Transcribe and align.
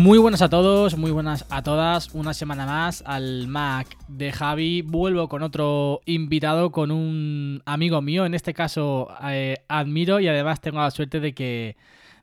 Muy 0.00 0.18
buenas 0.18 0.42
a 0.42 0.48
todos, 0.48 0.96
muy 0.96 1.10
buenas 1.10 1.44
a 1.50 1.64
todas. 1.64 2.14
Una 2.14 2.32
semana 2.32 2.66
más 2.66 3.02
al 3.04 3.48
Mac 3.48 3.88
de 4.06 4.30
Javi. 4.30 4.82
Vuelvo 4.82 5.28
con 5.28 5.42
otro 5.42 6.02
invitado, 6.06 6.70
con 6.70 6.92
un 6.92 7.64
amigo 7.66 8.00
mío. 8.00 8.24
En 8.24 8.34
este 8.34 8.54
caso 8.54 9.08
eh, 9.24 9.56
admiro 9.66 10.20
y 10.20 10.28
además 10.28 10.60
tengo 10.60 10.78
la 10.78 10.92
suerte 10.92 11.18
de 11.18 11.34
que, 11.34 11.76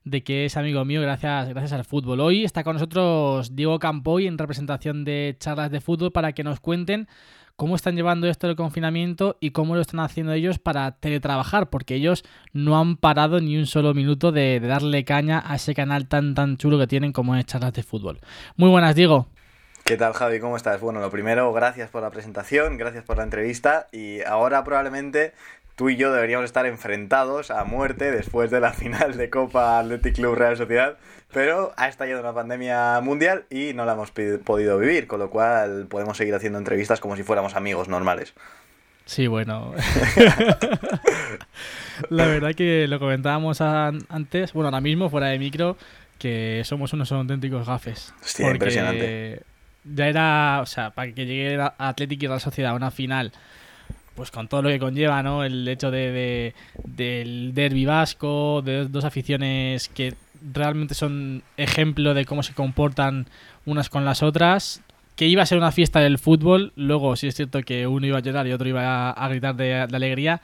de 0.05 0.23
que 0.23 0.45
es 0.45 0.55
amigo 0.55 0.85
mío 0.85 1.01
gracias, 1.01 1.49
gracias 1.49 1.73
al 1.73 1.83
fútbol. 1.83 2.21
Hoy 2.21 2.45
está 2.45 2.63
con 2.63 2.75
nosotros 2.75 3.57
Diego 3.57 3.77
Campoy 3.77 4.25
en 4.25 4.37
representación 4.37 5.03
de 5.03 5.35
charlas 5.37 5.69
de 5.69 5.81
fútbol 5.81 6.13
para 6.13 6.31
que 6.31 6.45
nos 6.45 6.61
cuenten 6.61 7.09
cómo 7.55 7.75
están 7.75 7.95
llevando 7.95 8.27
esto 8.27 8.47
del 8.47 8.55
confinamiento 8.55 9.37
y 9.39 9.51
cómo 9.51 9.75
lo 9.75 9.81
están 9.81 9.99
haciendo 10.01 10.33
ellos 10.33 10.59
para 10.59 10.91
teletrabajar, 10.91 11.69
porque 11.69 11.95
ellos 11.95 12.23
no 12.53 12.79
han 12.79 12.97
parado 12.97 13.39
ni 13.39 13.57
un 13.57 13.65
solo 13.65 13.93
minuto 13.93 14.31
de, 14.31 14.59
darle 14.59 15.05
caña 15.05 15.43
a 15.45 15.55
ese 15.55 15.73
canal 15.73 16.07
tan 16.07 16.35
tan 16.35 16.57
chulo 16.57 16.77
que 16.79 16.87
tienen 16.87 17.13
como 17.13 17.35
es 17.35 17.45
Charlas 17.45 17.73
de 17.73 17.83
Fútbol. 17.83 18.19
Muy 18.57 18.69
buenas, 18.69 18.95
Diego. 18.95 19.27
¿Qué 19.83 19.97
tal, 19.97 20.13
Javi? 20.13 20.39
¿Cómo 20.39 20.57
estás? 20.57 20.81
Bueno, 20.81 20.99
lo 20.99 21.11
primero, 21.11 21.53
gracias 21.53 21.91
por 21.91 22.01
la 22.01 22.09
presentación, 22.09 22.77
gracias 22.77 23.03
por 23.03 23.17
la 23.17 23.23
entrevista 23.23 23.87
y 23.91 24.21
ahora 24.23 24.63
probablemente 24.63 25.33
tú 25.75 25.89
y 25.89 25.97
yo 25.97 26.11
deberíamos 26.11 26.45
estar 26.45 26.65
enfrentados 26.65 27.51
a 27.51 27.63
muerte 27.65 28.11
después 28.11 28.49
de 28.49 28.59
la 28.59 28.73
final 28.73 29.17
de 29.17 29.29
Copa 29.29 29.79
Athletic 29.79 30.15
Club 30.15 30.35
Real 30.35 30.57
Sociedad, 30.57 30.97
pero 31.33 31.73
ha 31.77 31.87
estallado 31.87 32.21
una 32.21 32.33
pandemia 32.33 32.99
mundial 33.01 33.45
y 33.49 33.73
no 33.73 33.85
la 33.85 33.93
hemos 33.93 34.11
podido 34.11 34.79
vivir, 34.79 35.07
con 35.07 35.19
lo 35.19 35.29
cual 35.29 35.87
podemos 35.89 36.17
seguir 36.17 36.33
haciendo 36.33 36.59
entrevistas 36.59 36.99
como 36.99 37.15
si 37.15 37.23
fuéramos 37.23 37.55
amigos 37.55 37.89
normales. 37.89 38.33
Sí, 39.05 39.27
bueno. 39.27 39.73
la 42.09 42.25
verdad 42.25 42.55
que 42.55 42.87
lo 42.87 42.99
comentábamos 42.99 43.61
antes, 43.61 44.53
bueno, 44.53 44.69
ahora 44.69 44.81
mismo 44.81 45.09
fuera 45.09 45.27
de 45.27 45.37
micro, 45.37 45.77
que 46.17 46.63
somos 46.65 46.93
unos 46.93 47.11
auténticos 47.11 47.67
gafes. 47.67 48.13
Hostia, 48.23 48.49
impresionante. 48.49 49.43
Ya 49.83 50.07
era, 50.07 50.59
o 50.61 50.65
sea, 50.65 50.91
para 50.91 51.11
que 51.11 51.25
llegue 51.25 51.59
Athletic 51.77 52.23
y 52.23 52.27
Real 52.27 52.41
Sociedad 52.41 52.71
a 52.71 52.75
una 52.75 52.89
final 52.89 53.31
pues 54.15 54.31
con 54.31 54.47
todo 54.47 54.61
lo 54.61 54.69
que 54.69 54.79
conlleva, 54.79 55.21
¿no? 55.21 55.43
El 55.43 55.67
hecho 55.67 55.91
de, 55.91 56.53
del 56.83 57.53
derbi 57.53 57.85
vasco, 57.85 58.61
de 58.63 58.87
dos 58.87 59.03
aficiones 59.05 59.89
que 59.89 60.13
realmente 60.53 60.93
son 60.93 61.43
ejemplo 61.57 62.13
de 62.13 62.25
cómo 62.25 62.43
se 62.43 62.53
comportan 62.53 63.27
unas 63.65 63.89
con 63.89 64.05
las 64.05 64.23
otras. 64.23 64.81
Que 65.15 65.27
iba 65.27 65.43
a 65.43 65.45
ser 65.45 65.57
una 65.57 65.71
fiesta 65.71 66.01
del 66.01 66.17
fútbol, 66.17 66.73
luego 66.75 67.15
sí 67.15 67.27
es 67.27 67.35
cierto 67.35 67.61
que 67.61 67.87
uno 67.87 68.05
iba 68.05 68.17
a 68.17 68.21
llorar 68.21 68.47
y 68.47 68.51
otro 68.51 68.67
iba 68.67 69.11
a, 69.11 69.29
gritar 69.29 69.55
de 69.55 69.73
alegría, 69.73 70.41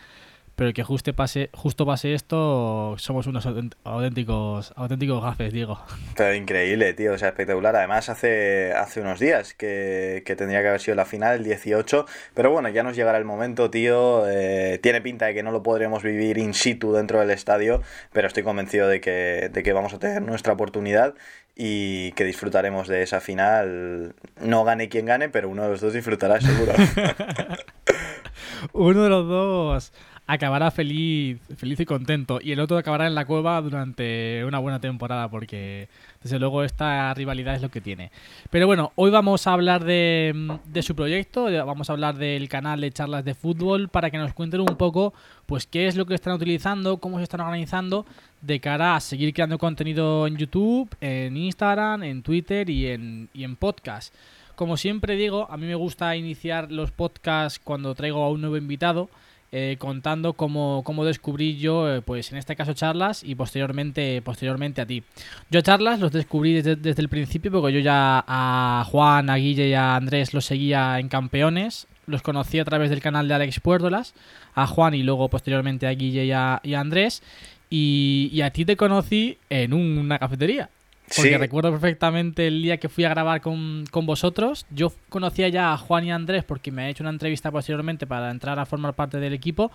pero 0.61 0.73
que 0.73 0.83
justo 0.83 1.11
pase, 1.15 1.49
justo 1.53 1.87
pase 1.87 2.13
esto, 2.13 2.93
somos 2.99 3.25
unos 3.25 3.47
auténticos, 3.83 4.71
auténticos 4.75 5.23
gafes, 5.23 5.51
digo. 5.51 5.79
Pero 6.15 6.35
increíble, 6.35 6.93
tío, 6.93 7.13
o 7.13 7.17
sea, 7.17 7.29
espectacular. 7.29 7.75
Además, 7.75 8.09
hace, 8.09 8.71
hace 8.71 9.01
unos 9.01 9.19
días 9.19 9.55
que, 9.55 10.21
tendría 10.23 10.61
que 10.61 10.67
haber 10.67 10.79
sido 10.79 10.93
la 10.93 11.05
final, 11.05 11.37
el 11.37 11.43
18, 11.45 12.05
pero 12.35 12.51
bueno, 12.51 12.69
ya 12.69 12.83
nos 12.83 12.95
llegará 12.95 13.17
el 13.17 13.25
momento, 13.25 13.71
tío. 13.71 14.29
Eh, 14.29 14.77
tiene 14.83 15.01
pinta 15.01 15.25
de 15.25 15.33
que 15.33 15.41
no 15.41 15.51
lo 15.51 15.63
podremos 15.63 16.03
vivir 16.03 16.37
in 16.37 16.53
situ 16.53 16.93
dentro 16.93 17.19
del 17.19 17.31
estadio, 17.31 17.81
pero 18.13 18.27
estoy 18.27 18.43
convencido 18.43 18.87
de 18.87 19.01
que, 19.01 19.49
de 19.51 19.63
que 19.63 19.73
vamos 19.73 19.95
a 19.95 19.97
tener 19.97 20.21
nuestra 20.21 20.53
oportunidad 20.53 21.15
y 21.55 22.11
que 22.11 22.23
disfrutaremos 22.23 22.87
de 22.87 23.01
esa 23.01 23.19
final. 23.19 24.13
No 24.39 24.63
gane 24.63 24.89
quien 24.89 25.07
gane, 25.07 25.27
pero 25.27 25.49
uno 25.49 25.63
de 25.63 25.69
los 25.69 25.81
dos 25.81 25.93
disfrutará 25.93 26.39
seguro. 26.39 26.73
uno 28.73 29.03
de 29.03 29.09
los 29.09 29.27
dos 29.27 29.91
acabará 30.31 30.71
feliz, 30.71 31.41
feliz 31.57 31.77
y 31.81 31.85
contento. 31.85 32.39
Y 32.41 32.53
el 32.53 32.61
otro 32.61 32.77
acabará 32.77 33.05
en 33.05 33.15
la 33.15 33.25
cueva 33.25 33.61
durante 33.61 34.45
una 34.45 34.59
buena 34.59 34.79
temporada, 34.79 35.29
porque 35.29 35.89
desde 36.23 36.39
luego 36.39 36.63
esta 36.63 37.13
rivalidad 37.13 37.55
es 37.55 37.61
lo 37.61 37.67
que 37.67 37.81
tiene. 37.81 38.11
Pero 38.49 38.65
bueno, 38.65 38.93
hoy 38.95 39.11
vamos 39.11 39.45
a 39.45 39.51
hablar 39.51 39.83
de, 39.83 40.57
su 40.81 40.95
proyecto, 40.95 41.45
vamos 41.65 41.89
a 41.89 41.93
hablar 41.93 42.15
del 42.15 42.47
canal 42.47 42.79
de 42.79 42.91
charlas 42.93 43.25
de 43.25 43.35
fútbol 43.35 43.89
para 43.89 44.09
que 44.09 44.17
nos 44.17 44.33
cuenten 44.33 44.61
un 44.61 44.77
poco 44.77 45.13
pues 45.47 45.67
qué 45.67 45.87
es 45.87 45.97
lo 45.97 46.05
que 46.05 46.15
están 46.15 46.33
utilizando, 46.33 46.99
cómo 46.99 47.17
se 47.17 47.23
están 47.23 47.41
organizando 47.41 48.05
de 48.41 48.61
cara 48.61 48.95
a 48.95 49.01
seguir 49.01 49.33
creando 49.33 49.57
contenido 49.57 50.27
en 50.27 50.37
YouTube, 50.37 50.89
en 51.01 51.35
Instagram, 51.35 52.03
en 52.03 52.23
Twitter 52.23 52.69
y 52.69 52.87
en, 52.87 53.27
y 53.33 53.43
en 53.43 53.57
podcast. 53.57 54.15
Como 54.55 54.77
siempre 54.77 55.17
digo, 55.17 55.45
a 55.51 55.57
mí 55.57 55.65
me 55.65 55.75
gusta 55.75 56.15
iniciar 56.15 56.71
los 56.71 56.91
podcasts 56.91 57.59
cuando 57.61 57.93
traigo 57.95 58.23
a 58.23 58.29
un 58.29 58.39
nuevo 58.39 58.55
invitado 58.55 59.09
eh, 59.53 59.75
contando 59.79 60.31
cómo, 60.33 60.81
cómo, 60.85 61.03
descubrí 61.03 61.57
yo, 61.57 61.93
eh, 61.93 62.01
pues 62.01 62.31
en 62.31 62.37
este 62.37 62.55
caso 62.55 62.73
charlas 62.73 63.21
y 63.21 63.35
posteriormente, 63.35 64.21
posteriormente 64.21 64.79
a 64.79 64.85
ti. 64.85 65.03
Yo 65.49 65.61
charlas 65.61 65.99
los 65.99 66.13
descubrí 66.13 66.53
desde, 66.53 66.77
desde, 66.77 67.01
el 67.01 67.09
principio 67.09 67.51
porque 67.51 67.73
yo 67.73 67.79
ya 67.81 68.23
a 68.25 68.85
Juan, 68.89 69.29
a 69.29 69.35
Guille 69.35 69.67
y 69.67 69.73
a 69.73 69.97
Andrés 69.97 70.33
los 70.33 70.45
seguía 70.45 70.99
en 70.99 71.09
campeones. 71.09 71.87
Los 72.07 72.21
conocí 72.21 72.59
a 72.59 72.65
través 72.65 72.89
del 72.89 73.01
canal 73.01 73.27
de 73.27 73.33
Alex 73.33 73.59
Puerdolas, 73.59 74.13
a 74.55 74.67
Juan 74.67 74.93
y 74.93 75.03
luego 75.03 75.29
posteriormente 75.29 75.85
a 75.85 75.91
Guille 75.91 76.25
y 76.25 76.31
a, 76.31 76.61
Andrés. 76.79 77.21
Y, 77.69 78.41
a 78.41 78.51
ti 78.51 78.63
te 78.63 78.77
conocí 78.77 79.37
en 79.49 79.73
una 79.73 80.17
cafetería. 80.17 80.69
Porque 81.15 81.37
recuerdo 81.37 81.71
perfectamente 81.71 82.47
el 82.47 82.61
día 82.61 82.77
que 82.77 82.89
fui 82.89 83.03
a 83.03 83.09
grabar 83.09 83.41
con, 83.41 83.85
vosotros. 83.91 84.65
Yo 84.69 84.93
conocía 85.09 85.49
ya 85.49 85.73
a 85.73 85.77
Juan 85.77 86.05
y 86.05 86.11
Andrés 86.11 86.43
porque 86.43 86.71
me 86.71 86.83
ha 86.83 86.89
hecho 86.89 87.03
una 87.03 87.11
entrevista 87.11 87.51
posteriormente 87.51 88.07
para 88.07 88.31
entrar 88.31 88.59
a 88.59 88.65
formar 88.65 88.93
parte 88.93 89.19
del 89.19 89.33
equipo. 89.33 89.71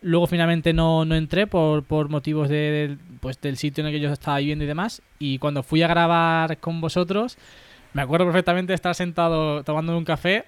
Luego 0.00 0.26
finalmente 0.26 0.72
no, 0.72 1.04
no 1.04 1.16
entré 1.16 1.46
por, 1.46 1.82
por 1.82 2.08
motivos 2.08 2.48
de, 2.48 2.96
pues, 3.20 3.40
del 3.40 3.56
sitio 3.56 3.82
en 3.82 3.88
el 3.88 3.92
que 3.92 4.00
yo 4.00 4.12
estaba 4.12 4.38
viviendo 4.38 4.64
y 4.64 4.68
demás. 4.68 5.02
Y 5.18 5.38
cuando 5.38 5.62
fui 5.62 5.82
a 5.82 5.88
grabar 5.88 6.58
con 6.58 6.80
vosotros, 6.80 7.36
me 7.92 8.02
acuerdo 8.02 8.26
perfectamente 8.26 8.70
de 8.70 8.76
estar 8.76 8.94
sentado 8.94 9.64
tomando 9.64 9.96
un 9.96 10.04
café. 10.04 10.44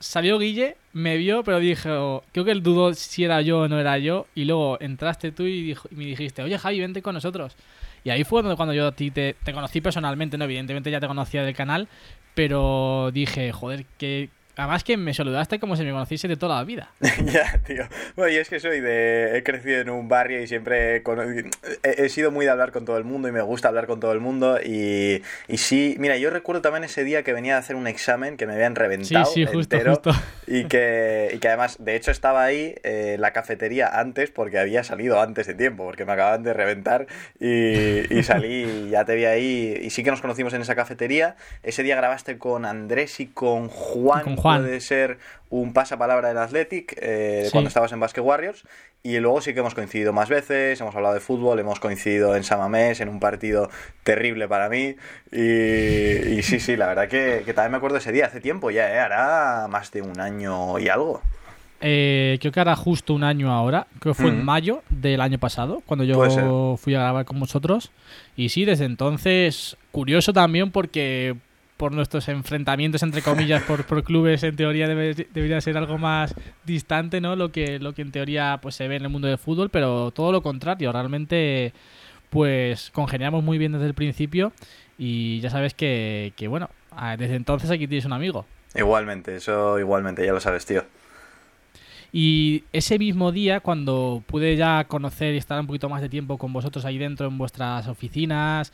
Salió 0.00 0.38
Guille, 0.38 0.76
me 0.92 1.16
vio, 1.16 1.42
pero 1.44 1.58
dijo, 1.58 2.24
creo 2.32 2.44
que 2.44 2.52
él 2.52 2.62
dudó 2.62 2.94
si 2.94 3.24
era 3.24 3.42
yo 3.42 3.60
o 3.60 3.68
no 3.68 3.78
era 3.78 3.98
yo. 3.98 4.26
Y 4.34 4.44
luego 4.44 4.78
entraste 4.80 5.30
tú 5.30 5.44
y, 5.44 5.72
y 5.72 5.94
me 5.94 6.04
dijiste, 6.06 6.42
oye 6.42 6.58
Javi, 6.58 6.80
vente 6.80 7.02
con 7.02 7.14
nosotros. 7.14 7.56
Y 8.04 8.10
ahí 8.10 8.24
fue 8.24 8.42
cuando 8.56 8.74
yo 8.74 8.88
a 8.88 8.92
ti 8.92 9.10
te, 9.10 9.34
te 9.42 9.52
conocí 9.52 9.80
personalmente, 9.80 10.38
¿no? 10.38 10.44
Evidentemente 10.44 10.90
ya 10.90 11.00
te 11.00 11.06
conocía 11.06 11.42
del 11.42 11.54
canal, 11.54 11.88
pero 12.34 13.10
dije, 13.12 13.52
joder, 13.52 13.84
qué, 13.98 14.30
Además 14.58 14.82
que 14.82 14.96
me 14.96 15.14
saludaste 15.14 15.60
como 15.60 15.76
si 15.76 15.84
me 15.84 15.92
conociese 15.92 16.26
de 16.26 16.36
toda 16.36 16.56
la 16.56 16.64
vida. 16.64 16.90
ya, 17.00 17.60
tío. 17.64 17.84
Bueno, 18.16 18.32
yo 18.32 18.40
es 18.40 18.48
que 18.48 18.58
soy 18.58 18.80
de... 18.80 19.38
He 19.38 19.44
crecido 19.44 19.80
en 19.80 19.88
un 19.88 20.08
barrio 20.08 20.42
y 20.42 20.48
siempre 20.48 20.96
he, 20.96 21.02
he, 21.84 22.08
sido 22.08 22.32
muy 22.32 22.44
de 22.44 22.50
hablar 22.50 22.72
con 22.72 22.84
todo 22.84 22.98
el 22.98 23.04
mundo 23.04 23.28
y 23.28 23.32
me 23.32 23.40
gusta 23.40 23.68
hablar 23.68 23.86
con 23.86 24.00
todo 24.00 24.10
el 24.10 24.18
mundo. 24.18 24.58
Y, 24.60 25.22
y 25.46 25.58
sí, 25.58 25.94
mira, 26.00 26.16
yo 26.16 26.30
recuerdo 26.30 26.60
también 26.60 26.82
ese 26.82 27.04
día 27.04 27.22
que 27.22 27.32
venía 27.32 27.54
a 27.54 27.60
hacer 27.60 27.76
un 27.76 27.86
examen 27.86 28.36
que 28.36 28.48
me 28.48 28.54
habían 28.54 28.74
reventado 28.74 29.26
sí, 29.26 29.32
sí, 29.34 29.44
justo, 29.44 29.76
entero. 29.76 29.94
Justo. 29.94 30.10
Y, 30.48 30.64
que, 30.64 31.30
y 31.34 31.38
que 31.38 31.46
además, 31.46 31.76
de 31.78 31.94
hecho, 31.94 32.10
estaba 32.10 32.42
ahí 32.42 32.74
eh, 32.82 33.14
la 33.16 33.32
cafetería 33.32 34.00
antes 34.00 34.32
porque 34.32 34.58
había 34.58 34.82
salido 34.82 35.22
antes 35.22 35.46
de 35.46 35.54
tiempo, 35.54 35.84
porque 35.84 36.04
me 36.04 36.14
acababan 36.14 36.42
de 36.42 36.52
reventar 36.52 37.06
y, 37.38 38.12
y 38.12 38.24
salí 38.24 38.64
y 38.64 38.90
ya 38.90 39.04
te 39.04 39.14
vi 39.14 39.24
ahí. 39.24 39.78
Y 39.82 39.90
sí 39.90 40.02
que 40.02 40.10
nos 40.10 40.20
conocimos 40.20 40.52
en 40.52 40.62
esa 40.62 40.74
cafetería. 40.74 41.36
Ese 41.62 41.84
día 41.84 41.94
grabaste 41.94 42.38
con 42.38 42.64
Andrés 42.64 43.20
y 43.20 43.26
con 43.26 43.68
Juan. 43.68 44.24
Con 44.24 44.34
Juan 44.34 44.47
puede 44.56 44.80
ser 44.80 45.18
un 45.50 45.72
pasapalabra 45.72 46.28
del 46.28 46.38
Athletic 46.38 46.96
eh, 47.00 47.48
cuando 47.52 47.68
estabas 47.68 47.92
en 47.92 48.00
Basket 48.00 48.22
Warriors. 48.22 48.64
Y 49.02 49.18
luego 49.20 49.40
sí 49.40 49.54
que 49.54 49.60
hemos 49.60 49.74
coincidido 49.74 50.12
más 50.12 50.28
veces, 50.28 50.80
hemos 50.80 50.94
hablado 50.94 51.14
de 51.14 51.20
fútbol, 51.20 51.58
hemos 51.60 51.78
coincidido 51.78 52.34
en 52.34 52.42
Samamés, 52.42 53.00
en 53.00 53.08
un 53.08 53.20
partido 53.20 53.70
terrible 54.02 54.48
para 54.48 54.68
mí. 54.68 54.96
Y, 55.30 56.42
sí, 56.42 56.58
sí, 56.58 56.76
la 56.76 56.88
verdad 56.88 57.08
que, 57.08 57.44
también 57.54 57.70
me 57.70 57.76
acuerdo 57.76 57.98
ese 57.98 58.10
día, 58.10 58.26
hace 58.26 58.40
tiempo 58.40 58.70
ya, 58.70 58.92
¿eh? 58.92 58.98
hará 58.98 59.68
más 59.68 59.92
de 59.92 60.02
un 60.02 60.20
año 60.20 60.78
y 60.78 60.88
algo. 60.88 61.22
Eh, 61.80 62.38
creo 62.40 62.50
que 62.50 62.58
hará 62.58 62.74
justo 62.74 63.14
un 63.14 63.22
año 63.22 63.52
ahora, 63.52 63.86
creo 64.00 64.14
que 64.14 64.22
fue 64.22 64.30
en 64.30 64.44
mayo 64.44 64.82
del 64.90 65.20
año 65.20 65.38
pasado, 65.38 65.80
cuando 65.86 66.04
yo 66.04 66.76
fui 66.76 66.94
a 66.96 67.00
grabar 67.00 67.24
con 67.24 67.38
vosotros. 67.38 67.92
Y 68.36 68.48
sí, 68.48 68.64
desde 68.64 68.84
entonces, 68.84 69.76
curioso 69.92 70.32
también 70.32 70.72
porque 70.72 71.36
por 71.78 71.92
nuestros 71.92 72.28
enfrentamientos 72.28 73.02
entre 73.02 73.22
comillas 73.22 73.62
por, 73.62 73.86
por 73.86 74.04
clubes 74.04 74.42
en 74.42 74.56
teoría 74.56 74.86
debería 74.86 75.60
ser 75.62 75.78
algo 75.78 75.96
más 75.96 76.34
distante 76.66 77.22
no 77.22 77.36
lo 77.36 77.50
que 77.50 77.78
lo 77.78 77.94
que 77.94 78.02
en 78.02 78.12
teoría 78.12 78.58
pues 78.60 78.74
se 78.74 78.86
ve 78.86 78.96
en 78.96 79.04
el 79.04 79.08
mundo 79.08 79.28
del 79.28 79.38
fútbol 79.38 79.70
pero 79.70 80.10
todo 80.10 80.32
lo 80.32 80.42
contrario 80.42 80.92
realmente 80.92 81.72
pues 82.28 82.90
congeniamos 82.92 83.42
muy 83.42 83.56
bien 83.56 83.72
desde 83.72 83.86
el 83.86 83.94
principio 83.94 84.52
y 84.98 85.40
ya 85.40 85.48
sabes 85.48 85.72
que, 85.72 86.34
que 86.36 86.48
bueno 86.48 86.68
desde 87.16 87.36
entonces 87.36 87.70
aquí 87.70 87.86
tienes 87.86 88.04
un 88.04 88.12
amigo. 88.12 88.46
Igualmente 88.74 89.36
eso 89.36 89.78
igualmente 89.78 90.24
ya 90.24 90.32
lo 90.32 90.40
sabes 90.40 90.66
tío. 90.66 90.84
Y 92.10 92.64
ese 92.72 92.98
mismo 92.98 93.32
día, 93.32 93.60
cuando 93.60 94.22
pude 94.26 94.56
ya 94.56 94.84
conocer 94.84 95.34
y 95.34 95.36
estar 95.36 95.60
un 95.60 95.66
poquito 95.66 95.90
más 95.90 96.00
de 96.00 96.08
tiempo 96.08 96.38
con 96.38 96.54
vosotros 96.54 96.86
ahí 96.86 96.96
dentro 96.96 97.26
en 97.26 97.36
vuestras 97.36 97.86
oficinas, 97.86 98.72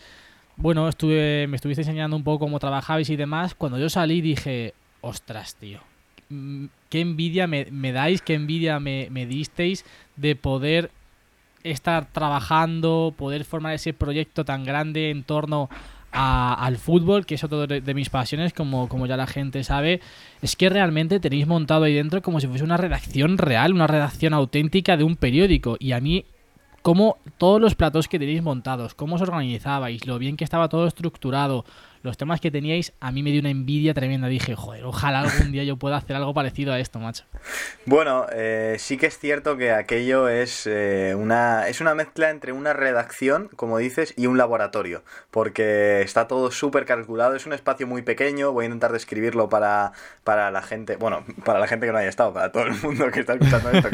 bueno, 0.57 0.85
me 0.85 1.57
estuviste 1.57 1.83
enseñando 1.83 2.17
un 2.17 2.25
poco 2.25 2.47
cómo 2.47 2.59
trabajabais 2.59 3.11
y 3.11 3.17
demás. 3.17 3.55
Cuando 3.55 3.79
yo 3.79 3.89
salí 3.89 4.21
dije, 4.21 4.75
ostras, 5.01 5.57
tío, 5.57 5.81
mm, 6.29 6.67
qué 6.89 7.01
envidia 7.01 7.47
me, 7.47 7.93
dais, 7.93 8.23
qué 8.23 8.35
envidia 8.35 8.79
me, 8.81 9.09
me 9.11 9.27
disteis 9.27 9.85
de 10.17 10.37
poder 10.37 10.91
estar 11.65 12.07
trabajando, 12.13 13.15
poder 13.17 13.45
formar 13.45 13.75
ese 13.75 13.93
proyecto 13.93 14.45
tan 14.45 14.65
grande 14.65 15.11
en 15.11 15.25
torno 15.25 15.69
al 16.17 16.77
fútbol, 16.79 17.27
que 17.27 17.35
es 17.35 17.43
otro 17.43 17.67
de, 17.67 17.81
de, 17.81 17.95
mis 17.95 18.09
pasiones, 18.09 18.53
como, 18.53 18.89
como 18.89 19.07
ya 19.07 19.17
la 19.17 19.27
gente 19.27 19.65
sabe, 19.65 20.01
es 20.43 20.55
que 20.55 20.69
realmente 20.69 21.19
tenéis 21.19 21.49
montado 21.49 21.85
ahí 21.85 21.95
dentro 21.95 22.23
como 22.23 22.39
si 22.39 22.47
fuese 22.47 22.63
una 22.63 22.77
redacción 22.77 23.37
real, 23.37 23.73
una 23.73 23.89
redacción 23.89 24.33
auténtica 24.33 24.97
de 24.97 25.03
un 25.03 25.17
periódico. 25.17 25.77
Y 25.81 25.91
a 25.91 26.01
mí 26.01 26.25
cómo 26.85 27.17
todos 27.39 27.63
los 27.63 27.75
platos 27.75 28.09
que 28.09 28.19
tenéis 28.19 28.43
montados, 28.43 28.93
cómo 28.95 29.17
os 29.17 29.23
organizabais, 29.23 30.07
lo 30.07 30.19
bien 30.19 30.37
que 30.37 30.45
estaba 30.45 30.69
todo 30.69 30.87
estructurado, 30.87 31.65
los 32.05 32.19
temas 32.19 32.39
que 32.39 32.51
teníais, 32.51 32.93
a 33.01 33.11
mí 33.11 33.23
me 33.23 33.31
dio 33.31 33.41
una 33.41 33.49
envidia 33.49 33.95
tremenda. 33.95 34.29
Dije, 34.29 34.55
joder, 34.55 34.85
ojalá 34.85 35.21
algún 35.21 35.53
día 35.53 35.65
yo 35.65 35.79
pueda 35.79 35.97
hacer 35.97 36.15
algo 36.15 36.35
parecido 36.35 36.73
a 36.73 36.79
esto, 36.79 37.01
macho. 37.01 37.25
Bueno, 37.87 38.27
eh, 38.31 38.77
sí 38.79 38.99
que 38.99 39.07
es 39.07 39.19
cierto 39.19 39.57
que 39.57 39.73
aquello 39.73 40.29
es, 40.29 40.67
eh, 40.67 41.15
una, 41.17 41.67
es 41.67 41.81
una 41.81 41.95
mezcla 41.95 42.29
entre 42.29 42.53
una 42.53 42.75
redacción, 42.75 43.49
como 43.57 43.79
dices, 43.79 44.13
y 44.19 44.27
un 44.27 44.37
laboratorio, 44.37 45.03
porque 45.31 46.03
está 46.03 46.29
todo 46.29 46.51
súper 46.51 46.85
calculado, 46.85 47.37
es 47.37 47.47
un 47.47 47.55
espacio 47.55 47.87
muy 47.87 48.03
pequeño, 48.03 48.53
voy 48.53 48.65
a 48.65 48.67
intentar 48.67 48.93
describirlo 48.93 49.49
para, 49.49 49.93
para 50.25 50.51
la 50.51 50.61
gente, 50.61 50.97
bueno, 50.97 51.25
para 51.45 51.59
la 51.59 51.67
gente 51.67 51.87
que 51.87 51.93
no 51.93 51.99
haya 51.99 52.11
estado, 52.11 52.35
para 52.35 52.53
todo 52.53 52.65
el 52.65 52.75
mundo 52.83 53.11
que 53.11 53.21
está 53.21 53.33
escuchando 53.33 53.71
esto 53.71 53.89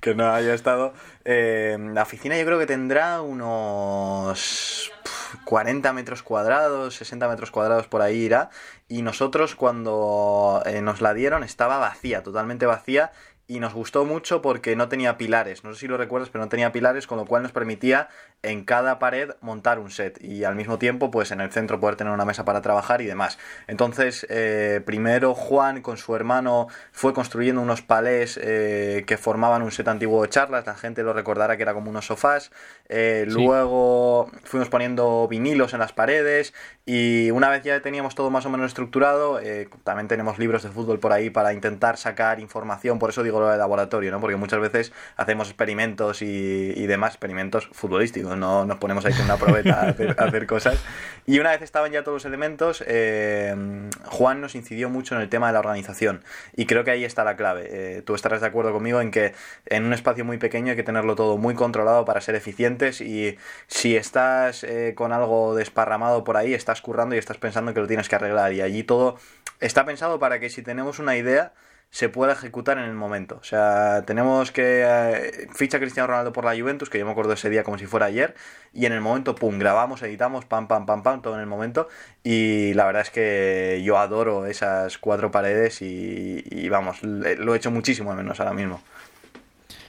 que, 0.00 0.14
no 0.14 0.30
haya 0.30 0.52
estado. 0.52 0.92
Eh, 1.24 1.76
la 1.94 2.02
oficina 2.02 2.38
yo 2.38 2.44
creo 2.44 2.58
que 2.58 2.66
tendrá 2.66 3.22
unos 3.22 4.92
40 5.44 5.92
metros 5.92 6.22
cuadrados, 6.22 6.94
60 6.96 7.28
metros 7.28 7.50
cuadrados 7.50 7.86
por 7.86 8.02
ahí 8.02 8.16
irá. 8.16 8.50
Y 8.88 9.02
nosotros 9.02 9.54
cuando 9.54 10.62
eh, 10.66 10.82
nos 10.82 11.00
la 11.00 11.14
dieron 11.14 11.42
estaba 11.42 11.78
vacía, 11.78 12.22
totalmente 12.22 12.66
vacía 12.66 13.12
y 13.48 13.60
nos 13.60 13.74
gustó 13.74 14.04
mucho 14.04 14.42
porque 14.42 14.74
no 14.74 14.88
tenía 14.88 15.16
pilares. 15.16 15.62
No 15.62 15.72
sé 15.72 15.80
si 15.80 15.86
lo 15.86 15.96
recuerdas, 15.96 16.30
pero 16.30 16.42
no 16.42 16.48
tenía 16.48 16.72
pilares, 16.72 17.06
con 17.06 17.16
lo 17.18 17.26
cual 17.26 17.44
nos 17.44 17.52
permitía 17.52 18.08
en 18.42 18.64
cada 18.64 18.98
pared 18.98 19.30
montar 19.40 19.78
un 19.78 19.90
set 19.90 20.22
y 20.22 20.44
al 20.44 20.56
mismo 20.56 20.78
tiempo, 20.78 21.10
pues 21.10 21.30
en 21.30 21.40
el 21.40 21.52
centro 21.52 21.78
poder 21.78 21.96
tener 21.96 22.12
una 22.12 22.24
mesa 22.24 22.44
para 22.44 22.60
trabajar 22.60 23.02
y 23.02 23.06
demás. 23.06 23.38
Entonces, 23.68 24.26
eh, 24.30 24.82
primero 24.84 25.34
Juan 25.34 25.80
con 25.80 25.96
su 25.96 26.16
hermano 26.16 26.66
fue 26.92 27.14
construyendo 27.14 27.60
unos 27.60 27.82
palés 27.82 28.38
eh, 28.42 29.04
que 29.06 29.16
formaban 29.16 29.62
un 29.62 29.70
set 29.70 29.86
antiguo 29.88 30.22
de 30.22 30.28
charlas. 30.28 30.66
La 30.66 30.74
gente 30.74 31.04
lo 31.04 31.12
recordará 31.12 31.56
que 31.56 31.62
era 31.62 31.74
como 31.74 31.90
unos 31.90 32.06
sofás. 32.06 32.50
Eh, 32.88 33.26
luego 33.28 34.30
fuimos 34.44 34.68
poniendo 34.68 35.26
vinilos 35.28 35.72
en 35.72 35.80
las 35.80 35.92
paredes 35.92 36.52
y 36.84 37.30
una 37.30 37.48
vez 37.48 37.62
ya 37.62 37.80
teníamos 37.80 38.14
todo 38.14 38.30
más 38.30 38.46
o 38.46 38.50
menos 38.50 38.66
estructurado, 38.68 39.40
también 39.82 40.06
tenemos 40.06 40.38
libros 40.38 40.62
de 40.62 40.68
fútbol 40.68 41.00
por 41.00 41.12
ahí 41.12 41.30
para 41.30 41.52
intentar 41.52 41.96
sacar 41.96 42.38
información. 42.38 43.00
Por 43.00 43.10
eso 43.10 43.24
digo 43.24 43.35
de 43.44 43.58
laboratorio, 43.58 44.10
¿no? 44.10 44.20
Porque 44.20 44.36
muchas 44.36 44.60
veces 44.60 44.92
hacemos 45.16 45.48
experimentos 45.48 46.22
y, 46.22 46.86
demás, 46.86 47.12
experimentos 47.12 47.68
futbolísticos, 47.72 48.36
no 48.36 48.64
nos 48.64 48.78
ponemos 48.78 49.04
ahí 49.04 49.12
con 49.12 49.24
una 49.24 49.36
probeta 49.36 49.80
a 49.82 50.24
hacer, 50.24 50.46
cosas. 50.46 50.82
Y 51.26 51.38
una 51.38 51.50
vez 51.50 51.62
estaban 51.62 51.92
ya 51.92 52.02
todos 52.02 52.16
los 52.16 52.24
elementos, 52.24 52.82
eh, 52.86 53.54
Juan 54.04 54.40
nos 54.40 54.54
incidió 54.54 54.88
mucho 54.88 55.14
en 55.14 55.20
el 55.20 55.28
tema 55.28 55.48
de 55.48 55.52
la 55.54 55.58
organización. 55.60 56.22
Y 56.54 56.66
creo 56.66 56.84
que 56.84 56.92
ahí 56.92 57.04
está 57.04 57.24
la 57.24 57.36
clave. 57.36 57.68
Eh, 57.70 58.02
tú 58.02 58.14
estarás 58.14 58.40
de 58.40 58.46
acuerdo 58.46 58.72
conmigo 58.72 59.00
en 59.00 59.10
que 59.10 59.34
en 59.66 59.84
un 59.84 59.92
espacio 59.92 60.24
muy 60.24 60.38
pequeño 60.38 60.70
hay 60.70 60.76
que 60.76 60.82
tenerlo 60.82 61.14
todo 61.16 61.36
muy 61.36 61.54
controlado 61.54 62.04
para 62.04 62.20
ser 62.20 62.34
eficientes 62.34 63.00
y 63.00 63.38
si 63.66 63.96
estás 63.96 64.64
eh, 64.64 64.94
con 64.96 65.12
algo 65.12 65.54
desparramado 65.54 66.24
por 66.24 66.36
ahí, 66.36 66.54
estás 66.54 66.80
currando 66.80 67.14
y 67.14 67.18
estás 67.18 67.38
pensando 67.38 67.74
que 67.74 67.80
lo 67.80 67.86
tienes 67.86 68.08
que 68.08 68.16
arreglar. 68.16 68.52
Y 68.52 68.60
allí 68.60 68.82
todo 68.82 69.18
está 69.60 69.84
pensado 69.84 70.18
para 70.18 70.40
que 70.40 70.50
si 70.50 70.62
tenemos 70.62 70.98
una 70.98 71.16
idea, 71.16 71.52
se 71.90 72.08
pueda 72.08 72.32
ejecutar 72.32 72.78
en 72.78 72.84
el 72.84 72.94
momento. 72.94 73.38
O 73.40 73.44
sea, 73.44 74.04
tenemos 74.06 74.52
que 74.52 74.82
eh, 74.84 75.48
ficha 75.54 75.78
Cristiano 75.78 76.08
Ronaldo 76.08 76.32
por 76.32 76.44
la 76.44 76.54
Juventus, 76.56 76.90
que 76.90 76.98
yo 76.98 77.06
me 77.06 77.12
acuerdo 77.12 77.32
ese 77.32 77.48
día 77.50 77.64
como 77.64 77.78
si 77.78 77.86
fuera 77.86 78.06
ayer, 78.06 78.34
y 78.72 78.86
en 78.86 78.92
el 78.92 79.00
momento, 79.00 79.34
pum, 79.34 79.58
grabamos, 79.58 80.02
editamos, 80.02 80.44
pam, 80.44 80.68
pam, 80.68 80.84
pam, 80.86 81.02
pam, 81.02 81.22
todo 81.22 81.34
en 81.34 81.40
el 81.40 81.46
momento. 81.46 81.88
Y 82.22 82.74
la 82.74 82.84
verdad 82.86 83.02
es 83.02 83.10
que 83.10 83.82
yo 83.84 83.98
adoro 83.98 84.46
esas 84.46 84.98
cuatro 84.98 85.30
paredes 85.30 85.80
y, 85.80 86.68
vamos, 86.68 87.02
lo 87.02 87.54
he 87.54 87.56
hecho 87.56 87.70
muchísimo 87.70 88.14
menos 88.14 88.40
ahora 88.40 88.52
mismo. 88.52 88.82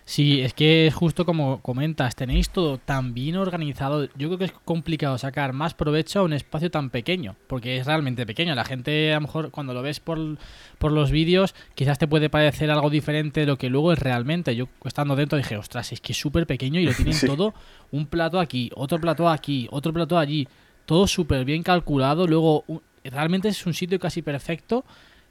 Sí, 0.08 0.40
es 0.40 0.54
que 0.54 0.88
es 0.88 0.96
justo 0.96 1.26
como 1.26 1.62
comentas, 1.62 2.16
tenéis 2.16 2.50
todo 2.50 2.78
tan 2.78 3.14
bien 3.14 3.36
organizado. 3.36 4.06
Yo 4.16 4.30
creo 4.30 4.38
que 4.38 4.46
es 4.46 4.54
complicado 4.54 5.18
sacar 5.18 5.52
más 5.52 5.74
provecho 5.74 6.22
a 6.22 6.24
un 6.24 6.32
espacio 6.32 6.72
tan 6.72 6.92
pequeño, 6.92 7.36
porque 7.48 7.76
es 7.76 7.86
realmente 7.86 8.26
pequeño. 8.26 8.56
La 8.56 8.64
gente, 8.64 9.12
a 9.12 9.16
lo 9.16 9.22
mejor, 9.24 9.52
cuando 9.52 9.74
lo 9.74 9.82
ves 9.82 10.00
por, 10.00 10.38
por 10.78 10.94
los 10.94 11.12
vídeos, 11.12 11.54
quizás 11.76 12.00
te 12.00 12.08
puede 12.08 12.30
parecer 12.30 12.72
algo 12.72 12.90
diferente 12.90 13.42
de 13.42 13.48
lo 13.48 13.58
que 13.58 13.70
luego 13.70 13.92
es 13.92 14.00
realmente. 14.00 14.56
Yo, 14.56 14.70
estando 14.86 15.18
dentro, 15.18 15.38
dije, 15.38 15.58
ostras, 15.58 15.92
es 15.92 16.00
que 16.00 16.14
es 16.14 16.18
súper 16.18 16.48
pequeño 16.48 16.80
y 16.80 16.86
lo 16.86 16.94
tienen 16.94 17.20
todo 17.26 17.54
un 17.92 18.06
plato 18.06 18.40
aquí, 18.40 18.72
otro 18.76 19.02
plato 19.02 19.28
aquí, 19.28 19.68
otro 19.72 19.92
plato 19.92 20.18
allí. 20.18 20.48
Todo 20.86 21.06
súper 21.06 21.44
bien 21.44 21.64
calculado. 21.64 22.28
Luego, 22.28 22.64
realmente 23.04 23.50
es 23.50 23.66
un 23.66 23.74
sitio 23.74 24.00
casi 24.00 24.22
perfecto 24.22 24.86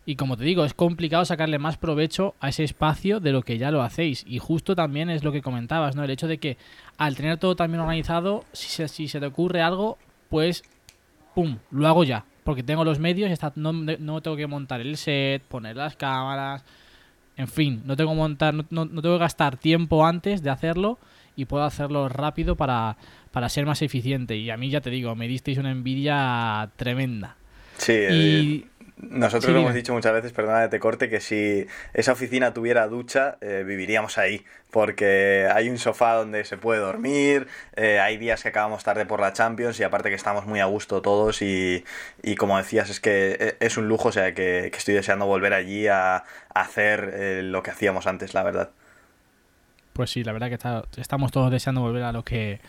y 0.06 0.14
como 0.14 0.36
te 0.36 0.44
digo, 0.44 0.64
es 0.64 0.72
complicado 0.72 1.24
sacarle 1.24 1.58
más 1.58 1.76
provecho 1.76 2.36
a 2.38 2.50
ese 2.50 2.62
espacio 2.62 3.18
de 3.18 3.32
lo 3.32 3.42
que 3.42 3.58
ya 3.58 3.72
lo 3.72 3.82
hacéis. 3.82 4.24
Y 4.26 4.38
justo 4.38 4.76
también 4.76 5.10
es 5.10 5.24
lo 5.24 5.32
que 5.32 5.42
comentabas, 5.42 5.96
¿no? 5.96 6.04
El 6.04 6.10
hecho 6.10 6.28
de 6.28 6.38
que 6.38 6.56
al 6.96 7.16
tener 7.16 7.38
todo 7.38 7.56
tan 7.56 7.72
bien 7.72 7.80
organizado, 7.80 8.44
si 8.52 8.68
se, 8.68 8.86
si 8.86 9.08
se 9.08 9.18
te 9.18 9.26
ocurre 9.26 9.62
algo, 9.62 9.98
pues 10.30 10.62
¡pum! 11.34 11.58
Lo 11.72 11.88
hago 11.88 12.04
ya. 12.04 12.24
Porque 12.44 12.62
tengo 12.62 12.84
los 12.84 13.00
medios 13.00 13.28
y 13.28 13.32
está, 13.32 13.52
no, 13.56 13.72
no 13.72 14.20
tengo 14.20 14.36
que 14.36 14.46
montar 14.46 14.80
el 14.80 14.96
set, 14.96 15.42
poner 15.42 15.76
las 15.76 15.96
cámaras. 15.96 16.64
En 17.36 17.48
fin, 17.48 17.82
no 17.84 17.96
tengo 17.96 18.12
que 18.12 18.16
montar, 18.16 18.54
no, 18.54 18.64
no, 18.70 18.86
tengo 18.86 19.16
que 19.16 19.18
gastar 19.18 19.56
tiempo 19.56 20.06
antes 20.06 20.40
de 20.42 20.50
hacerlo 20.50 20.98
y 21.34 21.46
puedo 21.46 21.64
hacerlo 21.64 22.08
rápido 22.08 22.54
para, 22.54 22.96
para 23.32 23.48
ser 23.48 23.66
más 23.66 23.82
eficiente. 23.82 24.36
Y 24.36 24.50
a 24.50 24.56
mí 24.56 24.70
ya 24.70 24.80
te 24.80 24.90
digo, 24.90 25.16
me 25.16 25.26
disteis 25.26 25.58
una 25.58 25.72
envidia 25.72 26.70
tremenda. 26.76 27.36
Sí, 27.76 27.92
y, 27.92 28.66
nosotros 28.98 29.52
lo 29.52 29.60
hemos 29.60 29.74
dicho 29.74 29.92
muchas 29.92 30.14
veces, 30.14 30.32
perdona 30.32 30.62
que 30.62 30.68
te 30.68 30.80
corte, 30.80 31.10
que 31.10 31.20
si 31.20 31.66
esa 31.92 32.12
oficina 32.12 32.54
tuviera 32.54 32.88
ducha, 32.88 33.36
eh, 33.42 33.62
viviríamos 33.66 34.16
ahí, 34.16 34.42
porque 34.70 35.46
hay 35.52 35.68
un 35.68 35.76
sofá 35.76 36.14
donde 36.14 36.44
se 36.44 36.56
puede 36.56 36.80
dormir, 36.80 37.46
eh, 37.76 38.00
hay 38.00 38.16
días 38.16 38.42
que 38.42 38.48
acabamos 38.48 38.84
tarde 38.84 39.04
por 39.04 39.20
la 39.20 39.34
Champions 39.34 39.78
y 39.80 39.82
aparte 39.82 40.08
que 40.08 40.14
estamos 40.14 40.46
muy 40.46 40.60
a 40.60 40.64
gusto 40.64 41.02
todos 41.02 41.42
y, 41.42 41.84
y 42.22 42.36
como 42.36 42.56
decías, 42.56 42.88
es 42.88 42.98
que 42.98 43.36
eh, 43.38 43.56
es 43.60 43.76
un 43.76 43.86
lujo, 43.86 44.08
o 44.08 44.12
sea, 44.12 44.32
que, 44.32 44.68
estoy 44.68 44.94
deseando 44.94 45.26
volver 45.26 45.52
allí 45.52 45.88
a, 45.88 46.24
hacer 46.54 47.42
lo 47.44 47.62
que 47.62 47.70
hacíamos 47.70 48.06
antes, 48.06 48.32
la 48.32 48.42
verdad. 48.42 48.70
Pues 49.92 50.08
sí, 50.08 50.24
la 50.24 50.32
verdad 50.32 50.48
que 50.48 51.00
estamos 51.00 51.32
todos 51.32 51.50
deseando 51.50 51.82
volver 51.82 52.02
a 52.04 52.12
lo 52.12 52.24
que 52.24 52.60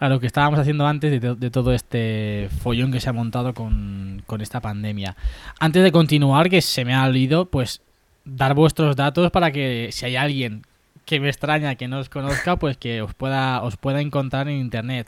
a 0.00 0.08
lo 0.08 0.18
que 0.18 0.26
estábamos 0.26 0.58
haciendo 0.58 0.86
antes 0.86 1.20
de, 1.20 1.50
todo 1.50 1.74
este 1.74 2.48
follón 2.62 2.90
que 2.90 3.00
se 3.00 3.10
ha 3.10 3.12
montado 3.12 3.52
con, 3.52 4.24
esta 4.40 4.60
pandemia. 4.60 5.14
Antes 5.58 5.82
de 5.82 5.92
continuar, 5.92 6.48
que 6.48 6.62
se 6.62 6.86
me 6.86 6.94
ha 6.94 7.04
olvidado, 7.04 7.44
pues 7.44 7.82
dar 8.24 8.54
vuestros 8.54 8.96
datos 8.96 9.30
para 9.30 9.52
que 9.52 9.90
si 9.92 10.06
hay 10.06 10.16
alguien 10.16 10.62
que 11.04 11.20
me 11.20 11.28
extraña 11.28 11.74
que 11.74 11.86
no 11.86 11.98
os 11.98 12.08
conozca, 12.08 12.56
pues 12.56 12.78
que 12.78 13.02
os 13.02 13.12
pueda, 13.12 13.62
os 13.62 13.76
pueda 13.76 14.00
encontrar 14.00 14.48
en 14.48 14.56
internet. 14.56 15.06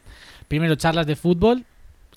Primero, 0.49 0.77
charlas 0.77 1.07
de 1.07 1.17
fútbol, 1.17 1.65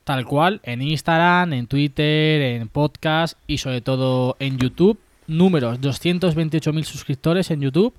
tal 0.03 0.25
cual, 0.25 0.59
en 0.63 0.81
Instagram, 0.81 1.53
en 1.53 1.67
Twitter, 1.67 2.41
en 2.41 2.67
podcast 2.67 3.37
y 3.47 3.59
sobre 3.59 3.79
todo 3.79 4.35
en 4.39 4.57
YouTube. 4.57 4.99
Números, 5.27 5.79
228.000 5.79 6.83
suscriptores 6.83 7.51
en 7.51 7.61
YouTube, 7.61 7.93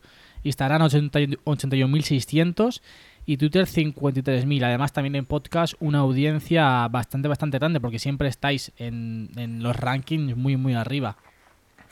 Instagram 0.44 0.82
81.600 0.82 2.82
y 3.26 3.36
Twitter 3.36 3.66
53.000. 3.66 4.64
Además 4.64 4.92
también 4.92 5.16
en 5.16 5.26
podcast 5.26 5.74
una 5.80 5.98
audiencia 5.98 6.88
bastante, 6.88 7.28
bastante 7.28 7.58
grande 7.58 7.80
porque 7.80 7.98
siempre 7.98 8.28
estáis 8.28 8.72
en, 8.78 9.30
en 9.36 9.62
los 9.62 9.76
rankings 9.76 10.36
muy, 10.36 10.56
muy 10.56 10.74
arriba. 10.74 11.16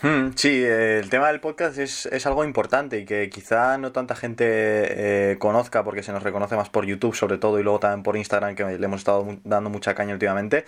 Hmm, 0.03 0.33
sí, 0.35 0.63
el 0.63 1.09
tema 1.09 1.29
del 1.29 1.41
podcast 1.41 1.79
es, 1.79 2.07
es, 2.07 2.27
algo 2.27 2.45
importante 2.45 2.99
y 2.99 3.05
que 3.05 3.31
quizá 3.31 3.79
no 3.79 3.93
tanta 3.93 4.15
gente 4.17 4.45
eh, 4.47 5.39
conozca 5.39 5.85
porque 5.85 6.03
se 6.03 6.13
nos 6.13 6.23
reconoce 6.23 6.57
más 6.57 6.69
por 6.69 6.85
YouTube 6.85 7.15
sobre 7.15 7.39
todo 7.39 7.59
y 7.61 7.63
luego 7.63 7.79
también 7.79 8.03
por 8.03 8.17
Instagram 8.17 8.55
que 8.55 8.65
le 8.65 8.85
hemos 8.85 9.01
estado 9.01 9.39
dando 9.45 9.71
mucha 9.71 9.95
caña 9.95 10.13
últimamente. 10.13 10.65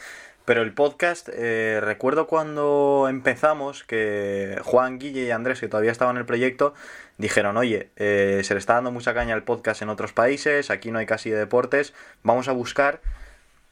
Pero 0.46 0.62
el 0.62 0.72
podcast, 0.72 1.28
eh, 1.32 1.80
recuerdo 1.82 2.28
cuando 2.28 3.08
empezamos 3.10 3.82
que 3.82 4.60
Juan, 4.62 5.00
Guille 5.00 5.24
y 5.24 5.30
Andrés, 5.32 5.58
que 5.58 5.66
todavía 5.66 5.90
estaban 5.90 6.14
en 6.14 6.20
el 6.20 6.26
proyecto, 6.26 6.72
dijeron, 7.18 7.56
oye, 7.56 7.90
eh, 7.96 8.40
se 8.44 8.54
le 8.54 8.58
está 8.58 8.74
dando 8.74 8.92
mucha 8.92 9.14
caña 9.14 9.34
al 9.34 9.44
podcast 9.44 9.82
en 9.82 9.88
otros 9.88 10.12
países, 10.12 10.70
aquí 10.70 10.90
no 10.90 10.98
hay 10.98 11.06
casi 11.06 11.30
deportes, 11.30 11.94
vamos 12.22 12.48
a 12.48 12.52
buscar 12.52 13.00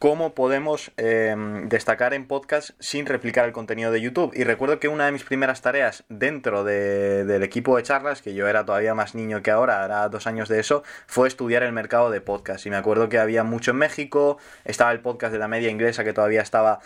cómo 0.04 0.34
podemos 0.34 0.92
em, 0.98 1.66
destacar 1.70 2.12
en 2.12 2.26
podcast 2.26 2.72
sin 2.78 3.06
replicar 3.06 3.46
el 3.46 3.52
contenido 3.52 3.90
de 3.90 4.02
YouTube. 4.02 4.32
Y 4.34 4.44
recuerdo 4.44 4.78
que 4.78 4.88
una 4.88 5.06
de 5.06 5.12
mis 5.12 5.24
primeras 5.24 5.62
tareas 5.62 6.04
dentro 6.10 6.62
del 6.62 7.42
equipo 7.42 7.76
de 7.76 7.84
charlas, 7.84 8.20
que 8.20 8.34
yo 8.34 8.46
era 8.46 8.66
todavía 8.66 8.94
más 8.94 9.14
niño 9.14 9.42
que 9.42 9.50
ahora, 9.50 9.82
era 9.82 10.06
dos 10.10 10.26
años 10.26 10.50
de 10.50 10.60
eso, 10.60 10.82
fue 11.06 11.26
estudiar 11.26 11.62
el 11.62 11.72
mercado 11.72 12.10
de 12.10 12.20
podcast. 12.20 12.66
Y 12.66 12.70
me 12.70 12.76
acuerdo 12.76 13.08
que 13.08 13.18
había 13.18 13.44
mucho 13.44 13.70
en 13.70 13.78
México, 13.78 14.36
estaba 14.66 14.92
el 14.92 15.00
podcast 15.00 15.32
de 15.32 15.38
la 15.38 15.48
media 15.48 15.70
inglesa 15.70 16.04
que 16.04 16.12
todavía 16.12 16.42
estaba 16.42 16.80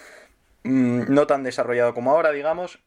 mm, 0.62 1.12
no 1.12 1.26
tan 1.26 1.42
desarrollado 1.42 1.94
como 1.94 2.12
ahora, 2.12 2.30
digamos, 2.30 2.78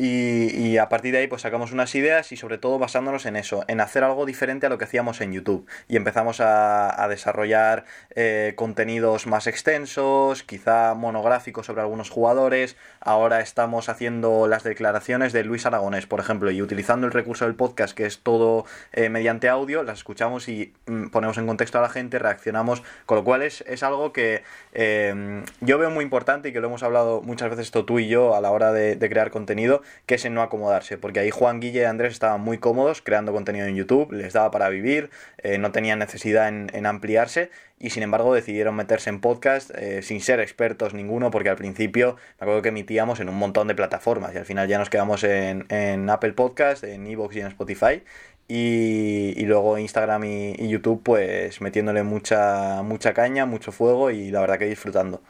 y, 0.00 0.78
a 0.78 0.88
partir 0.88 1.12
de 1.12 1.18
ahí 1.18 1.26
pues 1.26 1.42
sacamos 1.42 1.72
unas 1.72 1.94
ideas 1.94 2.32
y 2.32 2.36
sobre 2.36 2.56
todo 2.56 2.78
basándonos 2.78 3.26
en 3.26 3.36
eso, 3.36 3.64
en 3.68 3.80
hacer 3.80 4.02
algo 4.02 4.24
diferente 4.24 4.66
a 4.66 4.68
lo 4.70 4.78
que 4.78 4.84
hacíamos 4.84 5.20
en 5.20 5.32
YouTube. 5.32 5.66
Y 5.88 5.96
empezamos 5.96 6.40
a, 6.40 7.06
desarrollar 7.10 7.84
eh, 8.14 8.52
contenidos 8.56 9.26
más 9.26 9.46
extensos, 9.46 10.42
quizá 10.44 10.94
monográficos 10.94 11.66
sobre 11.66 11.82
algunos 11.82 12.08
jugadores. 12.08 12.76
Ahora 13.00 13.40
estamos 13.40 13.88
haciendo 13.88 14.46
las 14.46 14.62
declaraciones 14.62 15.32
de 15.32 15.44
Luis 15.44 15.66
Aragonés, 15.66 16.06
por 16.06 16.20
ejemplo, 16.20 16.50
y 16.50 16.62
utilizando 16.62 17.06
el 17.06 17.12
recurso 17.12 17.46
del 17.46 17.56
podcast 17.56 17.96
que 17.96 18.06
es 18.06 18.20
todo 18.20 18.64
eh, 18.92 19.08
mediante 19.08 19.48
audio, 19.48 19.82
las 19.82 19.98
escuchamos 19.98 20.48
y 20.48 20.72
mm, 20.86 21.08
ponemos 21.08 21.36
en 21.36 21.46
contexto 21.46 21.78
a 21.78 21.82
la 21.82 21.88
gente, 21.88 22.18
reaccionamos, 22.18 22.82
con 23.06 23.18
lo 23.18 23.24
cual 23.24 23.42
es, 23.42 23.62
es 23.66 23.82
algo 23.82 24.12
que 24.12 24.44
eh, 24.72 25.42
yo 25.60 25.78
veo 25.78 25.90
muy 25.90 26.04
importante 26.04 26.50
y 26.50 26.52
que 26.52 26.60
lo 26.60 26.68
hemos 26.68 26.82
hablado 26.82 27.22
muchas 27.22 27.50
veces 27.50 27.70
tú 27.70 27.98
y 27.98 28.08
yo 28.08 28.36
a 28.36 28.40
la 28.40 28.50
hora 28.50 28.72
de 28.72 28.98
crear 29.10 29.30
contenido 29.30 29.82
que 30.06 30.16
es 30.16 30.30
no 30.30 30.42
acomodarse, 30.42 30.98
porque 30.98 31.20
ahí 31.20 31.30
Juan, 31.30 31.60
Guille 31.60 31.80
y 31.80 31.84
Andrés 31.84 32.12
estaban 32.12 32.40
muy 32.40 32.58
cómodos 32.58 33.02
creando 33.02 33.32
contenido 33.32 33.66
en 33.66 33.76
YouTube, 33.76 34.12
les 34.12 34.32
daba 34.32 34.50
para 34.50 34.68
vivir, 34.68 35.10
eh, 35.38 35.58
no 35.58 35.72
tenían 35.72 35.98
necesidad 35.98 36.48
en, 36.48 36.86
ampliarse 36.86 37.50
y 37.78 37.90
sin 37.90 38.02
embargo 38.02 38.34
decidieron 38.34 38.74
meterse 38.74 39.10
en 39.10 39.20
podcast 39.20 39.70
eh, 39.74 40.02
sin 40.02 40.20
ser 40.20 40.40
expertos 40.40 40.94
ninguno, 40.94 41.30
porque 41.30 41.48
al 41.48 41.56
principio 41.56 42.16
me 42.38 42.44
acuerdo 42.44 42.62
que 42.62 42.68
emitíamos 42.70 43.20
en 43.20 43.28
un 43.28 43.36
montón 43.36 43.68
de 43.68 43.74
plataformas 43.74 44.34
y 44.34 44.38
al 44.38 44.44
final 44.44 44.68
ya 44.68 44.78
nos 44.78 44.90
quedamos 44.90 45.24
en, 45.24 46.10
Apple 46.10 46.32
Podcast, 46.32 46.84
en 46.84 47.06
Evox 47.06 47.36
y 47.36 47.40
en 47.40 47.46
Spotify. 47.48 48.02
Y, 48.48 49.44
luego 49.44 49.78
Instagram 49.78 50.24
y, 50.24 50.54
y, 50.58 50.68
YouTube 50.68 51.02
pues 51.04 51.60
metiéndole 51.60 52.02
mucha, 52.02 52.82
mucha 52.82 53.14
caña, 53.14 53.46
mucho 53.46 53.70
fuego 53.70 54.10
y 54.10 54.32
la 54.32 54.40
verdad 54.40 54.58
que 54.58 54.66
disfrutando. 54.66 55.22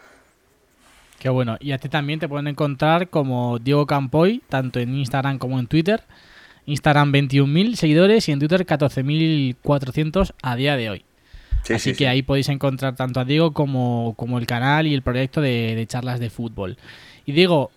Qué 1.21 1.29
bueno. 1.29 1.59
Y 1.61 1.73
a 1.73 1.79
ti 1.79 1.91
también 1.91 2.19
te 2.19 2.31
pueden 2.31 2.47
encontrar 2.47 3.11
como 3.11 3.59
Diego 3.59 3.87
Campoy, 3.87 4.43
tanto 4.49 4.81
en 4.81 4.97
Instagram 4.97 5.39
como 5.39 5.61
en 5.61 5.67
Twitter. 5.67 6.03
Instagram 6.65 7.13
21.000 7.13 7.75
seguidores 7.75 8.27
y 8.27 8.33
en 8.33 8.39
Twitter 8.39 8.65
14.400 8.65 10.33
a 10.43 10.57
día 10.57 10.77
de 10.79 10.89
hoy. 10.89 11.05
Así 11.69 11.93
que 11.93 12.09
ahí 12.09 12.23
podéis 12.23 12.49
encontrar 12.49 12.97
tanto 12.97 13.21
a 13.21 13.27
Diego 13.27 13.53
como, 13.53 14.15
como 14.17 14.39
el 14.39 14.47
canal 14.47 14.87
y 14.87 14.95
el 14.95 15.03
proyecto 15.03 15.43
de, 15.43 15.85
charlas 15.87 16.21
de 16.21 16.31
fútbol. 16.31 16.79
Y 17.27 17.33
Diego, 17.33 17.71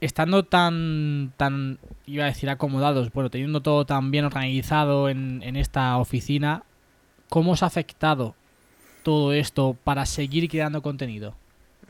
estando 0.00 0.44
tan, 0.44 1.34
tan, 1.36 1.78
iba 2.06 2.24
a 2.24 2.28
decir 2.28 2.48
acomodados, 2.48 3.12
bueno, 3.12 3.28
teniendo 3.28 3.60
todo 3.60 3.84
tan 3.84 4.10
bien 4.10 4.24
organizado 4.24 5.10
en, 5.10 5.42
en 5.42 5.56
esta 5.56 5.98
oficina, 5.98 6.62
¿cómo 7.28 7.52
os 7.52 7.62
ha 7.62 7.66
afectado 7.66 8.34
todo 9.02 9.34
esto 9.34 9.76
para 9.84 10.06
seguir 10.06 10.48
creando 10.48 10.80
contenido? 10.80 11.34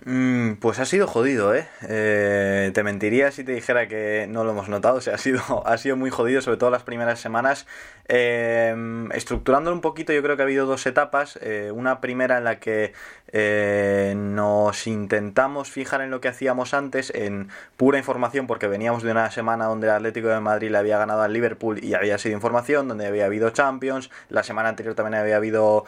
Mm, 0.05 0.55
pues 0.55 0.79
ha 0.79 0.87
sido 0.87 1.07
jodido, 1.07 1.55
¿eh? 1.55 1.67
¿eh? 1.83 2.71
Te 2.73 2.83
mentiría 2.83 3.31
si 3.33 3.45
te 3.45 3.53
dijera 3.53 3.87
que 3.87 4.27
no 4.29 4.45
lo 4.45 4.53
hemos 4.53 4.69
notado. 4.69 4.97
O 4.97 5.01
sea, 5.01 5.15
ha 5.15 5.19
sido, 5.19 5.41
ha 5.67 5.77
sido 5.79 5.97
muy 5.97 6.11
jodido, 6.11 6.41
sobre 6.41 6.57
todo 6.57 6.71
las 6.71 6.85
primeras 6.85 7.21
semanas. 7.21 7.67
Eh, 8.13 8.75
estructurándolo 9.15 9.77
un 9.77 9.81
poquito, 9.81 10.13
yo 10.13 10.21
creo 10.21 10.35
que 10.37 10.43
ha 10.43 10.45
habido 10.45 10.67
dos 10.67 10.85
etapas. 10.87 11.39
Eh, 11.43 11.71
una 11.73 12.01
primera 12.01 12.39
en 12.39 12.45
la 12.45 12.59
que 12.59 12.93
eh, 13.33 14.15
nos 14.17 14.89
intentamos 14.89 15.71
fijar 15.71 16.01
en 16.01 16.11
lo 16.11 16.21
que 16.21 16.27
hacíamos 16.27 16.75
antes, 16.75 17.13
en 17.15 17.51
pura 17.77 17.99
información, 17.99 18.49
porque 18.49 18.67
veníamos 18.67 19.05
de 19.05 19.13
una 19.13 19.31
semana 19.31 19.67
donde 19.67 19.87
el 19.87 19.93
Atlético 19.93 20.27
de 20.27 20.41
Madrid 20.41 20.71
le 20.71 20.79
había 20.79 20.99
ganado 20.99 21.23
al 21.23 21.33
Liverpool 21.33 21.79
y 21.85 21.95
había 21.95 22.19
sido 22.19 22.35
información, 22.35 22.89
donde 22.89 23.07
había 23.07 23.27
habido 23.27 23.51
Champions. 23.51 24.11
La 24.29 24.43
semana 24.43 24.71
anterior 24.71 24.97
también 24.97 25.15
había 25.21 25.37
habido 25.37 25.85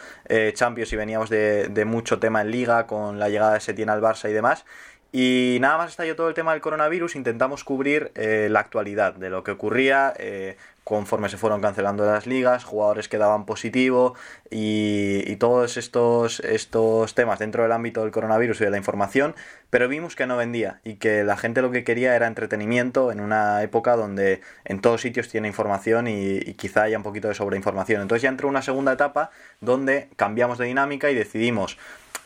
Champions 0.55 0.93
y 0.93 0.97
veníamos 0.97 1.29
de, 1.29 1.69
de, 1.69 1.85
mucho 1.85 2.21
tema 2.21 2.43
en 2.43 2.53
Liga 2.53 2.87
con 2.87 3.19
la 3.19 3.29
llegada 3.29 3.55
de 3.55 3.61
Setién 3.61 3.91
al 3.91 4.01
Barça 4.03 4.29
y 4.29 4.33
demás. 4.33 4.65
Y 5.13 5.59
nada 5.61 5.77
más 5.77 5.91
estalló 5.91 6.17
todo 6.17 6.29
el 6.29 6.35
tema 6.35 6.53
del 6.53 6.61
coronavirus, 6.61 7.17
intentamos 7.17 7.65
cubrir 7.65 8.13
la 8.15 8.61
actualidad 8.61 9.15
de 9.15 9.29
lo 9.29 9.45
que 9.45 9.51
ocurría, 9.51 10.15
conforme 10.85 11.29
se 11.29 11.37
fueron 11.37 11.61
cancelando 11.61 12.05
las 12.05 12.27
ligas, 12.27 12.65
jugadores 12.65 13.09
que 13.09 13.19
daban 13.19 13.47
positivo 13.47 14.15
y, 14.51 15.37
todos 15.37 15.77
estos, 15.77 16.41
estos 16.41 17.15
temas 17.15 17.39
dentro 17.39 17.63
del 17.63 17.73
ámbito 17.73 18.03
del 18.03 18.11
coronavirus 18.13 18.61
y 18.61 18.65
de 18.65 18.71
la 18.71 18.77
información, 18.77 19.35
pero 19.71 19.89
vimos 19.89 20.15
que 20.15 20.27
no 20.27 20.37
vendía 20.37 20.81
y 20.85 20.97
que 20.97 21.25
la 21.25 21.37
gente 21.37 21.63
lo 21.63 21.71
que 21.71 21.85
quería 21.85 22.15
era 22.15 22.27
entretenimiento 22.27 23.11
en 23.11 23.21
una 23.21 23.63
época 23.63 23.97
donde 23.97 24.41
en 24.65 24.81
todos 24.81 25.01
sitios 25.01 25.29
tiene 25.29 25.49
información 25.49 26.07
y, 26.07 26.37
y 26.37 26.55
quizá 26.55 26.83
haya 26.83 26.97
un 26.97 27.03
poquito 27.03 27.29
de 27.29 27.35
sobreinformación. 27.35 28.03
Entonces 28.03 28.23
ya 28.23 28.29
entró 28.29 28.49
una 28.49 28.63
segunda 28.63 28.93
etapa 28.93 29.31
donde 29.61 30.09
cambiamos 30.17 30.59
de 30.59 30.67
dinámica 30.67 31.11
y 31.11 31.15
decidimos 31.15 31.79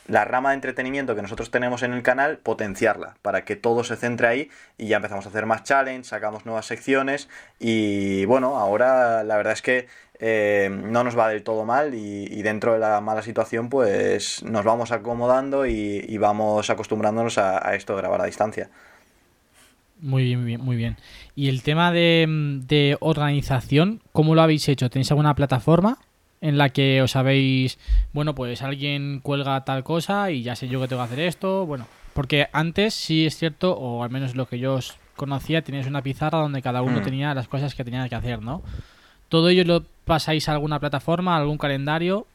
la 0.09 0.25
rama 0.25 0.51
de 0.51 0.57
entretenimiento 0.57 1.15
que 1.15 1.23
nosotros 1.23 1.51
tenemos 1.51 1.83
en 1.83 1.93
el 1.93 2.03
canal, 2.03 2.39
potenciarla 2.39 3.17
para 3.23 3.45
que 3.45 3.57
todo 3.57 3.85
se 3.85 3.97
centre 3.97 4.29
ahí 4.29 4.51
y 4.79 4.89
ya 4.89 4.97
empezamos 4.97 5.27
a 5.27 5.31
hacer 5.31 5.47
más 5.47 5.65
challenge, 5.65 6.05
sacamos 6.05 6.47
nuevas 6.47 6.67
secciones 6.67 7.29
y 7.59 8.25
bueno, 8.27 8.46
ahora 8.55 9.25
la 9.25 9.37
verdad 9.37 9.55
es 9.55 9.63
que 9.63 9.87
eh, 10.19 10.69
no 10.71 11.05
nos 11.05 11.19
va 11.19 11.29
del 11.29 11.43
todo 11.43 11.65
mal 11.65 11.95
y, 11.95 12.41
dentro 12.43 12.73
de 12.73 12.79
la 12.79 13.01
mala 13.01 13.23
situación 13.23 13.69
pues 13.69 14.43
nos 14.45 14.65
vamos 14.65 14.93
acomodando 14.93 15.67
y, 15.67 16.17
vamos 16.19 16.71
acostumbrándonos 16.71 17.39
a, 17.39 17.75
esto 17.75 17.95
de 17.95 18.03
grabar 18.03 18.23
a 18.23 18.27
distancia. 18.27 18.71
Muy 20.01 20.25
bien, 20.25 20.41
muy 20.41 20.47
bien, 20.47 20.61
muy 20.61 20.77
bien. 20.77 20.97
Y 21.35 21.49
el 21.49 21.63
tema 21.63 21.91
de, 21.91 22.27
de 22.67 22.97
organización, 23.01 24.03
¿cómo 24.13 24.35
lo 24.35 24.43
habéis 24.43 24.69
hecho? 24.69 24.91
¿Tenéis 24.91 25.11
alguna 25.11 25.35
plataforma? 25.35 25.99
en 26.41 26.59
la 26.59 26.69
que 26.69 27.03
os 27.03 27.13
sabéis, 27.13 27.79
bueno, 28.13 28.35
pues 28.35 28.63
alguien 28.63 29.21
cuelga 29.21 29.65
tal 29.65 29.83
cosa 29.85 30.31
y 30.31 30.43
ya 30.43 30.55
sé 30.55 30.69
yo 30.69 30.81
que 30.81 30.89
tengo 30.89 31.03
que 31.03 31.07
hacer 31.07 31.21
esto, 31.21 31.67
bueno, 31.67 31.89
porque 32.13 32.47
antes 32.53 32.95
sí 32.95 33.27
es 33.27 33.37
cierto, 33.37 33.73
o 33.73 34.03
al 34.05 34.11
menos 34.11 34.37
lo 34.37 34.47
que 34.47 34.59
yo 34.59 34.75
os 34.75 34.97
conocía, 35.17 35.63
teníais 35.63 35.87
una 35.87 36.03
pizarra 36.03 36.39
donde 36.39 36.63
cada 36.63 36.83
uno 36.83 37.01
mm. 37.01 37.03
tenía 37.03 37.35
las 37.35 37.49
cosas 37.49 37.75
que 37.75 37.85
tenía 37.85 38.09
que 38.09 38.15
hacer, 38.15 38.43
¿no? 38.43 38.63
¿Todo 39.29 39.49
ello 39.49 39.65
lo 39.65 39.83
pasáis 40.05 40.49
a 40.49 40.53
alguna 40.53 40.79
plataforma, 40.79 41.35
a 41.35 41.39
algún 41.39 41.59
calendario? 41.59 42.27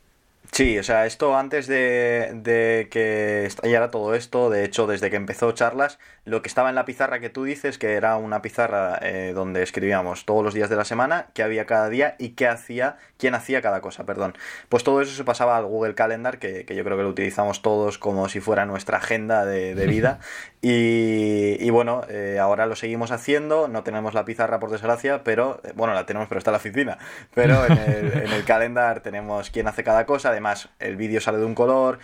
Sí, 0.52 0.78
o 0.78 0.84
sea, 0.84 1.06
esto 1.06 1.38
antes 1.38 1.68
de, 1.68 2.32
de, 2.36 2.90
que 2.92 3.46
estallara 3.46 3.90
todo 3.90 4.16
esto, 4.16 4.50
de 4.50 4.66
hecho, 4.66 4.86
desde 4.86 5.10
que 5.10 5.16
empezó 5.16 5.52
charlas, 5.54 5.98
lo 6.24 6.42
que 6.44 6.50
estaba 6.50 6.70
en 6.70 6.76
la 6.76 6.86
pizarra 6.86 7.20
que 7.20 7.30
tú 7.30 7.46
dices, 7.46 7.80
que 7.80 7.94
era 7.94 8.16
una 8.18 8.42
pizarra 8.42 9.00
eh, 9.02 9.32
donde 9.34 9.64
escribíamos 9.64 10.26
todos 10.26 10.44
los 10.44 10.54
días 10.54 10.70
de 10.70 10.76
la 10.76 10.86
semana, 10.86 11.28
qué 11.34 11.42
había 11.42 11.66
cada 11.66 11.90
día 11.90 12.16
y 12.20 12.30
qué 12.30 12.48
hacía, 12.48 12.98
quién 13.18 13.34
hacía 13.34 13.62
cada 13.62 13.82
cosa, 13.82 14.06
perdón. 14.06 14.36
Pues 14.70 14.84
todo 14.84 15.02
eso 15.02 15.16
se 15.16 15.24
pasaba 15.24 15.58
al 15.58 15.66
Google 15.66 15.96
Calendar, 15.96 16.38
que, 16.38 16.64
yo 16.68 16.84
creo 16.84 16.98
que 16.98 17.04
lo 17.04 17.10
utilizamos 17.10 17.64
todos 17.64 17.98
como 17.98 18.30
si 18.30 18.40
fuera 18.40 18.66
nuestra 18.66 18.98
agenda 18.98 19.46
de, 19.46 19.74
vida. 19.88 20.20
y, 20.62 21.70
bueno, 21.72 22.04
eh, 22.10 22.38
ahora 22.40 22.68
lo 22.68 22.76
seguimos 22.76 23.12
haciendo, 23.12 23.68
no 23.68 23.84
tenemos 23.84 24.14
la 24.14 24.26
pizarra 24.26 24.60
por 24.60 24.70
desgracia, 24.70 25.24
pero, 25.24 25.60
eh, 25.64 25.72
bueno, 25.76 25.96
la 25.96 26.06
tenemos, 26.06 26.28
pero 26.28 26.38
está 26.38 26.52
en 26.52 26.54
la 26.54 26.58
oficina. 26.58 26.98
Pero 27.34 27.66
en 27.66 27.78
el, 27.78 28.14
en 28.14 28.32
el 28.32 28.44
calendar 28.46 29.02
tenemos 29.02 29.50
quién 29.50 29.68
hace 29.68 29.84
cada 29.84 30.06
cosa, 30.06 30.31
además 30.32 30.70
el 30.80 30.96
vídeo 30.96 31.22
sale 31.22 31.38
de 31.38 31.46
un 31.46 31.56
color, 31.56 32.00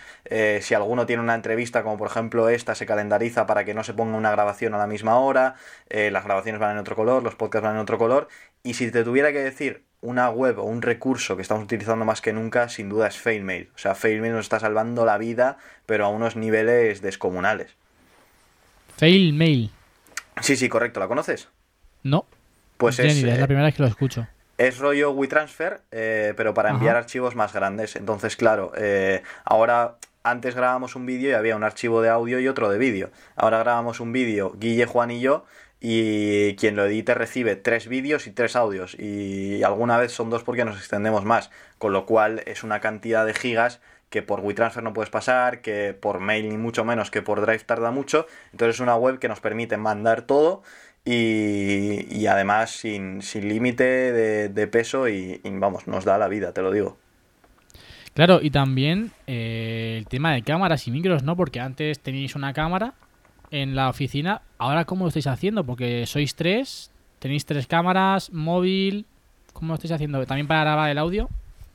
si 0.60 0.74
alguno 0.74 1.06
tiene 1.06 1.22
una 1.22 1.34
entrevista, 1.34 1.82
como 1.82 1.98
por 1.98 2.08
ejemplo 2.08 2.48
esta, 2.48 2.74
se 2.74 2.86
calendariza 2.86 3.46
para 3.46 3.64
que 3.64 3.74
no 3.74 3.84
se 3.84 3.94
ponga 3.94 4.16
una 4.16 4.30
grabación 4.30 4.74
a 4.74 4.78
la 4.78 4.86
misma 4.86 5.18
hora, 5.18 5.54
eh, 5.88 6.10
las 6.10 6.24
grabaciones 6.24 6.60
van 6.60 6.72
en 6.72 6.78
otro 6.78 6.96
color, 6.96 7.22
los 7.22 7.34
podcasts 7.34 7.64
van 7.64 7.74
en 7.74 7.80
otro 7.80 7.98
color, 7.98 8.28
y 8.62 8.74
si 8.74 8.90
te 8.90 9.04
tuviera 9.04 9.32
que 9.32 9.38
decir 9.38 9.82
una 10.00 10.30
web 10.30 10.58
o 10.58 10.62
un 10.62 10.82
recurso 10.82 11.36
que 11.36 11.42
estamos 11.42 11.64
utilizando 11.64 12.04
más 12.04 12.20
que 12.20 12.32
nunca, 12.32 12.68
sin 12.68 12.88
duda 12.88 13.08
es 13.08 13.16
FailMail. 13.18 13.70
O 13.74 13.78
sea, 13.78 13.94
FailMail 13.94 14.32
nos 14.32 14.46
está 14.46 14.60
salvando 14.60 15.04
la 15.04 15.18
vida, 15.18 15.58
pero 15.86 16.04
a 16.04 16.08
unos 16.08 16.36
niveles 16.36 17.00
descomunales. 17.02 17.74
FailMail. 18.96 19.70
Sí, 20.40 20.56
sí, 20.56 20.68
correcto. 20.68 21.00
¿La 21.00 21.08
conoces? 21.08 21.48
No. 22.04 22.26
Pues 22.76 23.00
es, 23.00 23.16
es 23.16 23.38
la 23.38 23.46
primera 23.46 23.66
vez 23.66 23.74
que 23.74 23.82
lo 23.82 23.88
escucho. 23.88 24.28
Es 24.58 24.78
rollo 24.78 25.12
WeTransfer, 25.12 25.82
eh, 25.92 26.34
pero 26.36 26.52
para 26.52 26.70
enviar 26.70 26.96
archivos 26.96 27.36
más 27.36 27.52
grandes. 27.52 27.94
Entonces, 27.94 28.36
claro, 28.36 28.72
eh, 28.76 29.22
ahora 29.44 29.94
antes 30.24 30.56
grabamos 30.56 30.96
un 30.96 31.06
vídeo 31.06 31.30
y 31.30 31.34
había 31.34 31.54
un 31.54 31.62
archivo 31.62 32.02
de 32.02 32.08
audio 32.08 32.40
y 32.40 32.48
otro 32.48 32.68
de 32.68 32.76
vídeo. 32.76 33.10
Ahora 33.36 33.60
grabamos 33.60 34.00
un 34.00 34.12
vídeo, 34.12 34.52
Guille, 34.58 34.86
Juan 34.86 35.12
y 35.12 35.20
yo, 35.20 35.44
y 35.80 36.56
quien 36.56 36.74
lo 36.74 36.86
edite 36.86 37.14
recibe 37.14 37.54
tres 37.54 37.86
vídeos 37.86 38.26
y 38.26 38.32
tres 38.32 38.56
audios. 38.56 38.96
Y 38.98 39.62
alguna 39.62 39.96
vez 39.96 40.10
son 40.10 40.28
dos 40.28 40.42
porque 40.42 40.64
nos 40.64 40.76
extendemos 40.76 41.24
más, 41.24 41.50
con 41.78 41.92
lo 41.92 42.04
cual 42.04 42.42
es 42.46 42.64
una 42.64 42.80
cantidad 42.80 43.24
de 43.24 43.34
gigas 43.34 43.80
que 44.10 44.22
por 44.22 44.40
WeTransfer 44.40 44.82
no 44.82 44.92
puedes 44.92 45.10
pasar, 45.10 45.60
que 45.60 45.94
por 45.94 46.18
mail 46.20 46.48
ni 46.48 46.56
mucho 46.56 46.84
menos, 46.84 47.10
que 47.10 47.22
por 47.22 47.40
Drive 47.42 47.60
tarda 47.60 47.90
mucho. 47.90 48.26
Entonces 48.52 48.76
es 48.76 48.80
una 48.80 48.96
web 48.96 49.18
que 49.18 49.28
nos 49.28 49.40
permite 49.40 49.76
mandar 49.76 50.22
todo 50.22 50.62
y, 51.10 52.26
además 52.26 52.70
sin, 52.70 53.20
límite 53.34 53.84
de, 54.48 54.66
peso 54.66 55.08
y, 55.08 55.40
vamos, 55.44 55.86
nos 55.86 56.04
da 56.04 56.18
la 56.18 56.28
vida, 56.28 56.52
te 56.52 56.60
lo 56.60 56.70
digo. 56.70 56.98
Claro, 58.12 58.40
y 58.42 58.50
también 58.50 59.12
eh, 59.26 59.96
el 59.98 60.06
tema 60.06 60.32
de 60.32 60.42
cámaras 60.42 60.86
y 60.88 60.90
micros, 60.90 61.22
¿no? 61.22 61.36
Porque 61.36 61.60
antes 61.60 62.00
teníais 62.00 62.34
una 62.34 62.52
cámara 62.52 62.94
en 63.50 63.74
la 63.74 63.88
oficina, 63.88 64.42
ahora 64.58 64.84
¿cómo 64.84 65.04
lo 65.04 65.08
estáis 65.08 65.28
haciendo? 65.28 65.64
Porque 65.64 66.04
sois 66.04 66.34
tres, 66.34 66.90
tenéis 67.20 67.46
tres 67.46 67.66
cámaras, 67.66 68.30
móvil, 68.32 69.06
¿cómo 69.52 69.68
lo 69.68 69.74
estáis 69.74 69.92
haciendo? 69.92 70.26
¿También 70.26 70.46
para 70.46 70.60
grabar 70.60 70.90
el 70.90 70.98
audio? 70.98 71.28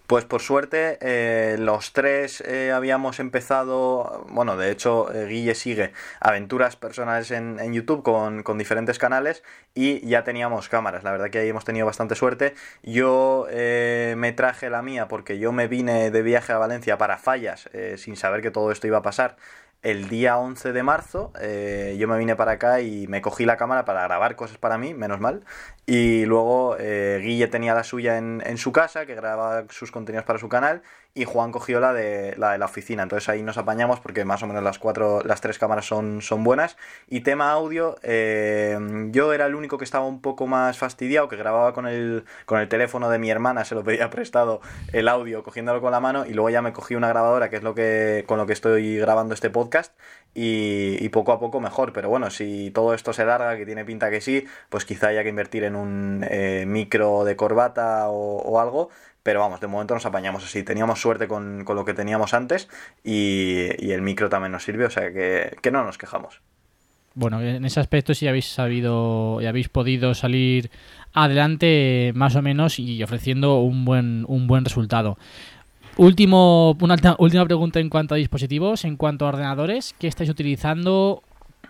Pues 0.06 0.26
por 0.26 0.42
suerte, 0.42 0.98
eh, 1.00 1.56
los 1.58 1.94
tres 1.94 2.42
eh, 2.42 2.74
habíamos 2.74 3.22
empezado, 3.22 4.26
bueno, 4.30 4.58
de 4.58 4.70
hecho, 4.70 5.10
eh, 5.14 5.28
Guille 5.28 5.56
sigue 5.56 5.94
aventuras 6.20 6.76
personales 6.76 7.32
en, 7.32 7.74
YouTube 7.74 8.04
con, 8.04 8.44
con, 8.44 8.58
diferentes 8.58 9.00
canales 9.00 9.44
y 9.74 10.06
ya 10.06 10.26
teníamos 10.26 10.68
cámaras. 10.68 11.06
La 11.06 11.12
verdad 11.14 11.30
que 11.30 11.40
ahí 11.40 11.48
hemos 11.48 11.64
tenido 11.64 11.86
bastante 11.86 12.16
suerte. 12.16 12.54
Yo 12.84 13.48
me 13.50 14.34
traje 14.34 14.70
la 14.70 14.82
mía 14.82 15.08
porque 15.08 15.40
yo 15.40 15.54
me 15.54 15.68
vine 15.68 16.12
de 16.12 16.22
viaje 16.22 16.52
a 16.52 16.58
Valencia 16.58 16.98
para 16.98 17.18
fallas 17.18 17.70
sin 17.96 18.18
saber 18.18 18.42
que 18.42 18.52
todo 18.52 18.72
esto 18.72 18.88
iba 18.88 18.98
a 18.98 19.02
pasar 19.02 19.38
el 19.84 20.08
día 20.08 20.38
11 20.38 20.72
de 20.72 20.82
marzo 20.82 21.32
eh, 21.40 21.96
yo 22.00 22.08
me 22.08 22.18
vine 22.18 22.36
para 22.36 22.54
acá 22.54 22.82
y 22.82 23.06
me 23.08 23.22
cogí 23.22 23.46
la 23.46 23.58
cámara 23.58 23.86
para 23.86 24.04
grabar 24.04 24.36
cosas 24.36 24.58
para 24.58 24.78
mí, 24.78 24.94
menos 24.94 25.20
mal. 25.20 25.46
Y 25.86 26.26
luego 26.26 26.78
eh, 26.80 27.20
Guille 27.22 27.48
tenía 27.48 27.74
la 27.74 27.84
suya 27.84 28.18
en, 28.18 28.42
en, 28.46 28.58
su 28.58 28.72
casa, 28.72 29.06
que 29.06 29.14
grababa 29.14 29.66
sus 29.70 29.92
contenidos 29.92 30.26
para 30.26 30.40
su 30.40 30.50
canal 30.50 30.82
y 31.16 31.26
Juan 31.26 31.52
cogió 31.52 31.80
la 31.80 31.94
de 31.94 32.36
la, 32.38 32.54
de 32.54 32.58
la 32.58 32.66
oficina. 32.66 33.04
Entonces 33.04 33.30
ahí 33.30 33.44
nos 33.44 33.58
apañamos 33.58 34.00
porque 34.00 34.26
más 34.26 34.42
o 34.42 34.48
menos 34.48 34.64
las 34.64 34.80
cuatro, 34.80 35.22
las 35.24 35.42
tres 35.42 35.60
cámaras 35.60 35.86
son, 35.86 36.22
son 36.22 36.44
buenas. 36.44 36.76
Y 37.08 37.22
tema 37.22 37.52
audio, 37.52 37.98
eh, 38.02 38.78
yo 39.12 39.32
era 39.34 39.46
el 39.46 39.54
único 39.54 39.78
que 39.78 39.84
estaba 39.84 40.06
un 40.06 40.22
poco 40.22 40.48
más 40.48 40.78
fastidiado, 40.78 41.28
que 41.28 41.36
grababa 41.36 41.74
con 41.74 41.88
el, 41.88 42.26
con 42.46 42.60
el 42.60 42.68
teléfono 42.68 43.10
de 43.10 43.20
mi 43.20 43.30
hermana, 43.30 43.64
se 43.64 43.76
lo 43.76 43.84
pedía 43.84 44.10
prestado 44.10 44.62
el 44.92 45.08
audio 45.08 45.44
cogiéndolo 45.44 45.82
con 45.82 45.92
la 45.92 46.00
mano 46.00 46.26
y 46.26 46.34
luego 46.34 46.50
ya 46.50 46.62
me 46.62 46.74
cogí 46.74 46.96
una 46.96 47.10
grabadora 47.10 47.50
que 47.50 47.58
es 47.58 47.64
lo 47.64 47.76
que 47.76 48.24
con 48.28 48.38
lo 48.38 48.46
que 48.48 48.54
estoy 48.54 48.98
grabando 48.98 49.34
este 49.34 49.50
podcast 49.50 49.94
y, 50.34 51.10
poco 51.10 51.32
a 51.32 51.40
poco 51.40 51.60
mejor. 51.60 51.94
Pero 51.94 52.10
bueno, 52.10 52.32
si 52.32 52.72
todo 52.72 52.96
esto 52.96 53.14
se 53.14 53.24
larga, 53.24 53.56
que 53.56 53.68
tiene 53.68 53.86
pinta 53.86 54.10
que 54.10 54.20
sí, 54.20 54.48
pues 54.70 54.84
quizá 54.84 55.10
haya 55.10 55.22
que 55.22 55.30
invertir 55.30 55.64
en 55.64 55.76
un 55.76 56.26
eh, 56.28 56.66
micro 56.68 57.24
de 57.24 57.36
corbata 57.36 58.10
o 58.10 58.60
algo 58.60 58.90
pero 59.24 59.40
vamos, 59.40 59.62
de 59.62 59.68
momento 59.68 59.94
nos 59.94 60.06
apañamos 60.06 60.44
así. 60.44 60.64
Teníamos 60.64 61.02
suerte 61.02 61.28
con, 61.28 61.64
lo 61.66 61.86
que 61.86 61.94
teníamos 61.94 62.34
antes 62.34 62.68
y, 63.04 63.92
el 63.92 64.02
micro 64.02 64.30
también 64.30 64.52
nos 64.52 64.64
sirve, 64.64 64.86
o 64.86 64.90
sea 64.90 65.12
que, 65.12 65.72
no 65.72 65.84
nos 65.84 65.98
quejamos. 65.98 66.42
Bueno, 67.16 67.42
en 67.42 67.64
ese 67.64 67.80
aspecto 67.80 68.14
sí 68.14 68.28
habéis 68.28 68.48
sabido 68.48 69.40
y 69.40 69.46
habéis 69.46 69.70
podido 69.70 70.14
salir 70.14 70.72
adelante 71.14 72.12
más 72.16 72.36
o 72.36 72.42
menos 72.42 72.80
y 72.80 73.02
ofreciendo 73.04 73.60
un 73.60 73.86
buen, 73.86 74.26
un 74.28 74.48
buen 74.48 74.66
resultado. 74.66 75.18
Último, 75.96 76.76
una 76.82 76.96
última 77.20 77.46
pregunta 77.46 77.80
en 77.80 77.90
cuanto 77.90 78.16
a 78.16 78.18
dispositivos, 78.18 78.84
en 78.84 78.98
cuanto 78.98 79.26
a 79.26 79.30
ordenadores, 79.30 79.94
¿qué 80.00 80.08
estáis 80.08 80.30
utilizando? 80.30 81.22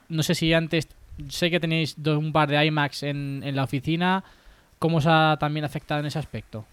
No 0.08 0.24
sé 0.24 0.34
si 0.34 0.54
antes, 0.54 0.88
sé 1.28 1.52
que 1.52 1.60
tenéis 1.60 1.98
un 1.98 2.32
par 2.32 2.50
de 2.50 2.66
iMacs 2.66 3.04
en, 3.04 3.42
en 3.44 3.56
la 3.58 3.64
oficina, 3.64 4.24
¿cómo 4.80 4.98
os 4.98 5.08
ha 5.08 5.36
también 5.42 5.66
afectado 5.66 6.00
en 6.00 6.06
ese 6.06 6.20
aspecto? 6.20 6.66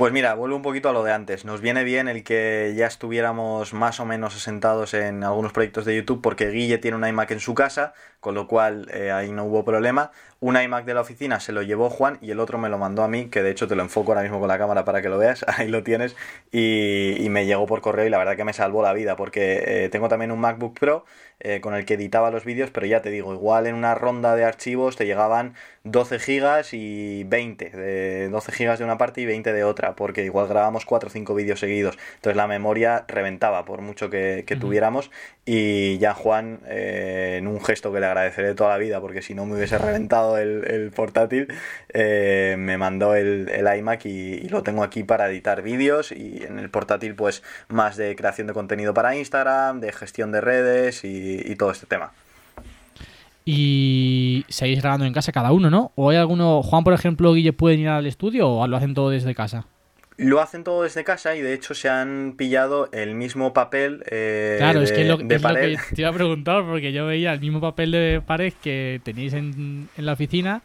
Pues 0.00 0.14
mira, 0.14 0.32
vuelvo 0.32 0.56
un 0.56 0.62
poquito 0.62 0.88
a 0.88 0.94
lo 0.94 1.02
de 1.02 1.12
antes. 1.12 1.44
Nos 1.44 1.60
viene 1.60 1.84
bien 1.84 2.08
el 2.08 2.24
que 2.24 2.72
ya 2.74 2.86
estuviéramos 2.86 3.74
más 3.74 4.00
o 4.00 4.06
menos 4.06 4.34
asentados 4.34 4.94
en 4.94 5.22
algunos 5.22 5.52
proyectos 5.52 5.84
de 5.84 5.94
YouTube 5.94 6.22
porque 6.22 6.48
Guille 6.48 6.78
tiene 6.78 6.96
un 6.96 7.06
iMac 7.06 7.32
en 7.32 7.40
su 7.40 7.52
casa, 7.52 7.92
con 8.20 8.34
lo 8.34 8.46
cual 8.46 8.88
eh, 8.92 9.10
ahí 9.10 9.32
no 9.32 9.44
hubo 9.44 9.64
problema. 9.64 10.12
Un 10.42 10.58
iMac 10.58 10.86
de 10.86 10.94
la 10.94 11.02
oficina 11.02 11.38
se 11.38 11.52
lo 11.52 11.60
llevó 11.60 11.90
Juan 11.90 12.16
y 12.22 12.30
el 12.30 12.40
otro 12.40 12.56
me 12.56 12.70
lo 12.70 12.78
mandó 12.78 13.02
a 13.02 13.08
mí, 13.08 13.26
que 13.26 13.42
de 13.42 13.50
hecho 13.50 13.68
te 13.68 13.76
lo 13.76 13.82
enfoco 13.82 14.12
ahora 14.12 14.22
mismo 14.22 14.40
con 14.40 14.48
la 14.48 14.56
cámara 14.56 14.86
para 14.86 15.02
que 15.02 15.10
lo 15.10 15.18
veas, 15.18 15.44
ahí 15.48 15.68
lo 15.68 15.82
tienes, 15.82 16.16
y, 16.50 17.26
me 17.30 17.44
llegó 17.44 17.66
por 17.66 17.80
correo 17.80 18.06
y 18.06 18.10
la 18.10 18.18
verdad 18.18 18.36
que 18.36 18.44
me 18.44 18.54
salvó 18.54 18.82
la 18.82 18.92
vida 18.92 19.16
porque 19.16 19.62
eh, 19.66 19.88
tengo 19.90 20.08
también 20.08 20.32
un 20.32 20.40
MacBook 20.40 20.78
Pro 20.80 21.04
eh, 21.38 21.60
con 21.60 21.74
el 21.74 21.84
que 21.84 21.94
editaba 21.94 22.30
los 22.30 22.44
vídeos, 22.44 22.70
pero 22.70 22.86
ya 22.86 23.02
te 23.02 23.10
digo, 23.10 23.32
igual 23.34 23.66
en 23.66 23.74
una 23.74 23.94
ronda 23.94 24.34
de 24.34 24.44
archivos 24.44 24.96
te 24.96 25.04
llegaban 25.04 25.54
12 25.84 26.18
gigas 26.18 26.72
y 26.72 27.24
20, 27.24 27.70
de 27.70 28.28
12 28.30 28.52
gigas 28.52 28.78
de 28.78 28.84
una 28.84 28.98
parte 28.98 29.20
y 29.20 29.26
20 29.26 29.52
de 29.52 29.62
otra, 29.62 29.94
porque 29.94 30.24
igual 30.24 30.48
grabamos 30.48 30.86
4 30.86 31.08
o 31.08 31.10
5 31.12 31.34
vídeos 31.34 31.60
seguidos, 31.60 31.98
entonces 32.16 32.36
la 32.36 32.46
memoria 32.46 33.04
reventaba 33.08 33.64
por 33.64 33.82
mucho 33.82 34.10
que, 34.10 34.44
tuviéramos 34.58 35.10
y 35.44 35.98
ya 35.98 36.12
Juan, 36.14 36.60
en 36.66 37.46
un 37.46 37.62
gesto 37.62 37.92
que 37.92 38.00
le 38.00 38.09
agradeceré 38.10 38.54
toda 38.54 38.70
la 38.70 38.78
vida, 38.78 39.00
porque 39.00 39.22
si 39.22 39.34
no 39.34 39.46
me 39.46 39.54
hubiese 39.56 39.78
reventado 39.78 40.38
el, 40.38 40.90
portátil, 40.94 41.48
eh, 41.92 42.56
me 42.58 42.76
mandó 42.78 43.14
el, 43.14 43.48
iMac 43.78 44.04
y, 44.06 44.48
lo 44.48 44.62
tengo 44.62 44.82
aquí 44.82 45.04
para 45.04 45.28
editar 45.30 45.62
vídeos 45.62 46.12
y 46.12 46.42
en 46.42 46.58
el 46.58 46.70
portátil 46.70 47.14
pues 47.14 47.42
más 47.68 47.96
de 47.96 48.16
creación 48.16 48.46
de 48.46 48.52
contenido 48.52 48.94
para 48.94 49.16
Instagram, 49.16 49.80
de 49.80 49.92
gestión 49.92 50.32
de 50.32 50.40
redes 50.40 51.04
y, 51.04 51.54
todo 51.56 51.70
este 51.70 51.86
tema. 51.86 52.12
Y 53.44 54.44
seguís 54.48 54.80
grabando 54.80 55.06
en 55.06 55.12
casa 55.12 55.32
cada 55.32 55.52
uno, 55.52 55.70
¿no? 55.70 55.92
¿O 55.94 56.10
hay 56.10 56.16
alguno, 56.16 56.62
Juan 56.62 56.84
por 56.84 56.92
ejemplo, 56.92 57.32
Guille, 57.32 57.52
pueden 57.52 57.80
ir 57.80 57.88
al 57.88 58.06
estudio 58.06 58.48
o 58.48 58.66
lo 58.66 58.76
hacen 58.76 58.94
todo 58.94 59.10
desde 59.10 59.34
casa? 59.34 59.66
Lo 60.24 60.40
hacen 60.40 60.64
todo 60.64 60.82
desde 60.82 61.04
casa 61.04 61.34
y 61.34 61.40
de 61.40 61.54
hecho 61.54 61.74
se 61.74 61.88
han 61.88 62.34
pillado 62.36 62.88
el 62.92 63.14
mismo 63.14 63.52
papel 63.52 64.02
eh, 64.10 64.56
claro, 64.58 64.82
es 64.82 64.92
que, 64.92 65.04
lo, 65.04 65.16
de 65.16 65.40
pared. 65.40 65.78
que 65.88 65.94
te 65.96 66.02
iba 66.02 66.10
a 66.10 66.14
preguntar 66.14 66.64
porque 66.64 66.92
yo 66.92 67.06
veía 67.06 67.32
el 67.32 67.40
mismo 67.40 67.60
papel 67.60 67.90
de 67.90 68.22
pared 68.24 68.52
que 68.62 69.00
tenéis 69.02 69.32
en, 69.32 69.88
en 69.96 70.06
la 70.06 70.12
oficina 70.12 70.62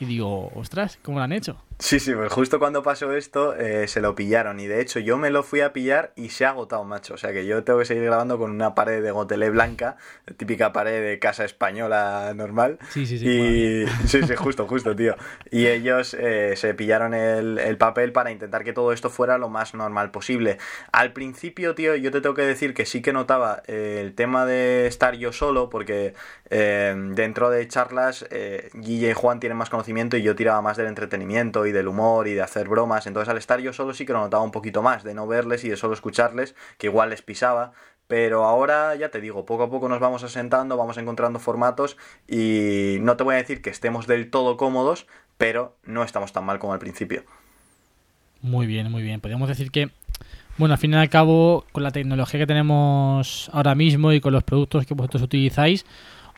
y 0.00 0.04
digo, 0.04 0.50
ostras, 0.54 0.98
¿cómo 1.02 1.18
lo 1.18 1.24
han 1.24 1.32
hecho? 1.32 1.56
Sí, 1.80 2.00
sí, 2.00 2.12
pues 2.12 2.32
justo 2.32 2.58
cuando 2.58 2.82
pasó 2.82 3.12
esto 3.12 3.54
eh, 3.54 3.86
se 3.86 4.00
lo 4.00 4.16
pillaron 4.16 4.58
y 4.58 4.66
de 4.66 4.80
hecho 4.80 4.98
yo 4.98 5.16
me 5.16 5.30
lo 5.30 5.44
fui 5.44 5.60
a 5.60 5.72
pillar 5.72 6.12
y 6.16 6.30
se 6.30 6.44
ha 6.44 6.50
agotado, 6.50 6.82
macho. 6.82 7.14
O 7.14 7.16
sea 7.18 7.32
que 7.32 7.46
yo 7.46 7.62
tengo 7.62 7.78
que 7.78 7.84
seguir 7.84 8.02
grabando 8.02 8.36
con 8.36 8.50
una 8.50 8.74
pared 8.74 9.00
de 9.00 9.12
gotelé 9.12 9.48
blanca, 9.50 9.96
típica 10.36 10.72
pared 10.72 11.00
de 11.00 11.20
casa 11.20 11.44
española 11.44 12.32
normal. 12.34 12.78
Sí, 12.90 13.06
sí, 13.06 13.18
sí. 13.18 13.28
Y... 13.28 13.86
Sí, 14.08 14.22
sí, 14.22 14.34
justo, 14.34 14.66
justo, 14.66 14.96
tío. 14.96 15.14
Y 15.50 15.66
ellos 15.66 16.14
eh, 16.18 16.54
se 16.56 16.74
pillaron 16.74 17.14
el, 17.14 17.76
papel 17.78 18.10
para 18.10 18.32
intentar 18.32 18.64
que 18.64 18.72
todo 18.72 18.92
esto 18.92 19.08
fuera 19.08 19.38
lo 19.38 19.48
más 19.48 19.74
normal 19.74 20.10
posible. 20.10 20.58
Al 20.90 21.12
principio, 21.12 21.76
tío, 21.76 21.94
yo 21.94 22.10
te 22.10 22.20
tengo 22.20 22.34
que 22.34 22.42
decir 22.42 22.74
que 22.74 22.86
sí 22.86 23.02
que 23.02 23.12
notaba 23.12 23.62
eh, 23.68 24.00
el 24.00 24.14
tema 24.14 24.46
de 24.46 24.86
estar 24.88 25.14
yo 25.14 25.32
solo 25.32 25.70
porque 25.70 26.14
dentro 26.50 27.50
de 27.50 27.68
charlas 27.68 28.26
Guille 28.72 29.10
y 29.10 29.12
Juan 29.12 29.38
tienen 29.38 29.58
más 29.58 29.68
conocimiento 29.68 30.16
y 30.16 30.22
yo 30.22 30.34
tiraba 30.34 30.62
más 30.62 30.78
del 30.78 30.86
entretenimiento 30.86 31.66
y 31.68 31.72
del 31.72 31.88
humor 31.88 32.28
y 32.28 32.34
de 32.34 32.42
hacer 32.42 32.68
bromas. 32.68 33.06
Entonces 33.06 33.28
al 33.28 33.38
estar 33.38 33.60
yo 33.60 33.72
solo 33.72 33.94
sí 33.94 34.04
que 34.06 34.12
lo 34.12 34.20
notaba 34.20 34.42
un 34.42 34.50
poquito 34.50 34.82
más, 34.82 35.04
de 35.04 35.14
no 35.14 35.26
verles 35.26 35.64
y 35.64 35.68
de 35.68 35.76
solo 35.76 35.94
escucharles, 35.94 36.54
que 36.78 36.88
igual 36.88 37.10
les 37.10 37.22
pisaba. 37.22 37.72
Pero 38.08 38.44
ahora 38.44 38.94
ya 38.94 39.10
te 39.10 39.20
digo, 39.20 39.44
poco 39.44 39.64
a 39.64 39.70
poco 39.70 39.88
nos 39.88 40.00
vamos 40.00 40.24
asentando, 40.24 40.78
vamos 40.78 40.96
encontrando 40.96 41.38
formatos 41.38 41.98
y 42.26 42.96
no 43.00 43.16
te 43.16 43.24
voy 43.24 43.34
a 43.34 43.38
decir 43.38 43.60
que 43.60 43.68
estemos 43.68 44.06
del 44.06 44.30
todo 44.30 44.56
cómodos, 44.56 45.06
pero 45.36 45.76
no 45.84 46.02
estamos 46.02 46.32
tan 46.32 46.44
mal 46.44 46.58
como 46.58 46.72
al 46.72 46.78
principio. 46.78 47.22
Muy 48.40 48.66
bien, 48.66 48.90
muy 48.90 49.02
bien. 49.02 49.20
Podríamos 49.20 49.48
decir 49.48 49.70
que, 49.70 49.90
bueno, 50.56 50.74
al 50.74 50.78
fin 50.78 50.92
y 50.92 50.96
al 50.96 51.10
cabo, 51.10 51.64
con 51.72 51.82
la 51.82 51.90
tecnología 51.90 52.40
que 52.40 52.46
tenemos 52.46 53.50
ahora 53.52 53.74
mismo 53.74 54.12
y 54.12 54.20
con 54.20 54.32
los 54.32 54.42
productos 54.42 54.86
que 54.86 54.94
vosotros 54.94 55.22
utilizáis, 55.22 55.84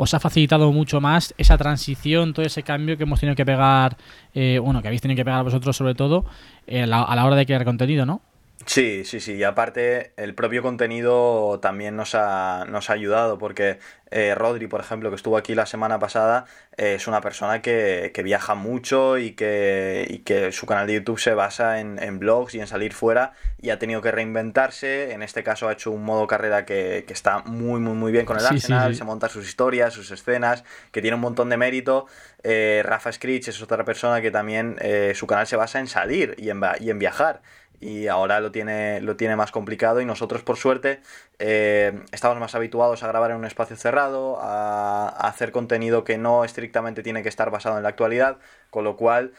os 0.03 0.15
ha 0.15 0.19
facilitado 0.19 0.73
mucho 0.73 0.99
más 0.99 1.35
esa 1.37 1.59
transición, 1.59 2.33
todo 2.33 2.47
ese 2.47 2.63
cambio 2.63 2.97
que 2.97 3.03
hemos 3.03 3.21
tenido 3.21 3.37
que 3.37 3.45
pegar, 3.45 3.99
eh, 4.33 4.59
bueno, 4.59 4.81
que 4.81 4.89
habéis 4.89 5.03
tenido 5.03 5.17
que 5.19 5.27
pegar 5.27 5.45
vosotros 5.45 5.77
sobre 5.77 5.95
todo, 5.95 6.25
eh, 6.67 6.85
a 6.85 6.87
la 6.87 7.27
hora 7.27 7.37
de 7.37 7.45
crear 7.45 7.67
contenido, 7.67 8.07
¿no? 8.07 8.23
Sí, 8.67 9.05
sí, 9.05 9.21
sí. 9.21 9.35
Y 9.35 9.43
aparte, 9.43 10.13
el 10.17 10.35
propio 10.35 10.63
contenido 10.63 11.59
también 11.61 11.97
nos 11.97 12.15
ha, 12.15 12.67
nos 12.69 12.91
ha 12.91 12.93
ayudado, 12.93 13.39
porque 13.39 13.79
eh, 14.11 14.35
Rodri, 14.35 14.67
por 14.67 14.81
ejemplo, 14.81 15.09
que 15.09 15.17
estuvo 15.17 15.39
aquí 15.39 15.55
la 15.55 15.65
semana 15.65 15.99
pasada, 15.99 16.45
eh, 16.77 16.95
es 16.97 17.07
una 17.09 17.23
persona 17.23 17.63
que, 17.63 18.11
que 18.13 18.23
viaja 18.23 18.55
mucho 18.55 19.17
y 19.19 19.33
que, 19.33 20.07
y 20.09 20.19
que, 20.19 20.53
su 20.53 20.67
canal 20.67 20.87
de 20.87 20.95
YouTube 20.95 21.19
se 21.19 21.33
basa 21.33 21.81
en, 21.81 21.99
en, 22.03 22.19
blogs 22.19 22.55
y 22.55 22.61
en 22.61 22.67
salir 22.67 22.93
fuera 22.93 23.33
y 23.61 23.71
ha 23.71 23.79
tenido 23.79 24.03
que 24.03 24.11
reinventarse. 24.11 25.13
En 25.13 25.23
este 25.23 25.43
caso 25.43 25.69
ha 25.69 25.73
hecho 25.73 25.91
un 25.91 26.05
modo 26.05 26.27
carrera 26.27 26.67
que, 26.67 27.05
que 27.07 27.15
está 27.15 27.39
muy, 27.41 27.81
muy, 27.81 27.95
muy 27.95 28.13
bien 28.13 28.27
con 28.27 28.39
el 28.39 28.47
Arsenal, 28.47 28.95
se 28.95 29.05
monta 29.05 29.31
sus 29.31 29.49
historias, 29.49 29.95
sus 29.95 30.11
escenas, 30.11 30.65
que 30.93 31.01
tiene 31.01 31.15
un 31.15 31.23
montón 31.23 31.49
de 31.49 31.57
mérito. 31.57 32.07
Eh, 32.43 32.83
Rafa 32.85 33.11
Screech 33.11 33.49
es 33.49 33.63
otra 33.63 33.85
persona 33.87 34.21
que 34.21 34.31
también 34.31 34.77
su 35.15 35.27
canal 35.27 35.47
se 35.47 35.57
basa 35.57 35.81
en 35.81 35.87
salir 35.87 36.35
y 36.37 36.51
en, 36.51 36.61
y 36.79 36.91
en 36.91 36.99
viajar 36.99 37.41
y 37.81 38.09
ahora 38.09 38.41
lo 38.41 38.53
tiene, 38.53 39.01
lo 39.01 39.17
tiene 39.17 39.37
más 39.37 39.51
complicado 39.51 40.01
y 40.01 40.05
nosotros 40.05 40.43
por 40.43 40.57
suerte 40.57 41.01
eh, 41.39 41.99
estamos 42.13 42.39
más 42.39 42.55
habituados 42.55 43.03
a 43.03 43.09
grabar 43.09 43.31
en 43.31 43.39
un 43.39 43.47
espacio 43.47 43.77
cerrado, 43.77 44.39
a, 44.41 45.09
hacer 45.09 45.51
contenido 45.51 46.05
que 46.05 46.19
no 46.19 46.45
estrictamente 46.45 47.03
tiene 47.03 47.23
que 47.23 47.31
estar 47.31 47.51
basado 47.51 47.79
en 47.79 47.83
la 47.83 47.89
actualidad, 47.89 48.39
con 48.69 48.85
lo 48.85 48.97
cual 48.97 49.33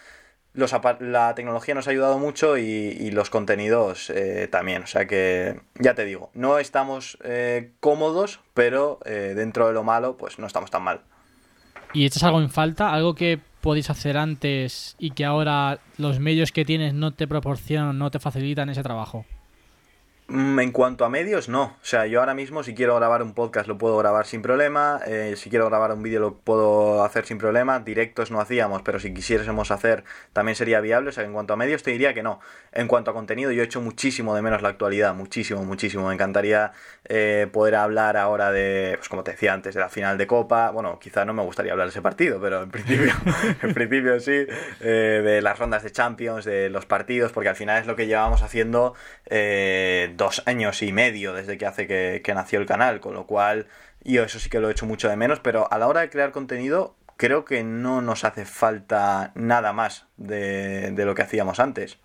la 0.54 1.34
tecnología 1.36 1.76
nos 1.76 1.88
ha 1.88 1.92
ayudado 1.92 2.18
mucho 2.18 2.58
y, 2.58 3.10
los 3.12 3.30
contenidos 3.30 4.10
eh, 4.10 4.50
también. 4.52 4.84
O 4.84 4.88
sea 4.88 5.08
que, 5.08 5.62
ya 5.76 5.96
te 5.96 6.04
digo, 6.04 6.30
no 6.34 6.60
estamos 6.60 7.18
eh, 7.24 7.72
cómodos, 7.80 8.42
pero 8.54 9.00
dentro 9.06 9.68
de 9.68 9.74
lo 9.74 9.84
malo, 9.84 10.18
pues 10.18 10.40
no 10.40 10.48
estamos 10.48 10.70
tan 10.70 10.84
mal. 10.84 11.02
¿Y 11.94 12.06
echas 12.06 12.24
algo 12.24 12.42
en 12.42 12.50
falta? 12.50 12.94
¿Algo 12.94 13.16
que 13.16 13.40
podéis 13.62 13.90
hacer 13.90 14.18
antes 14.18 14.96
y 15.00 15.12
que 15.12 15.26
ahora 15.26 15.80
los 15.98 16.20
medios 16.20 16.52
que 16.52 16.66
tienes 16.66 16.94
no 16.94 17.14
te 17.14 17.28
proporcionan, 17.28 17.98
no 17.98 18.12
te 18.12 18.20
facilitan 18.20 18.70
ese 18.70 18.84
trabajo? 18.84 19.26
Mm, 20.34 20.60
en 20.62 20.72
cuanto 20.72 21.04
a 21.04 21.10
medios, 21.10 21.50
no. 21.50 21.64
O 21.64 21.86
sea, 21.86 22.06
yo 22.06 22.22
ahora 22.22 22.34
mismo 22.34 22.64
si 22.64 22.74
quiero 22.74 22.96
grabar 22.96 23.22
un 23.22 23.34
podcast 23.34 23.68
lo 23.68 23.78
puedo 23.78 23.98
grabar 23.98 24.26
sin 24.26 24.42
problema, 24.42 25.02
eh, 25.06 25.34
si 25.36 25.50
quiero 25.50 25.68
grabar 25.68 25.92
un 25.92 26.02
vídeo 26.02 26.22
lo 26.22 26.36
puedo 26.36 27.04
hacer 27.04 27.26
sin 27.26 27.38
problema, 27.38 27.82
directos 27.82 28.32
no 28.32 28.40
hacíamos, 28.40 28.82
pero 28.82 28.98
si 28.98 29.14
quisiésemos 29.14 29.72
hacer 29.72 30.06
también 30.32 30.56
sería 30.56 30.80
viable. 30.80 31.10
O 31.10 31.12
sea, 31.12 31.26
en 31.26 31.34
cuanto 31.34 31.52
a 31.52 31.58
medios 31.58 31.84
te 31.84 31.92
diría 31.92 32.14
que 32.14 32.24
no. 32.24 32.40
En 32.72 32.88
cuanto 32.88 33.12
a 33.12 33.14
contenido, 33.14 33.52
yo 33.52 33.62
he 33.62 33.66
hecho 33.66 33.82
muchísimo 33.82 34.34
de 34.34 34.42
menos 34.42 34.62
la 34.62 34.70
actualidad, 34.70 35.14
muchísimo, 35.14 35.66
muchísimo. 35.66 36.08
Me 36.08 36.14
encantaría 36.14 36.72
eh, 37.10 37.50
poder 37.52 37.76
hablar 37.76 38.16
ahora 38.16 38.54
de, 38.54 38.94
pues 38.96 39.10
como 39.10 39.26
te 39.26 39.32
decía 39.32 39.52
antes, 39.52 39.76
de 39.76 39.82
la 39.82 39.90
final 39.90 40.18
de 40.18 40.28
Copa. 40.28 40.72
Bueno, 40.72 40.98
quizá 40.98 41.26
no 41.26 41.34
me 41.34 41.44
gustaría 41.44 41.74
hablar 41.74 41.88
de 41.88 41.92
ese 41.92 42.02
partido, 42.02 42.40
pero 42.40 42.64
en 42.64 42.72
principio, 42.72 43.12
en 43.64 43.74
principio 43.74 44.18
sí. 44.22 44.46
Eh, 44.80 45.22
de 45.26 45.42
las 45.42 45.60
rondas 45.60 45.84
de 45.84 45.92
Champions, 45.92 46.46
de 46.46 46.70
los 46.70 46.86
partidos, 46.86 47.34
porque 47.34 47.50
al 47.50 47.58
final 47.58 47.82
es 47.82 47.88
lo 47.88 47.98
que 47.98 48.08
llevamos 48.08 48.44
haciendo 48.44 48.94
dos 50.22 50.44
años 50.46 50.84
y 50.84 50.94
medio 50.94 51.34
desde 51.34 51.58
que 51.58 51.66
hace 51.66 51.88
que, 51.88 52.34
nació 52.36 52.60
el 52.60 52.68
canal, 52.68 53.00
con 53.00 53.16
lo 53.16 53.26
cual 53.26 53.66
yo 54.04 54.24
eso 54.24 54.38
sí 54.38 54.52
que 54.52 54.60
lo 54.60 54.70
he 54.70 54.72
hecho 54.72 54.86
mucho 54.86 55.10
de 55.10 55.16
menos, 55.16 55.40
pero 55.40 55.68
a 55.74 55.80
la 55.80 55.88
hora 55.88 56.02
de 56.02 56.12
crear 56.12 56.32
contenido 56.32 56.96
creo 57.18 57.44
que 57.44 57.64
no 57.64 58.02
nos 58.02 58.24
hace 58.24 58.46
falta 58.46 59.32
nada 59.34 59.74
más 59.74 60.06
de, 60.18 60.94
lo 60.96 61.16
que 61.16 61.24
hacíamos 61.24 61.60
antes. 61.60 61.98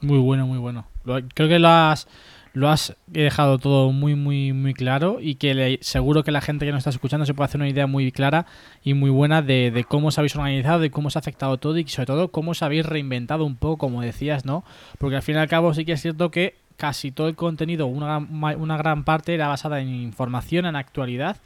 Muy 0.00 0.18
bueno, 0.18 0.46
muy 0.46 0.58
bueno. 0.58 0.86
Creo 1.34 1.48
que 1.48 1.58
lo 1.58 1.68
has, 1.68 2.06
lo 2.52 2.68
has 2.68 2.96
dejado 3.08 3.58
todo 3.58 3.90
muy, 3.90 4.14
muy, 4.14 4.52
muy 4.52 4.72
claro 4.72 5.18
y 5.20 5.36
que 5.36 5.78
seguro 5.82 6.22
que 6.22 6.30
la 6.30 6.40
gente 6.40 6.66
que 6.66 6.72
nos 6.72 6.78
está 6.78 6.90
escuchando 6.90 7.26
se 7.26 7.34
puede 7.34 7.46
hacer 7.46 7.60
una 7.60 7.68
idea 7.68 7.88
muy 7.88 8.12
clara 8.12 8.46
y 8.84 8.94
muy 8.94 9.10
buena 9.10 9.42
de, 9.42 9.84
cómo 9.88 10.08
os 10.08 10.18
habéis 10.18 10.36
organizado, 10.36 10.78
de 10.78 10.90
cómo 10.90 11.08
os 11.08 11.16
ha 11.16 11.18
afectado 11.18 11.58
todo 11.58 11.78
y 11.78 11.88
sobre 11.88 12.06
todo 12.06 12.30
cómo 12.30 12.52
os 12.52 12.62
habéis 12.62 12.86
reinventado 12.86 13.44
un 13.44 13.56
poco, 13.56 13.78
como 13.78 14.02
decías, 14.02 14.44
¿no? 14.44 14.64
Porque 14.98 15.16
al 15.16 15.22
fin 15.22 15.34
y 15.34 15.38
al 15.38 15.48
cabo 15.48 15.74
sí 15.74 15.84
que 15.84 15.92
es 15.92 16.02
cierto 16.02 16.30
que 16.30 16.65
casi 16.76 17.10
todo 17.10 17.28
el 17.28 17.36
contenido, 17.36 17.86
una, 17.86 18.18
una 18.18 18.76
gran 18.76 19.04
parte 19.04 19.34
era 19.34 19.48
basada 19.48 19.80
en 19.80 19.88
información, 19.88 20.66
en 20.66 20.76
actualidad. 20.76 21.38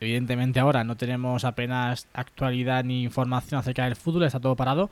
Evidentemente 0.00 0.60
ahora 0.60 0.84
no 0.84 0.96
tenemos 0.96 1.44
apenas 1.44 2.06
actualidad 2.14 2.84
ni 2.84 3.02
información 3.02 3.58
acerca 3.58 3.84
del 3.84 3.96
fútbol, 3.96 4.24
está 4.24 4.38
todo 4.40 4.54
parado. 4.54 4.90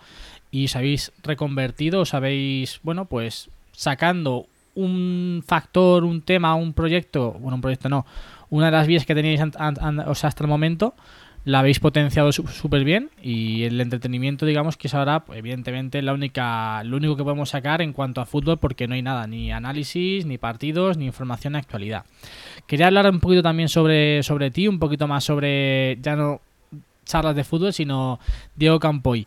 Y 0.50 0.64
os 0.64 0.76
habéis 0.76 1.12
reconvertido, 1.22 2.00
os 2.00 2.14
habéis, 2.14 2.80
bueno, 2.82 3.04
pues 3.04 3.48
sacando 3.72 4.46
un 4.74 5.42
factor, 5.46 6.04
un 6.04 6.22
tema, 6.22 6.54
un 6.54 6.72
proyecto, 6.72 7.32
bueno, 7.32 7.56
un 7.56 7.60
proyecto 7.60 7.88
no, 7.88 8.04
una 8.50 8.66
de 8.66 8.72
las 8.72 8.86
vías 8.86 9.06
que 9.06 9.14
teníais 9.14 9.40
hasta 9.40 10.44
el 10.44 10.48
momento, 10.48 10.94
la 11.46 11.60
habéis 11.60 11.78
potenciado 11.78 12.32
súper 12.32 12.82
bien 12.82 13.08
y 13.22 13.62
el 13.62 13.80
entretenimiento, 13.80 14.46
digamos, 14.46 14.76
que 14.76 14.88
es 14.88 14.94
ahora, 14.94 15.22
evidentemente, 15.32 16.02
la 16.02 16.12
única, 16.12 16.82
lo 16.82 16.96
único 16.96 17.16
que 17.16 17.22
podemos 17.22 17.50
sacar 17.50 17.82
en 17.82 17.92
cuanto 17.92 18.20
a 18.20 18.26
fútbol 18.26 18.58
porque 18.58 18.88
no 18.88 18.94
hay 18.94 19.02
nada, 19.02 19.28
ni 19.28 19.52
análisis, 19.52 20.26
ni 20.26 20.38
partidos, 20.38 20.96
ni 20.98 21.06
información 21.06 21.52
de 21.52 21.60
actualidad. 21.60 22.04
Quería 22.66 22.88
hablar 22.88 23.08
un 23.08 23.20
poquito 23.20 23.44
también 23.44 23.68
sobre, 23.68 24.24
sobre 24.24 24.50
ti, 24.50 24.66
un 24.66 24.80
poquito 24.80 25.06
más 25.06 25.22
sobre, 25.22 25.98
ya 26.02 26.16
no 26.16 26.40
charlas 27.04 27.36
de 27.36 27.44
fútbol, 27.44 27.72
sino 27.72 28.18
Diego 28.56 28.80
Campoy. 28.80 29.24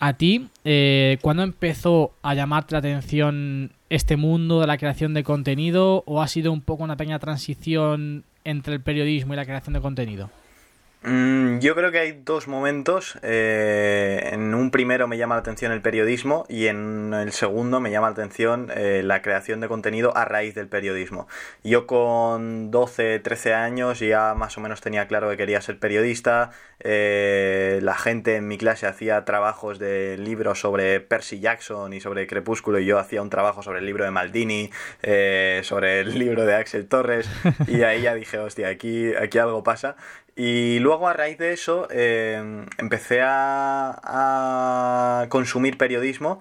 A 0.00 0.14
ti, 0.14 0.48
eh, 0.64 1.18
¿cuándo 1.22 1.44
empezó 1.44 2.12
a 2.22 2.34
llamarte 2.34 2.74
la 2.74 2.80
atención 2.80 3.70
este 3.88 4.16
mundo 4.16 4.60
de 4.60 4.66
la 4.66 4.78
creación 4.78 5.14
de 5.14 5.22
contenido 5.22 6.02
o 6.06 6.22
ha 6.22 6.26
sido 6.26 6.50
un 6.50 6.60
poco 6.60 6.82
una 6.82 6.96
pequeña 6.96 7.20
transición 7.20 8.24
entre 8.42 8.74
el 8.74 8.80
periodismo 8.80 9.34
y 9.34 9.36
la 9.36 9.44
creación 9.44 9.74
de 9.74 9.80
contenido? 9.80 10.41
Mm, 11.04 11.58
yo 11.58 11.74
creo 11.74 11.90
que 11.90 11.98
hay 11.98 12.12
dos 12.12 12.46
momentos. 12.46 13.18
Eh, 13.22 14.30
en 14.32 14.54
un 14.54 14.70
primero 14.70 15.08
me 15.08 15.18
llama 15.18 15.34
la 15.34 15.40
atención 15.40 15.72
el 15.72 15.82
periodismo 15.82 16.46
y 16.48 16.68
en 16.68 17.12
el 17.12 17.32
segundo 17.32 17.80
me 17.80 17.90
llama 17.90 18.06
la 18.08 18.12
atención 18.12 18.70
eh, 18.74 19.02
la 19.04 19.20
creación 19.20 19.58
de 19.60 19.66
contenido 19.66 20.16
a 20.16 20.24
raíz 20.24 20.54
del 20.54 20.68
periodismo. 20.68 21.26
Yo 21.64 21.88
con 21.88 22.70
12, 22.70 23.18
13 23.18 23.54
años 23.54 23.98
ya 23.98 24.34
más 24.34 24.56
o 24.58 24.60
menos 24.60 24.80
tenía 24.80 25.08
claro 25.08 25.28
que 25.28 25.36
quería 25.36 25.60
ser 25.60 25.80
periodista. 25.80 26.50
Eh, 26.84 27.80
la 27.82 27.94
gente 27.96 28.36
en 28.36 28.46
mi 28.46 28.58
clase 28.58 28.86
hacía 28.86 29.24
trabajos 29.24 29.78
de 29.80 30.16
libros 30.18 30.60
sobre 30.60 31.00
Percy 31.00 31.40
Jackson 31.40 31.92
y 31.92 32.00
sobre 32.00 32.28
Crepúsculo 32.28 32.78
y 32.78 32.86
yo 32.86 32.98
hacía 32.98 33.22
un 33.22 33.30
trabajo 33.30 33.62
sobre 33.62 33.80
el 33.80 33.86
libro 33.86 34.04
de 34.04 34.10
Maldini, 34.10 34.70
sobre 35.62 36.00
el 36.00 36.18
libro 36.18 36.44
de 36.44 36.54
Axel 36.54 36.86
Torres 36.86 37.28
y 37.66 37.82
ahí 37.82 38.02
ya 38.02 38.14
dije, 38.14 38.38
hostia, 38.38 38.68
aquí, 38.68 39.14
aquí 39.14 39.38
algo 39.38 39.62
pasa. 39.62 39.96
Y 40.34 40.78
luego 40.78 41.08
a 41.08 41.12
raíz 41.12 41.36
de 41.38 41.52
eso 41.52 41.88
em, 41.90 42.66
empecé 42.78 43.20
a, 43.22 43.98
consumir 45.28 45.76
periodismo 45.78 46.40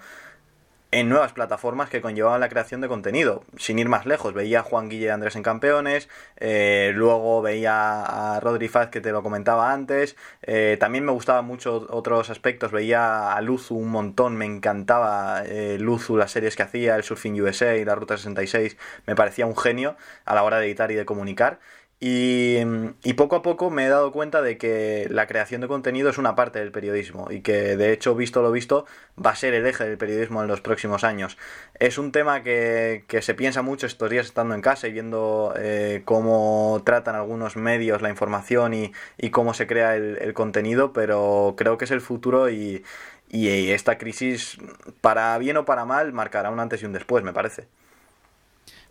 en 0.92 1.08
nuevas 1.08 1.32
plataformas 1.32 1.90
que 1.90 2.02
conllevaban 2.02 2.42
la 2.42 2.50
creación 2.50 2.82
de 2.82 2.88
contenido. 2.88 3.44
Sin 3.58 3.80
ir 3.80 3.88
más 3.88 4.06
lejos, 4.06 4.34
veía 4.34 4.60
a 4.60 4.64
Juan 4.64 4.90
Guille 4.90 5.12
Andrés 5.12 5.36
en 5.38 5.44
Campeones, 5.44 6.10
eh, 6.38 6.92
luego 6.96 7.42
veía 7.42 8.36
a 8.36 8.40
Rodri 8.42 8.68
Faz 8.68 8.90
que 8.90 9.00
te 9.00 9.12
lo 9.12 9.24
comentaba 9.24 9.72
antes, 9.72 10.18
eh, 10.42 10.76
también 10.80 11.06
me 11.06 11.14
gustaban 11.14 11.46
mucho 11.46 11.88
otros 11.90 12.30
aspectos, 12.30 12.72
veía 12.72 13.34
a 13.34 13.42
Luzu 13.42 13.76
un 13.78 13.90
montón, 13.90 14.36
me 14.36 14.46
encantaba 14.46 15.44
eh, 15.46 15.78
Luzu, 15.80 16.18
las 16.18 16.32
series 16.32 16.58
que 16.58 16.64
hacía, 16.64 16.98
el 16.98 17.04
Surfing 17.04 17.42
USA 17.42 17.78
y 17.78 17.86
la 17.86 17.96
Ruta 17.96 18.18
66, 18.18 18.76
me 19.06 19.16
parecía 19.16 19.46
un 19.46 19.56
genio 19.56 19.96
a 20.26 20.36
la 20.36 20.44
hora 20.44 20.60
de 20.60 20.66
editar 20.66 20.92
y 20.92 20.96
de 20.96 21.06
comunicar. 21.06 21.60
Y, 22.04 23.14
poco 23.14 23.36
a 23.36 23.44
poco 23.44 23.70
me 23.70 23.86
he 23.86 23.90
dado 23.90 24.12
cuenta 24.12 24.42
de 24.42 24.58
que 24.58 25.06
la 25.12 25.28
creación 25.28 25.62
de 25.62 25.68
contenido 25.68 26.10
es 26.10 26.18
una 26.18 26.34
parte 26.34 26.58
del 26.58 26.72
periodismo 26.72 27.28
y 27.30 27.42
que 27.42 27.78
de 27.78 27.94
hecho, 27.94 28.16
visto 28.16 28.42
lo 28.42 28.52
visto, 28.52 28.88
va 29.24 29.30
a 29.30 29.36
ser 29.36 29.54
el 29.54 29.68
eje 29.68 29.84
del 29.84 30.00
periodismo 30.00 30.42
en 30.42 30.48
los 30.48 30.62
próximos 30.62 31.04
años. 31.04 31.38
Es 31.78 32.00
un 32.00 32.12
tema 32.12 32.42
que, 32.42 33.06
se 33.22 33.36
piensa 33.36 33.62
mucho 33.62 33.86
estos 33.86 34.10
días 34.10 34.26
estando 34.26 34.56
en 34.56 34.62
casa 34.62 34.88
y 34.88 34.94
viendo 34.94 35.54
eh, 35.58 36.02
cómo 36.04 36.82
tratan 36.84 37.14
algunos 37.14 37.56
medios 37.56 38.02
la 38.02 38.10
información 38.10 38.74
y, 38.74 38.92
cómo 39.30 39.54
se 39.54 39.68
crea 39.68 39.96
el, 39.96 40.34
contenido, 40.34 40.94
pero 40.94 41.54
creo 41.56 41.78
que 41.78 41.86
es 41.86 41.92
el 41.92 42.02
futuro 42.02 42.50
y, 42.50 42.84
y 43.30 43.70
esta 43.72 44.00
crisis, 44.00 44.58
para 45.02 45.38
bien 45.38 45.58
o 45.58 45.66
para 45.66 45.86
mal, 45.86 46.14
marcará 46.14 46.50
un 46.50 46.60
antes 46.60 46.82
y 46.82 46.86
un 46.88 46.94
después, 46.94 47.24
me 47.24 47.34
parece. 47.34 47.68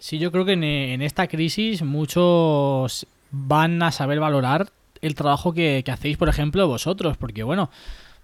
Sí, 0.01 0.19
yo 0.19 0.33
creo 0.33 0.47
que 0.47 0.55
en, 0.55 1.03
esta 1.03 1.29
crisis 1.29 1.83
muchos 1.83 3.07
van 3.31 3.83
a 3.83 3.93
saber 3.93 4.19
valorar 4.19 4.73
el 5.03 5.15
trabajo 5.15 5.53
que, 5.53 5.85
hacéis, 5.87 6.17
por 6.17 6.31
ejemplo, 6.31 6.67
vosotros, 6.67 7.19
porque 7.19 7.43
bueno, 7.43 7.71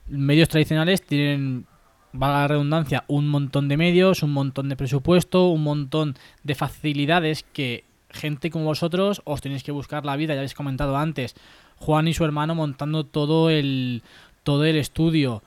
medios 0.08 0.48
tradicionales 0.48 1.02
tienen, 1.02 1.66
valga 2.14 2.40
la 2.40 2.48
redundancia, 2.48 3.04
un 3.08 3.28
montón 3.28 3.68
de 3.68 3.76
medios, 3.76 4.22
un 4.22 4.32
montón 4.32 4.70
de 4.70 4.76
presupuesto, 4.76 5.48
un 5.48 5.64
montón 5.64 6.16
de 6.44 6.54
facilidades 6.54 7.44
que 7.52 7.84
gente 8.08 8.50
como 8.50 8.64
vosotros 8.64 9.20
os 9.24 9.42
tenéis 9.42 9.62
que 9.62 9.70
buscar 9.70 10.06
la 10.06 10.16
vida, 10.16 10.32
ya 10.32 10.40
habéis 10.40 10.54
comentado 10.54 10.96
antes, 10.96 11.36
Juan 11.76 12.08
y 12.08 12.14
su 12.14 12.24
hermano 12.24 12.54
montando 12.54 13.04
todo 13.04 13.50
el, 13.50 14.02
todo 14.44 14.64
el 14.64 14.76
estudio. 14.76 15.42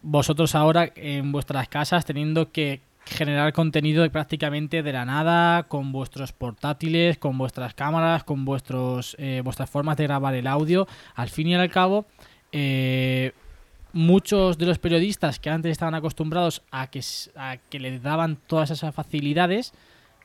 Vosotros 0.00 0.54
ahora 0.54 0.90
en 0.96 1.32
vuestras 1.32 1.68
casas 1.68 2.06
teniendo 2.06 2.50
que 2.50 2.80
generar 3.06 3.52
contenido 3.52 4.08
prácticamente 4.10 4.82
de 4.82 4.92
la 4.92 5.04
nada 5.04 5.64
con 5.64 5.92
vuestros 5.92 6.32
portátiles, 6.32 7.18
con 7.18 7.36
vuestras 7.38 7.74
cámaras, 7.74 8.24
con 8.24 8.44
vuestros 8.44 9.16
eh, 9.18 9.42
vuestras 9.44 9.70
formas 9.70 9.96
de 9.96 10.04
grabar 10.04 10.34
el 10.34 10.46
audio. 10.46 10.86
Al 11.14 11.28
fin 11.28 11.48
y 11.48 11.54
al 11.54 11.70
cabo, 11.70 12.06
eh, 12.52 13.32
muchos 13.92 14.58
de 14.58 14.66
los 14.66 14.78
periodistas 14.78 15.38
que 15.38 15.50
antes 15.50 15.72
estaban 15.72 15.94
acostumbrados 15.94 16.62
a 16.70 16.88
que, 16.88 17.00
a 17.36 17.58
que 17.70 17.78
les 17.78 18.02
daban 18.02 18.36
todas 18.46 18.70
esas 18.70 18.94
facilidades, 18.94 19.72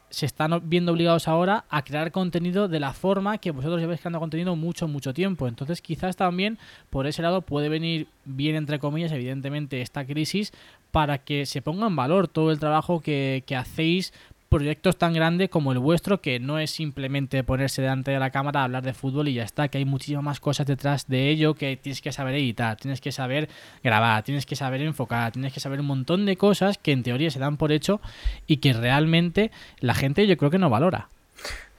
se 0.09 0.25
están 0.25 0.59
viendo 0.67 0.91
obligados 0.91 1.27
ahora 1.27 1.65
a 1.69 1.83
crear 1.83 2.11
contenido 2.11 2.67
de 2.67 2.79
la 2.79 2.93
forma 2.93 3.37
que 3.37 3.51
vosotros 3.51 3.79
lleváis 3.79 3.99
creando 3.99 4.19
contenido 4.19 4.55
mucho, 4.55 4.87
mucho 4.87 5.13
tiempo. 5.13 5.47
Entonces 5.47 5.81
quizás 5.81 6.15
también 6.15 6.57
por 6.89 7.05
ese 7.05 7.21
lado 7.21 7.41
puede 7.41 7.69
venir 7.69 8.07
bien, 8.25 8.55
entre 8.55 8.79
comillas, 8.79 9.11
evidentemente, 9.11 9.81
esta 9.81 10.05
crisis 10.05 10.51
para 10.91 11.19
que 11.19 11.45
se 11.45 11.61
ponga 11.61 11.87
en 11.87 11.95
valor 11.95 12.27
todo 12.27 12.51
el 12.51 12.59
trabajo 12.59 13.01
que, 13.01 13.43
que 13.45 13.55
hacéis 13.55 14.13
proyectos 14.49 14.97
tan 14.97 15.13
grandes 15.13 15.49
como 15.49 15.71
el 15.71 15.79
vuestro, 15.79 16.21
que 16.21 16.39
no 16.39 16.59
es 16.59 16.71
simplemente 16.71 17.43
ponerse 17.43 17.83
delante 17.83 18.11
de 18.11 18.19
la 18.19 18.31
cámara 18.31 18.61
a 18.61 18.63
hablar 18.63 18.83
de 18.83 18.93
fútbol 18.93 19.27
y 19.27 19.35
ya 19.35 19.43
está, 19.43 19.67
que 19.67 19.77
hay 19.77 19.85
muchísimas 19.85 20.23
más 20.23 20.39
cosas 20.39 20.65
detrás 20.65 21.07
de 21.07 21.29
ello 21.29 21.53
que 21.53 21.77
tienes 21.77 22.01
que 22.01 22.11
saber 22.11 22.35
editar, 22.35 22.75
tienes 22.75 22.99
que 22.99 23.11
saber 23.11 23.47
grabar, 23.83 24.23
tienes 24.23 24.47
que 24.47 24.55
saber 24.55 24.81
enfocar, 24.81 25.31
tienes 25.31 25.53
que 25.53 25.59
saber 25.59 25.79
un 25.79 25.85
montón 25.85 26.25
de 26.25 26.35
cosas 26.35 26.79
que 26.79 26.91
en 26.91 27.03
teoría 27.03 27.29
se 27.29 27.39
dan 27.39 27.57
por 27.57 27.71
hecho 27.71 28.01
y 28.47 28.57
que 28.57 28.73
realmente 28.73 29.51
la 29.79 29.93
gente 29.93 30.25
yo 30.25 30.35
creo 30.35 30.49
que 30.49 30.59
no 30.59 30.69
valora. 30.69 31.09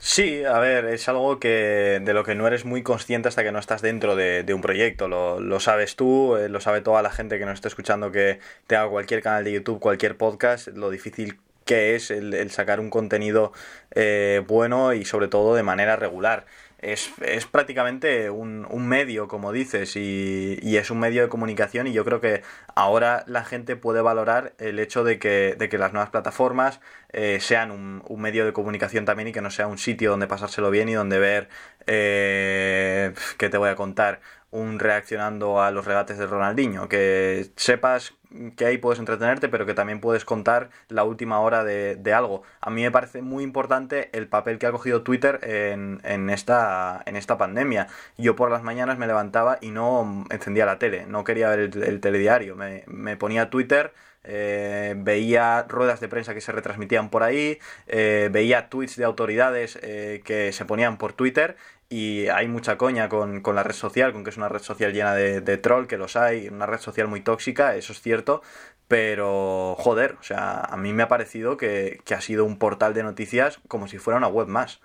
Sí, 0.03 0.45
a 0.45 0.59
ver, 0.59 0.87
es 0.87 1.09
algo 1.11 1.39
que 1.39 2.01
de 2.03 2.15
lo 2.15 2.25
que 2.25 2.35
no 2.35 2.47
eres 2.47 2.65
muy 2.65 2.83
consciente 2.83 3.29
hasta 3.29 3.45
que 3.45 3.53
no 3.53 3.59
estás 3.59 3.83
dentro 3.83 4.17
de, 4.17 4.45
un 4.55 4.63
proyecto. 4.63 5.09
Lo, 5.09 5.41
lo, 5.41 5.61
sabes 5.61 5.95
tú, 5.95 6.37
eh, 6.37 6.49
lo 6.49 6.61
sabe 6.61 6.81
toda 6.81 7.03
la 7.03 7.11
gente 7.11 7.39
que 7.39 7.45
nos 7.45 7.55
está 7.55 7.69
escuchando 7.69 8.11
que 8.11 8.41
tenga 8.67 8.89
cualquier 8.89 9.23
canal 9.23 9.45
de 9.45 9.53
YouTube, 9.53 9.79
cualquier 9.79 10.17
podcast, 10.17 10.69
lo 10.69 10.89
difícil 10.89 11.39
que 11.67 11.95
es 11.95 12.11
el, 12.11 12.51
sacar 12.51 12.81
un 12.81 12.91
contenido 12.91 13.53
eh, 13.95 14.43
bueno 14.49 14.93
y 14.95 15.05
sobre 15.05 15.29
todo 15.29 15.55
de 15.55 15.63
manera 15.63 15.97
regular 15.97 16.47
es, 16.83 17.13
es 17.21 17.47
prácticamente 17.47 18.31
un, 18.31 18.67
un, 18.71 18.89
medio, 18.89 19.29
como 19.29 19.53
dices, 19.53 19.97
y, 19.97 20.59
y, 20.63 20.77
es 20.79 20.91
un 20.91 20.99
medio 20.99 21.23
de 21.23 21.29
comunicación 21.29 21.87
y 21.87 21.93
yo 21.93 22.05
creo 22.05 22.21
que 22.21 22.43
ahora 22.75 23.25
la 23.27 23.45
gente 23.45 23.77
puede 23.77 24.01
valorar 24.01 24.55
el 24.59 24.79
hecho 24.79 25.05
de 25.05 25.19
que, 25.19 25.57
de 25.59 25.69
que 25.69 25.79
las 25.79 25.93
nuevas 25.93 26.11
plataformas 26.11 26.81
eh, 27.13 27.39
sean 27.41 27.71
un, 27.71 28.03
un, 28.09 28.21
medio 28.21 28.47
de 28.47 28.53
comunicación 28.53 29.05
también 29.05 29.29
y 29.29 29.33
que 29.33 29.43
no 29.43 29.51
sea 29.51 29.67
un 29.67 29.79
sitio 29.79 30.11
donde 30.11 30.27
pasárselo 30.27 30.71
bien 30.71 30.89
y 30.89 30.95
donde 30.95 31.19
ver, 31.19 31.49
eh, 31.87 33.13
¿qué 33.37 33.49
te 33.49 33.59
voy 33.59 33.69
a 33.69 33.77
contar? 33.77 34.21
un 34.53 34.81
reaccionando 34.81 35.63
a 35.63 35.71
los 35.71 35.85
regates 35.85 36.19
de 36.19 36.27
Ronaldinho, 36.27 36.89
que 36.89 37.53
sepas 37.57 38.15
que 38.57 38.65
ahí 38.65 38.79
puedes 38.79 38.99
entretenerte, 38.99 39.49
pero 39.49 39.67
que 39.67 39.75
también 39.75 40.01
puedes 40.01 40.25
contar 40.25 40.71
la 40.89 41.05
última 41.05 41.41
hora 41.41 41.65
de, 41.65 41.97
de, 41.97 42.13
algo. 42.13 42.43
A 42.61 42.71
mí 42.71 42.83
me 42.83 42.91
parece 42.91 43.23
muy 43.23 43.43
importante 43.45 44.11
el 44.13 44.29
papel 44.29 44.59
que 44.59 44.67
ha 44.67 44.73
cogido 44.73 45.03
Twitter 45.03 45.41
en, 45.43 46.01
en, 46.05 46.31
esta, 46.31 47.03
en 47.07 47.17
esta 47.17 47.39
pandemia. 47.39 47.89
Yo 48.17 48.37
por 48.37 48.51
las 48.51 48.63
mañanas 48.63 48.99
me 48.99 49.07
levantaba 49.07 49.59
y 49.61 49.71
no 49.71 50.25
encendía 50.31 50.67
la 50.67 50.79
tele, 50.79 51.07
no 51.07 51.25
quería 51.25 51.49
ver 51.51 51.71
el, 51.77 52.01
telediario, 52.01 52.57
me, 52.57 52.85
me 52.87 53.17
ponía 53.17 53.51
Twitter. 53.51 53.93
Eh, 54.23 54.95
veía 54.99 55.65
ruedas 55.67 55.99
de 56.01 56.09
prensa 56.09 56.35
que 56.35 56.43
se 56.43 56.53
retransmitían 56.53 57.09
por 57.09 57.23
ahí, 57.23 57.59
eh, 57.87 58.29
veía 58.31 58.69
tweets 58.69 58.97
de 58.97 59.05
autoridades 59.05 59.79
eh, 59.81 60.21
que 60.27 60.53
se 60.53 60.67
ponían 60.67 60.99
por 60.99 61.15
Twitter 61.15 61.57
y 61.93 62.29
hay 62.29 62.47
mucha 62.47 62.79
coña 62.79 63.09
con, 63.09 63.43
la 63.53 63.63
red 63.65 63.75
social, 63.75 64.13
con 64.13 64.23
que 64.23 64.31
es 64.31 64.37
una 64.37 64.49
red 64.49 64.63
social 64.63 64.93
llena 64.93 65.15
de, 65.15 65.57
troll, 65.59 65.89
que 65.89 65.99
los 65.99 66.15
hay, 66.15 66.49
una 66.49 66.65
red 66.65 66.79
social 66.79 67.09
muy 67.09 67.21
tóxica, 67.21 67.75
eso 67.75 67.93
es 67.93 68.01
cierto, 68.01 68.43
pero 68.87 69.75
joder, 69.77 70.17
o 70.21 70.23
sea, 70.23 70.61
a 70.61 70.77
mí 70.77 70.93
me 70.93 71.03
ha 71.03 71.09
parecido 71.09 71.57
que, 71.57 72.01
ha 72.15 72.21
sido 72.21 72.45
un 72.45 72.59
portal 72.59 72.95
de 72.95 73.03
noticias 73.03 73.59
como 73.67 73.89
si 73.89 73.99
fuera 73.99 74.19
una 74.19 74.29
web 74.29 74.47
más. 74.47 74.79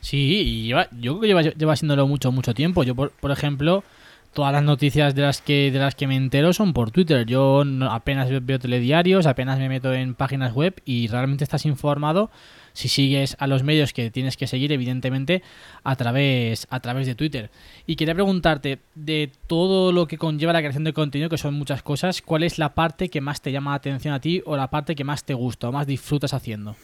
Sí, 0.00 0.42
y 0.42 0.66
lleva, 0.66 0.88
yo 0.92 1.18
creo 1.18 1.20
que 1.20 1.26
lleva, 1.26 1.42
lleva 1.42 1.76
siéndolo 1.76 2.06
mucho, 2.06 2.30
mucho 2.30 2.52
tiempo. 2.52 2.84
Yo, 2.84 2.94
por, 2.94 3.10
por 3.12 3.30
ejemplo, 3.30 3.82
todas 4.32 4.52
las 4.52 4.62
noticias 4.62 5.14
de 5.14 5.22
las 5.22 5.40
que 5.40 5.70
de 5.70 5.78
las 5.78 5.94
que 5.94 6.06
me 6.06 6.16
entero 6.16 6.52
son 6.52 6.72
por 6.72 6.90
Twitter. 6.90 7.26
Yo 7.26 7.62
apenas 7.90 8.28
veo 8.44 8.58
telediarios, 8.58 9.26
apenas 9.26 9.58
me 9.58 9.68
meto 9.68 9.92
en 9.92 10.14
páginas 10.14 10.52
web 10.54 10.80
y 10.84 11.08
realmente 11.08 11.44
estás 11.44 11.66
informado 11.66 12.30
si 12.72 12.88
sigues 12.88 13.36
a 13.40 13.46
los 13.46 13.62
medios 13.62 13.92
que 13.92 14.10
tienes 14.10 14.36
que 14.36 14.46
seguir, 14.46 14.72
evidentemente, 14.72 15.42
a 15.82 15.96
través, 15.96 16.66
a 16.70 16.80
través 16.80 17.06
de 17.06 17.14
Twitter. 17.14 17.50
Y 17.86 17.96
quería 17.96 18.14
preguntarte, 18.14 18.78
de 18.94 19.32
todo 19.46 19.92
lo 19.92 20.06
que 20.06 20.18
conlleva 20.18 20.52
la 20.52 20.60
creación 20.60 20.84
de 20.84 20.92
contenido, 20.92 21.28
que 21.28 21.38
son 21.38 21.54
muchas 21.54 21.82
cosas, 21.82 22.22
¿cuál 22.22 22.42
es 22.42 22.58
la 22.58 22.74
parte 22.74 23.08
que 23.08 23.20
más 23.20 23.42
te 23.42 23.52
llama 23.52 23.72
la 23.72 23.76
atención 23.76 24.14
a 24.14 24.20
ti 24.20 24.42
o 24.46 24.56
la 24.56 24.70
parte 24.70 24.94
que 24.94 25.04
más 25.04 25.24
te 25.24 25.34
gusta 25.34 25.68
o 25.68 25.72
más 25.72 25.86
disfrutas 25.86 26.32
haciendo? 26.32 26.76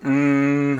Mm, 0.00 0.78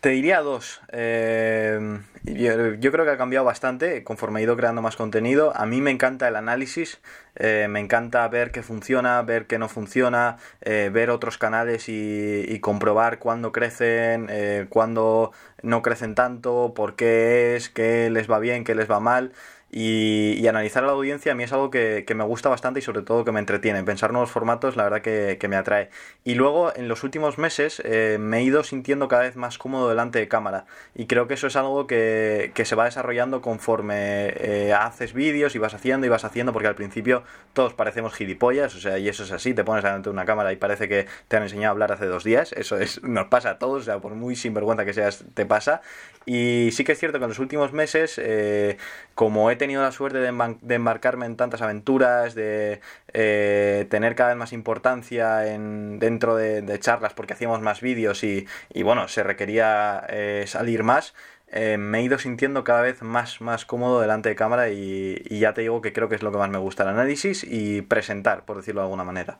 te 0.00 0.08
diría 0.10 0.40
dos. 0.40 0.80
Eh, 0.90 2.00
yo, 2.24 2.92
creo 2.92 3.04
que 3.04 3.10
ha 3.10 3.18
cambiado 3.18 3.44
bastante 3.44 4.02
conforme 4.04 4.40
he 4.40 4.42
ido 4.44 4.56
creando 4.56 4.80
más 4.80 4.96
contenido. 4.96 5.54
A 5.54 5.66
mí 5.66 5.82
me 5.82 5.90
encanta 5.90 6.28
el 6.28 6.36
análisis, 6.36 7.00
eh, 7.36 7.66
me 7.68 7.80
encanta 7.80 8.26
ver 8.28 8.52
qué 8.52 8.62
funciona, 8.62 9.20
ver 9.22 9.46
qué 9.46 9.58
no 9.58 9.68
funciona, 9.68 10.38
eh, 10.62 10.90
ver 10.92 11.10
otros 11.10 11.36
canales 11.36 11.90
y, 11.90 12.44
y 12.48 12.60
comprobar 12.60 13.18
cuándo 13.18 13.52
crecen, 13.52 14.30
cuándo 14.70 15.32
no 15.62 15.82
crecen 15.82 16.14
tanto, 16.14 16.72
por 16.74 16.96
qué 16.96 17.56
es, 17.56 17.68
qué 17.68 18.08
les 18.10 18.30
va 18.30 18.38
bien, 18.38 18.64
qué 18.64 18.74
les 18.74 18.90
va 18.90 19.00
mal. 19.00 19.32
Y, 19.76 20.46
analizar 20.46 20.84
a 20.84 20.86
la 20.86 20.92
audiencia 20.92 21.32
a 21.32 21.34
mí 21.34 21.42
es 21.42 21.52
algo 21.52 21.68
que, 21.68 22.06
me 22.14 22.22
gusta 22.22 22.48
bastante 22.48 22.78
y 22.78 22.82
sobre 22.82 23.02
todo 23.02 23.24
que 23.24 23.32
me 23.32 23.40
entretiene. 23.40 23.82
Pensar 23.82 24.12
nuevos 24.12 24.30
formatos, 24.30 24.76
la 24.76 24.84
verdad 24.84 25.02
que, 25.02 25.48
me 25.48 25.56
atrae. 25.56 25.90
Y 26.22 26.36
luego, 26.36 26.72
en 26.76 26.86
los 26.86 27.02
últimos 27.02 27.38
meses, 27.38 27.82
eh, 27.84 28.18
me 28.20 28.38
he 28.38 28.42
ido 28.44 28.62
sintiendo 28.62 29.08
cada 29.08 29.22
vez 29.22 29.34
más 29.34 29.58
cómodo 29.58 29.88
delante 29.88 30.20
de 30.20 30.28
cámara. 30.28 30.66
Y 30.94 31.06
creo 31.06 31.26
que 31.26 31.34
eso 31.34 31.48
es 31.48 31.56
algo 31.56 31.88
que, 31.88 32.52
se 32.64 32.76
va 32.76 32.84
desarrollando 32.84 33.42
conforme 33.42 34.28
eh, 34.36 34.72
haces 34.72 35.12
vídeos 35.12 35.56
y 35.56 35.58
vas 35.58 35.74
haciendo 35.74 36.06
y 36.06 36.08
vas 36.08 36.24
haciendo, 36.24 36.52
porque 36.52 36.68
al 36.68 36.76
principio 36.76 37.24
todos 37.52 37.74
parecemos 37.74 38.14
gilipollas, 38.14 38.76
o 38.76 38.80
sea, 38.80 38.98
y 38.98 39.08
eso 39.08 39.24
es 39.24 39.32
así, 39.32 39.54
te 39.54 39.64
pones 39.64 39.82
delante 39.82 40.08
de 40.08 40.12
una 40.12 40.24
cámara 40.24 40.52
y 40.52 40.56
parece 40.56 40.88
que 40.88 41.06
te 41.26 41.36
han 41.36 41.42
enseñado 41.42 41.70
a 41.70 41.72
hablar 41.72 41.90
hace 41.90 42.06
dos 42.06 42.22
días. 42.22 42.52
Eso 42.52 42.78
es, 42.78 43.02
nos 43.02 43.26
pasa 43.26 43.50
a 43.50 43.58
todos, 43.58 43.82
o 43.82 43.84
sea, 43.84 43.98
por 43.98 44.14
muy 44.14 44.36
sinvergüenza 44.36 44.84
que 44.84 44.92
seas, 44.92 45.24
te 45.34 45.44
pasa. 45.46 45.82
Y 46.26 46.70
sí 46.72 46.84
que 46.84 46.92
es 46.92 46.98
cierto 46.98 47.18
que 47.18 47.24
en 47.24 47.30
los 47.30 47.38
últimos 47.38 47.72
meses, 47.72 48.20
eh, 48.22 48.78
como 49.14 49.50
he 49.50 49.56
tenido 49.64 49.82
la 49.82 49.92
suerte 49.92 50.18
de, 50.18 50.74
embarcarme 50.74 51.24
en 51.24 51.36
tantas 51.36 51.62
aventuras, 51.62 52.34
de 52.34 52.80
eh, 53.14 53.86
tener 53.88 54.14
cada 54.14 54.28
vez 54.28 54.38
más 54.38 54.52
importancia 54.52 55.54
en, 55.54 55.98
dentro 55.98 56.36
de, 56.36 56.78
charlas 56.80 57.14
porque 57.14 57.32
hacíamos 57.32 57.62
más 57.62 57.80
vídeos 57.80 58.22
y, 58.24 58.46
bueno, 58.82 59.08
se 59.08 59.22
requería 59.22 60.04
eh, 60.10 60.44
salir 60.46 60.82
más. 60.82 61.14
Eh, 61.50 61.78
me 61.78 62.00
he 62.00 62.02
ido 62.02 62.18
sintiendo 62.18 62.62
cada 62.62 62.82
vez 62.82 63.00
más, 63.00 63.40
más 63.40 63.64
cómodo 63.64 64.02
delante 64.02 64.28
de 64.28 64.34
cámara 64.34 64.68
y, 64.68 65.22
ya 65.30 65.54
te 65.54 65.62
digo 65.62 65.80
que 65.80 65.94
creo 65.94 66.10
que 66.10 66.16
es 66.16 66.22
lo 66.22 66.30
que 66.30 66.38
más 66.38 66.50
me 66.50 66.58
gusta, 66.58 66.82
el 66.82 66.90
análisis 66.90 67.42
y 67.42 67.80
presentar, 67.80 68.44
por 68.44 68.58
decirlo 68.58 68.82
de 68.82 68.84
alguna 68.84 69.04
manera. 69.04 69.38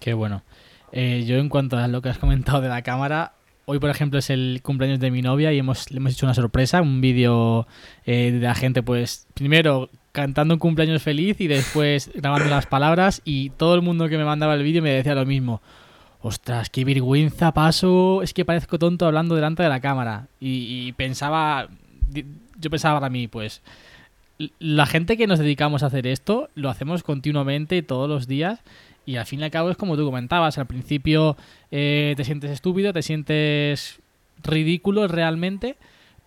Qué 0.00 0.14
bueno. 0.14 0.42
yo 0.92 1.36
en 1.36 1.48
cuanto 1.48 1.76
a 1.76 1.86
lo 1.86 2.02
que 2.02 2.08
has 2.08 2.18
comentado 2.18 2.60
de 2.60 2.68
la 2.68 2.82
cámara, 2.82 3.34
Hoy, 3.64 3.78
por 3.78 3.90
ejemplo, 3.90 4.18
es 4.18 4.28
el 4.30 4.60
cumpleaños 4.62 4.98
de 4.98 5.10
mi 5.10 5.22
novia 5.22 5.52
y 5.52 5.58
hemos, 5.58 5.90
le 5.90 5.98
hemos 5.98 6.12
hecho 6.12 6.26
una 6.26 6.34
sorpresa, 6.34 6.82
un 6.82 7.00
vídeo 7.00 7.66
eh, 8.04 8.32
de 8.32 8.40
la 8.40 8.54
gente, 8.54 8.82
pues, 8.82 9.26
primero 9.34 9.88
cantando 10.10 10.54
un 10.54 10.60
cumpleaños 10.60 11.02
feliz 11.02 11.40
y 11.40 11.46
después 11.46 12.10
grabando 12.14 12.50
las 12.50 12.66
palabras 12.66 13.22
y 13.24 13.50
todo 13.50 13.74
el 13.74 13.82
mundo 13.82 14.08
que 14.08 14.18
me 14.18 14.24
mandaba 14.24 14.54
el 14.54 14.62
vídeo 14.62 14.82
me 14.82 14.90
decía 14.90 15.14
lo 15.14 15.24
mismo. 15.24 15.62
Ostras, 16.20 16.70
qué 16.70 16.84
vergüenza 16.84 17.52
paso, 17.52 18.22
es 18.22 18.34
que 18.34 18.44
parezco 18.44 18.78
tonto 18.78 19.06
hablando 19.06 19.34
delante 19.34 19.62
de 19.62 19.68
la 19.68 19.80
cámara. 19.80 20.28
Y, 20.40 20.86
y 20.86 20.92
pensaba, 20.92 21.68
yo 22.58 22.70
pensaba 22.70 23.00
para 23.00 23.10
mí, 23.10 23.28
pues, 23.28 23.62
la 24.58 24.86
gente 24.86 25.16
que 25.16 25.26
nos 25.26 25.38
dedicamos 25.38 25.82
a 25.82 25.86
hacer 25.86 26.06
esto, 26.06 26.48
lo 26.54 26.68
hacemos 26.68 27.02
continuamente 27.02 27.82
todos 27.82 28.08
los 28.08 28.26
días 28.26 28.60
y 29.04 29.16
al 29.16 29.26
fin 29.26 29.40
y 29.40 29.44
al 29.44 29.50
cabo 29.50 29.70
es 29.70 29.76
como 29.76 29.96
tú 29.96 30.04
comentabas, 30.04 30.58
al 30.58 30.66
principio 30.66 31.36
eh, 31.70 32.14
te 32.16 32.24
sientes 32.24 32.50
estúpido, 32.50 32.92
te 32.92 33.02
sientes 33.02 34.00
ridículo 34.42 35.08
realmente, 35.08 35.76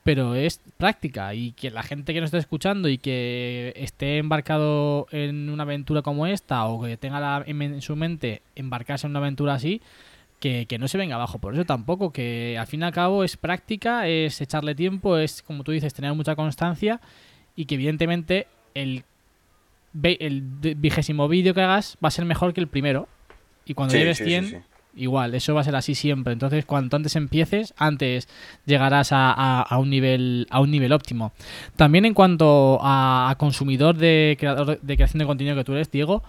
pero 0.04 0.36
es 0.36 0.62
práctica 0.78 1.34
y 1.34 1.54
que 1.54 1.72
la 1.72 1.84
gente 1.84 2.14
que 2.14 2.22
nos 2.22 2.28
esté 2.28 2.38
escuchando 2.38 2.90
y 2.90 2.98
que 2.98 3.74
esté 3.76 4.18
embarcado 4.18 5.08
en 5.12 5.50
una 5.50 5.64
aventura 5.64 6.02
como 6.02 6.28
esta 6.28 6.66
o 6.66 6.84
que 6.84 6.98
tenga 6.98 7.44
en 7.48 7.82
su 7.82 7.96
mente 7.96 8.42
embarcarse 8.56 9.08
en 9.08 9.12
una 9.12 9.20
aventura 9.20 9.56
así, 9.56 9.82
que, 10.40 10.66
que, 10.68 10.78
no 10.78 10.88
se 10.88 10.98
venga 10.98 11.16
abajo 11.16 11.40
por 11.40 11.54
eso 11.54 11.66
tampoco, 11.66 12.12
que 12.12 12.58
al 12.60 12.68
fin 12.68 12.82
y 12.82 12.84
al 12.84 12.92
cabo 12.92 13.24
es 13.24 13.38
práctica, 13.38 14.08
es 14.08 14.42
echarle 14.42 14.76
tiempo, 14.76 15.18
es 15.18 15.42
como 15.42 15.64
tú 15.64 15.72
dices, 15.72 15.94
tener 15.94 16.14
mucha 16.14 16.36
constancia 16.36 17.00
y 17.56 17.66
que 17.66 17.76
evidentemente 17.76 18.48
el 18.76 19.06
el 20.04 20.42
vigésimo 20.42 21.28
vídeo 21.28 21.54
que 21.54 21.62
hagas 21.62 21.98
va 22.04 22.10
a 22.10 22.12
ser 22.12 22.26
mejor 22.26 22.54
que 22.54 22.62
el 22.62 22.68
primero. 22.68 23.08
Y 23.66 23.74
cuando 23.74 23.96
llegues 23.96 24.18
100, 24.18 24.64
igual, 24.96 25.36
eso 25.36 25.54
va 25.54 25.62
a 25.62 25.64
ser 25.64 25.76
así 25.76 25.96
siempre. 25.96 26.34
Entonces, 26.34 26.66
cuanto 26.66 26.96
antes 26.96 27.16
empieces, 27.16 27.74
antes 27.78 28.28
llegarás 28.66 29.10
a, 29.12 29.68
un, 29.80 29.90
nivel, 29.90 30.48
a 30.50 30.62
un 30.62 30.72
nivel 30.72 30.94
óptimo. 30.94 31.34
También 31.76 32.06
en 32.06 32.14
cuanto 32.14 32.80
a, 32.82 33.34
consumidor 33.38 33.96
de, 33.96 34.38
creador 34.40 34.80
de 34.80 34.96
creación 34.96 35.20
de 35.20 35.26
contenido 35.26 35.56
que 35.56 35.64
tú 35.64 35.74
eres, 35.74 35.92
Diego, 35.92 36.24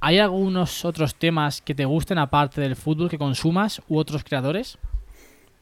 ¿hay 0.00 0.18
algunos 0.18 0.84
otros 0.84 1.14
temas 1.14 1.60
que 1.60 1.74
te 1.74 1.84
gusten 1.84 2.18
aparte 2.18 2.60
del 2.60 2.76
fútbol 2.76 3.10
que 3.10 3.18
consumas 3.18 3.82
u 3.88 3.98
otros 3.98 4.24
creadores? 4.24 4.78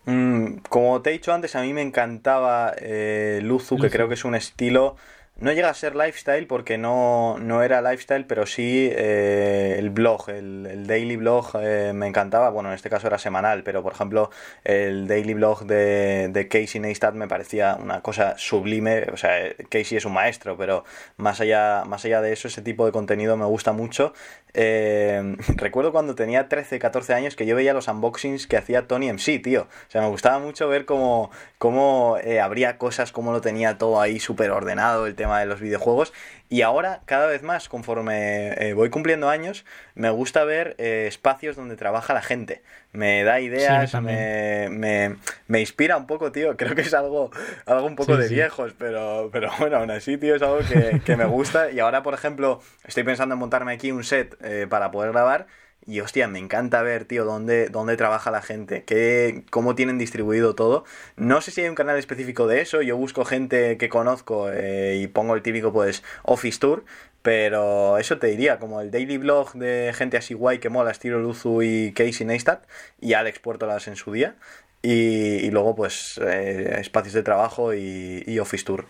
Mm, 0.06 0.58
como 0.68 1.00
te 1.00 1.10
he 1.10 1.12
dicho 1.14 1.32
antes, 1.32 1.56
a 1.56 1.62
mí 1.62 1.72
me 1.72 1.82
encantaba 1.82 2.72
eh, 2.78 3.40
Luzu, 3.42 3.78
que 3.78 3.90
creo 3.90 4.06
que 4.06 4.14
es 4.14 4.24
un 4.24 4.34
estilo 4.34 4.96
no 5.36 5.52
llega 5.52 5.68
a 5.68 5.74
ser 5.74 5.96
lifestyle 5.96 6.46
porque 6.46 6.78
no, 6.78 7.38
no 7.40 7.64
era 7.64 7.82
lifestyle, 7.82 8.24
pero 8.24 8.46
sí 8.46 8.88
eh, 8.92 9.74
el 9.78 9.90
blog, 9.90 10.28
el, 10.30 10.86
daily 10.86 11.16
blog 11.16 11.56
eh, 11.60 11.92
me 11.92 12.06
encantaba. 12.06 12.50
Bueno, 12.50 12.68
en 12.68 12.76
este 12.76 12.88
caso 12.88 13.08
era 13.08 13.18
semanal, 13.18 13.64
pero 13.64 13.82
por 13.82 13.92
ejemplo 13.94 14.30
el 14.62 15.08
daily 15.08 15.34
blog 15.34 15.66
de, 15.66 16.28
de 16.30 16.46
Casey 16.46 16.80
Neistat 16.80 17.14
me 17.14 17.26
parecía 17.26 17.76
una 17.80 18.00
cosa 18.00 18.38
sublime. 18.38 19.06
O 19.12 19.16
sea, 19.16 19.32
Casey 19.68 19.98
es 19.98 20.04
un 20.04 20.12
maestro, 20.12 20.56
pero 20.56 20.84
más 21.16 21.40
allá, 21.40 21.84
más 21.84 22.04
allá 22.04 22.20
de 22.20 22.32
eso, 22.32 22.46
ese 22.46 22.62
tipo 22.62 22.86
de 22.86 22.92
contenido 22.92 23.36
me 23.36 23.46
gusta 23.46 23.72
mucho. 23.72 24.14
Eh, 24.56 25.36
recuerdo 25.56 25.90
cuando 25.90 26.14
tenía 26.14 26.48
13, 26.48 26.78
14 26.78 27.12
años 27.12 27.34
que 27.34 27.44
yo 27.44 27.56
veía 27.56 27.74
los 27.74 27.88
unboxings 27.88 28.46
que 28.46 28.56
hacía 28.56 28.86
Tony 28.86 29.08
MC, 29.12 29.40
tío. 29.42 29.62
O 29.62 29.90
sea, 29.90 30.00
me 30.00 30.08
gustaba 30.08 30.38
mucho 30.38 30.68
ver 30.68 30.84
cómo, 30.84 31.32
cómo 31.58 32.18
abría 32.40 32.78
cosas, 32.78 33.10
cómo 33.10 33.32
lo 33.32 33.40
tenía 33.40 33.78
todo 33.78 34.00
ahí 34.00 34.20
súper 34.20 34.52
ordenado, 34.52 35.06
el 35.06 35.16
de 35.24 35.46
los 35.46 35.60
videojuegos. 35.60 36.12
Y 36.48 36.62
ahora, 36.62 37.00
cada 37.06 37.26
vez 37.26 37.42
más, 37.42 37.68
conforme 37.68 38.52
eh, 38.52 38.74
voy 38.74 38.90
cumpliendo 38.90 39.28
años, 39.28 39.64
me 39.94 40.10
gusta 40.10 40.44
ver 40.44 40.74
eh, 40.78 41.06
espacios 41.08 41.56
donde 41.56 41.76
trabaja 41.76 42.14
la 42.14 42.22
gente. 42.22 42.62
Me 42.92 43.24
da 43.24 43.40
ideas, 43.40 43.92
me, 44.00 44.68
me, 44.70 45.16
me, 45.48 45.60
inspira 45.60 45.96
un 45.96 46.06
poco, 46.06 46.30
tío. 46.30 46.56
Creo 46.56 46.74
que 46.74 46.82
es 46.82 46.94
algo, 46.94 47.30
algo 47.66 47.86
un 47.86 47.96
poco 47.96 48.16
de 48.16 48.28
viejos, 48.28 48.72
pero, 48.78 49.30
pero 49.32 49.50
bueno, 49.58 49.78
aún 49.78 49.90
así, 49.90 50.16
tío, 50.16 50.36
es 50.36 50.42
algo 50.42 50.58
que, 50.58 51.00
que, 51.04 51.16
me 51.16 51.24
gusta. 51.24 51.70
Y 51.70 51.80
ahora, 51.80 52.02
por 52.02 52.14
ejemplo, 52.14 52.60
estoy 52.84 53.02
pensando 53.02 53.34
en 53.34 53.40
montarme 53.40 53.72
aquí 53.72 53.90
un 53.90 54.04
set 54.04 54.36
eh, 54.42 54.66
para 54.68 54.90
poder 54.90 55.10
grabar. 55.12 55.46
Y 55.86 56.00
hostia, 56.00 56.28
me 56.28 56.38
encanta 56.38 56.82
ver, 56.82 57.04
tío, 57.04 57.24
dónde, 57.26 57.68
dónde 57.68 57.96
trabaja 57.96 58.30
la 58.30 58.40
gente, 58.40 58.84
qué, 58.84 59.44
cómo 59.50 59.74
tienen 59.74 59.98
distribuido 59.98 60.54
todo. 60.54 60.84
No 61.16 61.42
sé 61.42 61.50
si 61.50 61.60
hay 61.60 61.68
un 61.68 61.74
canal 61.74 61.98
específico 61.98 62.46
de 62.46 62.62
eso, 62.62 62.80
yo 62.80 62.96
busco 62.96 63.24
gente 63.26 63.76
que 63.76 63.90
conozco 63.90 64.50
eh, 64.50 64.98
y 65.02 65.06
pongo 65.08 65.34
el 65.34 65.42
típico, 65.42 65.72
pues, 65.72 66.02
Office 66.22 66.58
Tour, 66.58 66.84
pero 67.20 67.98
eso 67.98 68.18
te 68.18 68.28
diría, 68.28 68.58
como 68.58 68.80
el 68.80 68.90
daily 68.90 69.18
blog 69.18 69.52
de 69.54 69.92
gente 69.94 70.16
así 70.16 70.32
guay 70.32 70.58
que 70.58 70.70
mola, 70.70 70.90
estilo 70.90 71.20
Luzu 71.20 71.62
y 71.62 71.92
Casey 71.92 72.26
Neistat, 72.26 72.64
y 73.00 73.12
Alex 73.12 73.40
Puertolas 73.40 73.86
en 73.86 73.96
su 73.96 74.12
día, 74.12 74.36
y, 74.82 75.50
luego, 75.50 75.74
pues, 75.74 76.18
eh, 76.18 76.76
espacios 76.80 77.14
de 77.14 77.22
trabajo 77.22 77.74
y, 77.74 78.38
Office 78.38 78.64
Tour. 78.64 78.86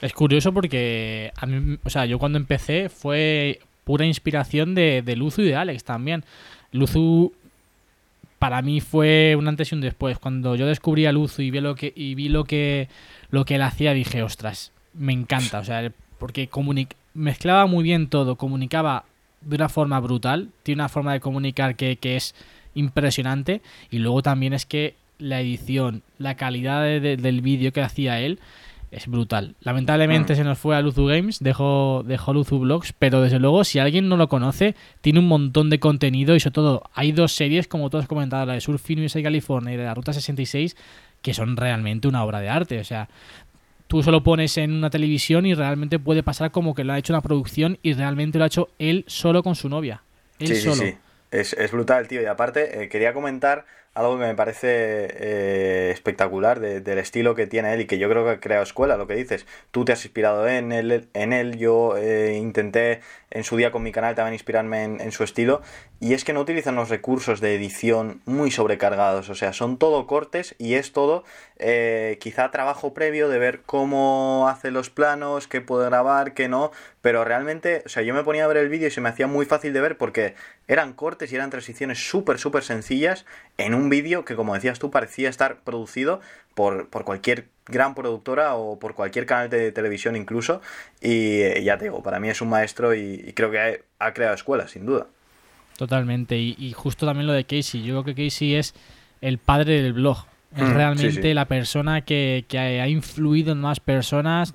Es 0.00 0.12
curioso 0.12 0.52
porque 0.52 1.32
a 1.36 1.46
mí, 1.46 1.78
o 1.82 1.90
sea, 1.90 2.06
yo 2.06 2.18
cuando 2.18 2.38
empecé 2.38 2.88
fue 2.88 3.60
pura 3.86 4.04
inspiración 4.04 4.74
de, 4.74 5.00
de 5.00 5.14
Luzu 5.14 5.42
y 5.42 5.46
de 5.46 5.54
Alex 5.54 5.84
también. 5.84 6.24
Luzu 6.72 7.32
para 8.40 8.60
mí 8.60 8.80
fue 8.80 9.36
un 9.38 9.46
antes 9.46 9.70
y 9.70 9.76
un 9.76 9.80
después. 9.80 10.18
Cuando 10.18 10.56
yo 10.56 10.66
descubrí 10.66 11.06
a 11.06 11.12
Luzu 11.12 11.42
y 11.42 11.52
vi 11.52 11.60
lo 11.60 11.76
que, 11.76 11.92
y 11.94 12.16
vi 12.16 12.28
lo 12.28 12.42
que, 12.44 12.88
lo 13.30 13.44
que 13.44 13.54
él 13.54 13.62
hacía, 13.62 13.92
dije, 13.92 14.24
ostras, 14.24 14.72
me 14.92 15.12
encanta. 15.12 15.60
O 15.60 15.64
sea, 15.64 15.92
porque 16.18 16.50
mezclaba 17.14 17.66
muy 17.66 17.84
bien 17.84 18.08
todo, 18.08 18.36
comunicaba 18.36 19.04
de 19.40 19.56
una 19.56 19.68
forma 19.68 20.00
brutal, 20.00 20.50
tiene 20.64 20.82
una 20.82 20.88
forma 20.88 21.12
de 21.12 21.20
comunicar 21.20 21.76
que, 21.76 21.98
es 22.02 22.34
impresionante. 22.74 23.62
Y 23.90 23.98
luego 23.98 24.20
también 24.22 24.52
es 24.52 24.66
que 24.66 24.96
la 25.18 25.40
edición, 25.40 26.02
la 26.18 26.34
calidad 26.34 26.82
del 26.82 27.40
vídeo 27.40 27.72
que 27.72 27.82
hacía 27.82 28.20
él, 28.20 28.40
es 28.96 29.08
brutal. 29.08 29.56
Lamentablemente 29.60 30.32
mm. 30.32 30.36
se 30.36 30.44
nos 30.44 30.58
fue 30.58 30.74
a 30.74 30.80
Luzu 30.80 31.04
Games, 31.04 31.40
dejó, 31.40 32.02
dejó 32.06 32.32
Luzu 32.32 32.58
Blogs, 32.58 32.94
pero 32.98 33.20
desde 33.20 33.38
luego, 33.38 33.62
si 33.62 33.78
alguien 33.78 34.08
no 34.08 34.16
lo 34.16 34.30
conoce, 34.30 34.74
tiene 35.02 35.18
un 35.18 35.28
montón 35.28 35.68
de 35.68 35.78
contenido 35.78 36.34
y 36.34 36.40
sobre 36.40 36.54
todo 36.54 36.82
hay 36.94 37.12
dos 37.12 37.32
series, 37.32 37.68
como 37.68 37.90
todos 37.90 38.04
has 38.04 38.08
comentado, 38.08 38.46
la 38.46 38.54
de 38.54 38.62
Surfing 38.62 39.04
USA 39.04 39.22
California 39.22 39.74
y 39.74 39.76
de 39.76 39.84
la 39.84 39.92
Ruta 39.92 40.14
66, 40.14 40.76
que 41.20 41.34
son 41.34 41.58
realmente 41.58 42.08
una 42.08 42.24
obra 42.24 42.40
de 42.40 42.48
arte. 42.48 42.80
O 42.80 42.84
sea, 42.84 43.10
tú 43.86 44.02
solo 44.02 44.22
pones 44.22 44.56
en 44.56 44.72
una 44.72 44.88
televisión 44.88 45.44
y 45.44 45.52
realmente 45.52 45.98
puede 45.98 46.22
pasar 46.22 46.50
como 46.50 46.74
que 46.74 46.82
lo 46.82 46.94
ha 46.94 46.98
hecho 46.98 47.12
una 47.12 47.20
producción 47.20 47.78
y 47.82 47.92
realmente 47.92 48.38
lo 48.38 48.44
ha 48.44 48.46
hecho 48.46 48.70
él 48.78 49.04
solo 49.08 49.42
con 49.42 49.56
su 49.56 49.68
novia. 49.68 50.02
Él 50.38 50.48
sí, 50.48 50.56
solo. 50.56 50.76
Sí, 50.76 50.86
sí. 50.86 50.96
Es, 51.32 51.52
es 51.52 51.70
brutal, 51.70 52.08
tío. 52.08 52.22
Y 52.22 52.26
aparte, 52.26 52.82
eh, 52.82 52.88
quería 52.88 53.12
comentar 53.12 53.66
algo 53.96 54.18
que 54.18 54.26
me 54.26 54.34
parece 54.34 54.68
eh, 54.68 55.90
espectacular 55.90 56.60
del 56.60 56.98
estilo 56.98 57.34
que 57.34 57.46
tiene 57.46 57.72
él 57.72 57.80
y 57.80 57.86
que 57.86 57.96
yo 57.96 58.10
creo 58.10 58.24
que 58.24 58.30
ha 58.32 58.40
creado 58.40 58.62
escuela, 58.62 58.98
lo 58.98 59.06
que 59.06 59.14
dices. 59.14 59.46
Tú 59.70 59.86
te 59.86 59.92
has 59.92 60.04
inspirado 60.04 60.46
en 60.46 60.70
él, 60.70 61.08
en 61.14 61.32
él. 61.32 61.56
Yo 61.56 61.96
eh, 61.96 62.36
intenté 62.36 63.00
en 63.30 63.42
su 63.42 63.56
día 63.56 63.72
con 63.72 63.82
mi 63.82 63.92
canal 63.92 64.14
también 64.14 64.34
inspirarme 64.34 64.84
en, 64.84 65.12
su 65.12 65.24
estilo. 65.24 65.62
Y 65.98 66.12
es 66.12 66.24
que 66.24 66.34
no 66.34 66.40
utilizan 66.40 66.74
los 66.74 66.90
recursos 66.90 67.40
de 67.40 67.54
edición 67.54 68.20
muy 68.26 68.50
sobrecargados, 68.50 69.30
o 69.30 69.34
sea, 69.34 69.54
son 69.54 69.78
todo 69.78 70.06
cortes 70.06 70.54
y 70.58 70.74
es 70.74 70.92
todo 70.92 71.24
eh, 71.58 72.18
quizá 72.20 72.50
trabajo 72.50 72.92
previo 72.92 73.30
de 73.30 73.38
ver 73.38 73.62
cómo 73.62 74.46
hace 74.48 74.70
los 74.70 74.90
planos, 74.90 75.48
qué 75.48 75.62
puede 75.62 75.86
grabar, 75.86 76.34
qué 76.34 76.48
no, 76.48 76.70
pero 77.00 77.24
realmente, 77.24 77.82
o 77.86 77.88
sea, 77.88 78.02
yo 78.02 78.12
me 78.12 78.24
ponía 78.24 78.44
a 78.44 78.46
ver 78.46 78.58
el 78.58 78.68
vídeo 78.68 78.88
y 78.88 78.90
se 78.90 79.00
me 79.00 79.08
hacía 79.08 79.26
muy 79.26 79.46
fácil 79.46 79.72
de 79.72 79.80
ver 79.80 79.96
porque 79.96 80.34
eran 80.68 80.92
cortes 80.92 81.32
y 81.32 81.36
eran 81.36 81.50
transiciones 81.50 81.98
súper, 82.08 82.38
súper 82.38 82.62
sencillas 82.64 83.24
en 83.58 83.74
un 83.74 83.88
vídeo 83.88 84.24
que, 84.24 84.34
como 84.34 84.54
decías 84.54 84.78
tú, 84.78 84.90
parecía 84.90 85.28
estar 85.28 85.60
producido 85.60 86.20
por, 86.54 86.88
por, 86.88 87.04
cualquier 87.04 87.46
gran 87.66 87.94
productora 87.94 88.54
o 88.56 88.78
por 88.78 88.94
cualquier 88.94 89.26
canal 89.26 89.48
de 89.48 89.72
televisión 89.72 90.16
incluso. 90.16 90.60
Y 91.00 91.40
eh, 91.40 91.62
ya 91.62 91.78
te 91.78 91.84
digo, 91.84 92.02
para 92.02 92.18
mí 92.18 92.28
es 92.28 92.40
un 92.40 92.48
maestro 92.48 92.94
y, 92.94 93.32
creo 93.34 93.50
que 93.50 93.84
ha, 93.98 94.12
creado 94.12 94.34
escuela, 94.34 94.66
sin 94.66 94.86
duda. 94.86 95.06
Totalmente. 95.76 96.36
Y, 96.36 96.72
justo 96.72 97.06
también 97.06 97.26
lo 97.26 97.32
de 97.32 97.44
Casey. 97.44 97.82
Yo 97.82 98.02
creo 98.02 98.14
que 98.14 98.24
Casey 98.24 98.54
es 98.54 98.74
el 99.20 99.38
padre 99.38 99.82
del 99.82 99.92
blog. 99.92 100.24
Es 100.56 100.62
mm, 100.62 100.74
realmente 100.74 101.34
la 101.34 101.44
persona 101.44 102.00
que, 102.00 102.44
que, 102.48 102.58
ha 102.58 102.88
influido 102.88 103.52
en 103.52 103.58
más 103.58 103.78
personas. 103.78 104.54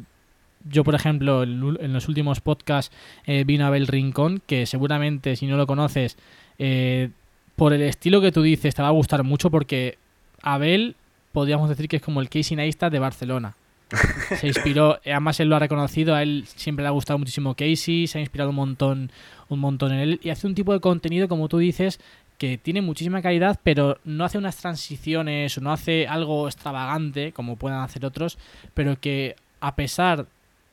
Yo, 0.65 0.84
por 0.84 0.95
ejemplo, 0.95 1.43
en 1.43 1.93
los 1.93 2.08
últimos 2.08 2.41
podcasts 2.41 2.95
eh, 3.26 3.43
vino 3.45 3.65
Abel 3.65 3.88
Rincón, 3.88 4.41
que 4.45 4.65
seguramente 4.65 5.36
si 5.36 5.47
no 5.47 5.58
lo 5.58 5.67
conoces, 5.67 6.17
eh, 6.60 7.10
por 7.56 7.74
el 7.74 7.82
estilo 7.82 8.21
que 8.21 8.32
tú 8.32 8.41
dices, 8.41 8.76
te 8.76 8.82
va 8.82 8.89
a 8.89 8.91
gustar 8.91 9.24
mucho 9.24 9.50
porque 9.50 9.97
Abel, 10.41 10.95
podríamos 11.32 11.69
decir 11.69 11.88
que 11.88 11.97
es 11.97 12.02
como 12.02 12.21
el 12.21 12.30
Casey 12.30 12.56
Neistat 12.58 12.91
de 12.91 13.00
Barcelona. 13.00 13.56
Se 14.39 14.47
inspiró, 14.47 15.00
además 15.06 15.39
él 15.39 15.50
lo 15.50 15.56
ha 15.56 15.60
reconocido, 15.60 16.15
a 16.15 16.24
él 16.24 16.45
siempre 16.47 16.84
le 16.84 16.88
ha 16.88 16.91
gustado 16.91 17.19
muchísimo 17.19 17.56
Casey, 17.56 18.08
se 18.08 18.19
ha 18.19 18.21
inspirado 18.21 18.52
un 18.52 18.56
montón, 18.56 19.12
un 19.50 19.60
montón 19.60 19.91
en 19.91 20.00
él 20.00 20.19
y 20.24 20.30
hace 20.30 20.47
un 20.47 20.56
tipo 20.56 20.71
de 20.71 20.80
contenido, 20.80 21.28
como 21.28 21.50
tú 21.50 21.58
dices, 21.58 22.00
que 22.38 22.58
tiene 22.58 22.82
muchísima 22.82 23.21
calidad, 23.21 23.60
pero 23.62 24.00
no 24.04 24.24
hace 24.24 24.38
unas 24.38 24.58
transiciones 24.58 25.58
o 25.58 25.62
no 25.62 25.71
hace 25.71 26.08
algo 26.08 26.47
extravagante 26.47 27.34
como 27.34 27.58
puedan 27.58 27.82
hacer 27.82 28.06
otros, 28.06 28.39
pero 28.74 29.00
que 29.00 29.36
a 29.60 29.76
pesar 29.76 30.26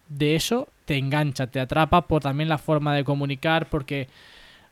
de 0.09 0.37
eso 0.37 0.69
te 0.85 0.97
engancha, 0.97 1.47
te 1.47 1.61
atrapa 1.61 2.03
por 2.03 2.23
también 2.23 2.49
la 2.49 2.59
forma 2.59 2.95
de 2.95 3.05
comunicar, 3.05 3.69
porque 3.69 4.09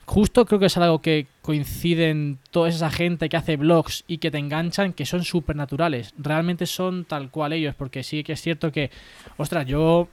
justo 0.06 0.46
creo 0.46 0.58
que 0.58 0.66
es 0.66 0.76
algo 0.76 1.00
que 1.00 1.26
coinciden 1.42 2.38
toda 2.50 2.68
esa 2.68 2.90
gente 2.90 3.28
que 3.28 3.36
hace 3.36 3.56
blogs 3.56 4.04
y 4.06 4.18
que 4.18 4.30
te 4.30 4.38
enganchan, 4.38 4.92
que 4.92 5.04
son 5.04 5.24
súper 5.24 5.56
naturales. 5.56 6.14
Realmente 6.16 6.64
son 6.66 7.04
tal 7.04 7.30
cual 7.30 7.52
ellos, 7.52 7.74
porque 7.74 8.02
sí 8.02 8.24
que 8.24 8.32
es 8.32 8.40
cierto 8.40 8.72
que, 8.72 8.90
ostras, 9.36 9.66
yo 9.66 10.08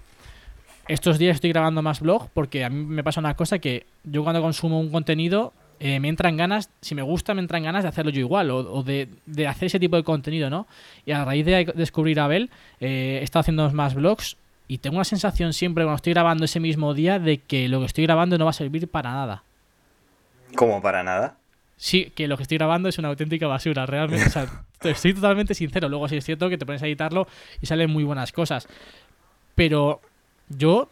estos 0.88 1.18
días 1.18 1.36
estoy 1.36 1.52
grabando 1.52 1.82
más 1.82 2.02
blog 2.02 2.30
porque 2.34 2.66
a 2.66 2.70
mí 2.70 2.84
me 2.84 3.04
pasa 3.04 3.22
una 3.22 3.36
cosa 3.36 3.60
que 3.60 3.86
yo 4.04 4.24
cuando 4.24 4.42
consumo 4.42 4.82
un 4.82 4.92
contenido 4.92 5.54
eh, 5.80 6.00
me 6.00 6.10
entran 6.10 6.36
ganas, 6.36 6.70
si 6.82 6.96
me 6.96 7.02
gusta, 7.02 7.34
me 7.34 7.42
entran 7.42 7.64
ganas 7.64 7.84
de 7.84 7.90
hacerlo 7.90 8.12
yo 8.12 8.20
igual 8.20 8.52
o, 8.52 8.84
de, 8.84 9.08
hacer 9.48 9.68
ese 9.68 9.80
tipo 9.80 9.96
de 9.96 10.04
contenido, 10.04 10.50
¿no? 10.50 10.68
Y 11.06 11.12
a 11.12 11.24
raíz 11.26 11.46
de 11.46 11.72
descubrir 11.76 12.20
a 12.20 12.26
Abel, 12.26 12.50
eh, 12.80 13.20
he 13.22 13.24
estado 13.24 13.42
haciendo 13.42 13.70
más 13.72 13.94
blogs 13.94 14.38
y 14.74 14.80
tengo 14.80 14.96
una 14.96 15.04
sensación 15.04 15.54
siempre 15.54 15.84
cuando 15.84 15.98
estoy 15.98 16.14
grabando 16.14 16.46
ese 16.46 16.60
mismo 16.60 16.96
día 16.96 17.20
de 17.20 17.38
que 17.38 17.68
lo 17.70 17.80
que 17.82 17.86
estoy 17.86 18.06
grabando 18.06 18.40
no 18.40 18.46
va 18.46 18.50
a 18.50 18.56
servir 18.56 18.88
para 18.88 19.12
nada. 19.12 19.44
¿Cómo 20.56 20.82
para 20.82 21.04
nada? 21.04 21.38
Sí, 21.78 22.12
que 22.16 22.28
lo 22.28 22.38
que 22.38 22.42
estoy 22.42 22.58
grabando 22.58 22.90
es 22.90 22.98
una 22.98 23.10
auténtica 23.10 23.46
basura, 23.46 23.86
realmente. 23.86 24.26
O 24.26 24.30
sea, 24.32 24.48
estoy 24.82 25.14
totalmente 25.14 25.54
sincero. 25.54 25.88
Luego 25.90 26.08
sí 26.08 26.18
es 26.18 26.26
cierto 26.26 26.50
que 26.50 26.58
te 26.58 26.66
pones 26.66 26.82
a 26.82 26.88
editarlo 26.88 27.28
y 27.62 27.68
salen 27.68 27.92
muy 27.92 28.04
buenas 28.04 28.32
cosas. 28.32 28.68
Pero 29.54 30.02
yo 30.50 30.90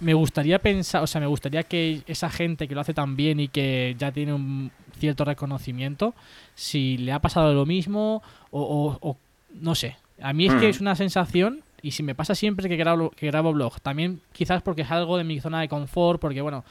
me 0.00 0.14
gustaría 0.14 0.58
pensar, 0.58 1.02
o 1.02 1.06
sea, 1.06 1.20
me 1.20 1.26
gustaría 1.26 1.64
que 1.64 2.00
esa 2.06 2.30
gente 2.30 2.66
que 2.66 2.74
lo 2.74 2.80
hace 2.80 2.94
tan 2.94 3.14
bien 3.14 3.40
y 3.40 3.48
que 3.48 3.94
ya 3.98 4.10
tiene 4.10 4.32
un 4.32 4.70
cierto 4.98 5.26
reconocimiento, 5.26 6.14
si 6.54 6.96
le 6.96 7.12
ha 7.12 7.18
pasado 7.18 7.52
lo 7.52 7.66
mismo 7.66 8.22
o, 8.52 9.18
no 9.52 9.74
sé. 9.74 9.98
A 10.22 10.32
mí 10.32 10.46
es 10.46 10.54
que 10.54 10.66
mm. 10.68 10.70
es 10.70 10.80
una 10.80 10.96
sensación 10.96 11.62
y 11.82 11.92
si 11.92 12.02
me 12.02 12.14
pasa 12.14 12.34
siempre 12.34 12.68
que 12.68 12.76
grabo, 12.76 13.10
que 13.10 13.26
grabo 13.26 13.52
blog, 13.52 13.80
también 13.80 14.20
quizás 14.32 14.62
porque 14.62 14.82
es 14.82 14.90
algo 14.90 15.16
de 15.16 15.24
mi 15.24 15.40
zona 15.40 15.60
de 15.60 15.68
confort, 15.68 16.20
porque 16.20 16.40
bueno, 16.40 16.64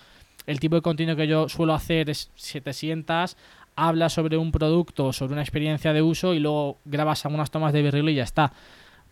el 0.46 0.60
tipo 0.60 0.76
de 0.76 0.82
contenido 0.82 1.16
que 1.16 1.28
yo 1.28 1.50
suelo 1.50 1.74
hacer 1.74 2.10
es 2.10 2.32
si 2.36 2.62
te 2.62 2.74
sientas, 2.74 3.38
hablas 3.76 4.14
sobre 4.14 4.38
un 4.38 4.52
producto, 4.52 5.14
sobre 5.14 5.34
una 5.34 5.42
experiencia 5.42 5.94
de 5.94 6.02
uso 6.02 6.34
y 6.34 6.40
luego 6.40 6.78
grabas 6.86 7.26
algunas 7.26 7.52
tomas 7.52 7.74
de 7.74 7.82
virril 7.82 8.10
y 8.10 8.16
ya 8.16 8.24
está. 8.24 8.52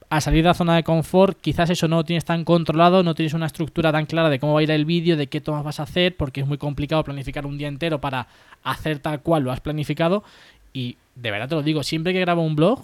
Al 0.09 0.21
salir 0.21 0.43
de 0.43 0.49
la 0.49 0.53
zona 0.53 0.75
de 0.75 0.83
confort, 0.83 1.39
quizás 1.39 1.69
eso 1.69 1.87
no 1.87 1.97
lo 1.97 2.03
tienes 2.03 2.25
tan 2.25 2.43
controlado, 2.45 3.01
no 3.03 3.15
tienes 3.15 3.33
una 3.33 3.47
estructura 3.47 3.91
tan 3.91 4.05
clara 4.05 4.29
de 4.29 4.39
cómo 4.39 4.53
va 4.53 4.59
a 4.59 4.63
ir 4.63 4.71
el 4.71 4.85
vídeo, 4.85 5.17
de 5.17 5.27
qué 5.27 5.41
tomas 5.41 5.63
vas 5.63 5.79
a 5.79 5.83
hacer, 5.83 6.15
porque 6.15 6.41
es 6.41 6.47
muy 6.47 6.57
complicado 6.57 7.03
planificar 7.03 7.45
un 7.45 7.57
día 7.57 7.67
entero 7.67 7.99
para 7.99 8.27
hacer 8.63 8.99
tal 8.99 9.21
cual 9.21 9.43
lo 9.43 9.51
has 9.51 9.61
planificado. 9.61 10.23
Y 10.73 10.97
de 11.15 11.31
verdad 11.31 11.49
te 11.49 11.55
lo 11.55 11.63
digo, 11.63 11.83
siempre 11.83 12.13
que 12.13 12.19
grabo 12.19 12.43
un 12.43 12.55
blog, 12.55 12.83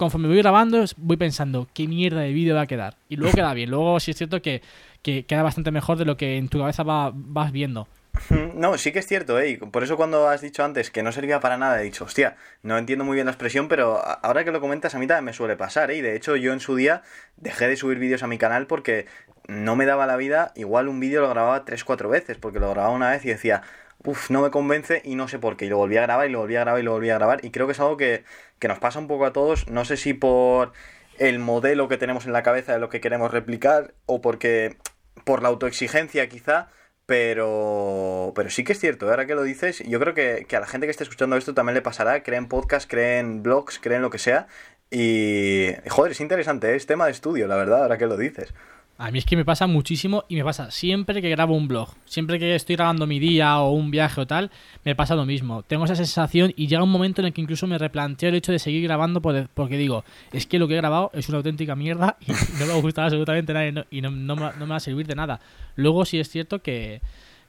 conforme 0.00 0.28
voy 0.28 0.38
grabando, 0.38 0.82
voy 0.96 1.18
pensando 1.18 1.68
qué 1.74 1.86
mierda 1.86 2.22
de 2.22 2.32
vídeo 2.32 2.54
va 2.54 2.62
a 2.62 2.66
quedar. 2.66 2.96
Y 3.10 3.16
luego 3.16 3.34
queda 3.34 3.52
bien. 3.52 3.68
Luego 3.68 4.00
sí 4.00 4.12
es 4.12 4.16
cierto 4.16 4.40
que, 4.40 4.62
queda 5.02 5.42
bastante 5.42 5.70
mejor 5.70 5.98
de 5.98 6.06
lo 6.06 6.16
que 6.16 6.38
en 6.38 6.48
tu 6.48 6.58
cabeza 6.58 6.84
vas 6.84 7.52
viendo. 7.52 7.86
No, 8.54 8.76
sí 8.76 8.92
que 8.92 8.98
es 8.98 9.06
cierto, 9.06 9.38
¿eh? 9.38 9.58
Por 9.70 9.84
eso 9.84 9.96
cuando 9.96 10.28
has 10.28 10.40
dicho 10.40 10.64
antes 10.64 10.90
que 10.90 11.02
no 11.02 11.12
servía 11.12 11.40
para 11.40 11.56
nada, 11.56 11.80
he 11.80 11.84
dicho, 11.84 12.04
hostia, 12.04 12.36
no 12.62 12.76
entiendo 12.76 13.04
muy 13.04 13.14
bien 13.14 13.26
la 13.26 13.32
expresión, 13.32 13.68
pero 13.68 14.02
ahora 14.22 14.44
que 14.44 14.50
lo 14.50 14.60
comentas 14.60 14.94
a 14.94 14.98
mí 14.98 15.06
también 15.06 15.26
me 15.26 15.32
suele 15.32 15.56
pasar, 15.56 15.90
¿eh? 15.90 15.96
Y 15.96 16.00
de 16.00 16.16
hecho 16.16 16.34
yo 16.36 16.52
en 16.52 16.60
su 16.60 16.76
día 16.76 17.02
dejé 17.36 17.68
de 17.68 17.76
subir 17.76 17.98
vídeos 17.98 18.22
a 18.22 18.26
mi 18.26 18.36
canal 18.36 18.66
porque 18.66 19.06
no 19.48 19.76
me 19.76 19.86
daba 19.86 20.06
la 20.06 20.16
vida, 20.16 20.52
igual 20.56 20.88
un 20.88 20.98
vídeo 20.98 21.20
lo 21.20 21.28
grababa 21.28 21.64
3-4 21.64 22.08
veces, 22.08 22.38
porque 22.38 22.58
lo 22.58 22.70
grababa 22.70 22.94
una 22.94 23.10
vez 23.10 23.24
y 23.24 23.28
decía, 23.28 23.62
uff, 24.04 24.30
no 24.30 24.42
me 24.42 24.50
convence 24.50 25.02
y 25.04 25.14
no 25.14 25.28
sé 25.28 25.38
por 25.38 25.56
qué. 25.56 25.66
Y 25.66 25.68
lo 25.68 25.76
volví 25.78 25.96
a 25.96 26.02
grabar 26.02 26.28
y 26.28 26.32
lo 26.32 26.40
volví 26.40 26.56
a 26.56 26.60
grabar 26.60 26.80
y 26.80 26.84
lo 26.84 26.92
volví 26.92 27.10
a 27.10 27.14
grabar. 27.14 27.44
Y 27.44 27.50
creo 27.50 27.66
que 27.66 27.72
es 27.72 27.80
algo 27.80 27.96
que, 27.96 28.24
que 28.58 28.68
nos 28.68 28.78
pasa 28.78 28.98
un 28.98 29.08
poco 29.08 29.26
a 29.26 29.32
todos. 29.32 29.68
No 29.68 29.84
sé 29.84 29.96
si 29.96 30.14
por 30.14 30.72
el 31.18 31.38
modelo 31.38 31.88
que 31.88 31.98
tenemos 31.98 32.26
en 32.26 32.32
la 32.32 32.42
cabeza 32.42 32.72
de 32.72 32.78
lo 32.78 32.88
que 32.88 33.00
queremos 33.00 33.30
replicar 33.30 33.94
o 34.06 34.20
porque 34.20 34.76
por 35.24 35.42
la 35.42 35.48
autoexigencia 35.48 36.28
quizá, 36.28 36.68
pero, 37.06 38.32
pero 38.34 38.50
sí 38.50 38.64
que 38.64 38.72
es 38.72 38.80
cierto, 38.80 39.08
ahora 39.10 39.26
que 39.26 39.34
lo 39.34 39.42
dices, 39.42 39.80
yo 39.86 40.00
creo 40.00 40.14
que, 40.14 40.46
que, 40.48 40.56
a 40.56 40.60
la 40.60 40.66
gente 40.66 40.86
que 40.86 40.92
esté 40.92 41.04
escuchando 41.04 41.36
esto 41.36 41.54
también 41.54 41.74
le 41.74 41.82
pasará, 41.82 42.22
creen 42.22 42.48
podcast, 42.48 42.88
creen 42.88 43.42
blogs, 43.42 43.78
creen 43.78 44.00
lo 44.00 44.10
que 44.10 44.18
sea, 44.18 44.46
y 44.90 45.72
joder, 45.88 46.12
es 46.12 46.20
interesante, 46.20 46.72
¿eh? 46.72 46.76
es 46.76 46.86
tema 46.86 47.06
de 47.06 47.12
estudio, 47.12 47.46
la 47.46 47.56
verdad, 47.56 47.82
ahora 47.82 47.98
que 47.98 48.06
lo 48.06 48.16
dices. 48.16 48.54
A 49.00 49.10
mí 49.10 49.18
es 49.18 49.24
que 49.24 49.34
me 49.34 49.46
pasa 49.46 49.66
muchísimo 49.66 50.24
y 50.28 50.36
me 50.36 50.44
pasa 50.44 50.70
siempre 50.70 51.22
que 51.22 51.30
grabo 51.30 51.56
un 51.56 51.68
blog, 51.68 51.88
siempre 52.04 52.38
que 52.38 52.54
estoy 52.54 52.76
grabando 52.76 53.06
mi 53.06 53.18
día 53.18 53.58
o 53.60 53.72
un 53.72 53.90
viaje 53.90 54.20
o 54.20 54.26
tal, 54.26 54.50
me 54.84 54.94
pasa 54.94 55.14
lo 55.14 55.24
mismo. 55.24 55.62
Tengo 55.62 55.86
esa 55.86 55.96
sensación 55.96 56.52
y 56.54 56.66
llega 56.66 56.82
un 56.82 56.90
momento 56.90 57.22
en 57.22 57.28
el 57.28 57.32
que 57.32 57.40
incluso 57.40 57.66
me 57.66 57.78
replanteo 57.78 58.28
el 58.28 58.34
hecho 58.34 58.52
de 58.52 58.58
seguir 58.58 58.82
grabando 58.82 59.22
porque 59.22 59.78
digo, 59.78 60.04
es 60.34 60.46
que 60.46 60.58
lo 60.58 60.68
que 60.68 60.74
he 60.74 60.76
grabado 60.76 61.10
es 61.14 61.30
una 61.30 61.38
auténtica 61.38 61.74
mierda 61.76 62.18
y 62.26 62.32
no 62.58 62.66
me 62.66 62.66
va 62.66 62.74
a 62.74 63.04
absolutamente 63.06 63.54
nada 63.54 63.86
y, 63.90 64.02
no, 64.02 64.10
me, 64.10 64.66
va 64.66 64.76
a 64.76 64.80
servir 64.80 65.06
de 65.06 65.14
nada. 65.14 65.40
Luego 65.76 66.04
sí 66.04 66.20
es 66.20 66.28
cierto 66.28 66.58
que, 66.58 67.00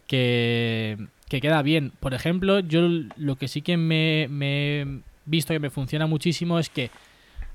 que, 0.07 1.05
queda 1.27 1.61
bien. 1.63 1.91
Por 1.99 2.13
ejemplo, 2.13 2.61
yo 2.61 2.87
lo 3.17 3.35
que 3.35 3.49
sí 3.49 3.61
que 3.61 3.75
me, 3.75 4.29
me 4.29 4.83
he 4.83 4.87
visto 5.25 5.53
que 5.53 5.59
me 5.59 5.69
funciona 5.69 6.07
muchísimo 6.07 6.59
es 6.59 6.69
que 6.69 6.91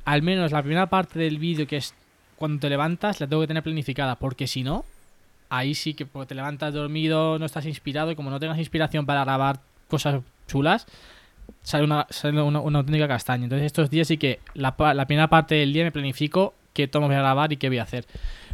al 0.05 0.21
menos 0.21 0.53
la 0.53 0.61
primera 0.61 0.91
parte 0.91 1.19
del 1.19 1.39
vídeo 1.39 1.67
que 1.67 1.79
es 1.79 1.95
cuando 2.37 2.61
te 2.61 2.69
levantas 2.69 3.21
la 3.21 3.27
tengo 3.27 3.43
que 3.43 3.49
tener 3.49 3.63
planificada, 3.63 4.17
porque 4.17 4.47
si 4.47 4.63
no, 4.63 4.85
ahí 5.49 5.75
sí 5.75 5.95
que 5.95 6.05
te 6.05 6.35
levantas 6.35 6.75
dormido, 6.75 7.39
no 7.39 7.47
estás 7.47 7.67
inspirado 7.67 8.11
y 8.11 8.17
como 8.17 8.31
no 8.31 8.41
tengas 8.41 8.59
inspiración 8.59 9.07
para 9.07 9.25
grabar 9.25 9.61
cosas 9.89 10.23
chulas, 10.47 10.87
sale 11.63 11.85
una, 11.85 12.07
sale 12.11 12.41
una, 12.41 12.59
auténtica 12.59 13.09
castaña. 13.09 13.45
Entonces 13.45 13.67
estos 13.67 13.91
días 13.91 14.09
sí 14.09 14.17
que 14.19 14.41
la, 14.55 14.75
la, 14.95 15.07
primera 15.07 15.29
parte 15.29 15.57
del 15.57 15.73
día 15.73 15.85
me 15.85 15.93
planifico 15.93 16.55
qué 16.73 16.89
tomo 16.89 17.07
voy 17.07 17.17
a 17.17 17.21
grabar 17.21 17.53
y 17.53 17.57
qué 17.57 17.69
voy 17.69 17.79
a 17.79 17.85
hacer. 17.85 18.07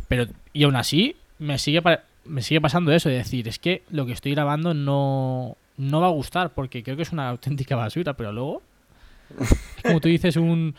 Pero, 0.09 0.27
y 0.53 0.65
aún 0.65 0.77
así, 0.77 1.17
me 1.39 1.59
sigue, 1.59 1.83
me 2.25 2.43
sigue 2.43 2.61
pasando 2.61 2.93
eso 2.93 3.09
de 3.09 3.17
decir, 3.17 3.49
es 3.49 3.59
que 3.59 3.83
lo 3.91 4.07
que 4.07 4.13
estoy 4.13 4.33
grabando 4.33 4.75
no, 4.75 5.57
no 5.77 6.01
va 6.01 6.07
a 6.07 6.11
gustar, 6.11 6.51
porque 6.51 6.83
creo 6.83 6.97
que 6.97 7.03
es 7.03 7.13
una 7.13 7.31
auténtica 7.31 7.77
basura, 7.77 8.15
pero 8.15 8.33
luego, 8.33 8.63
como 9.83 10.01
tú 10.01 10.09
dices, 10.09 10.37
un, 10.37 10.75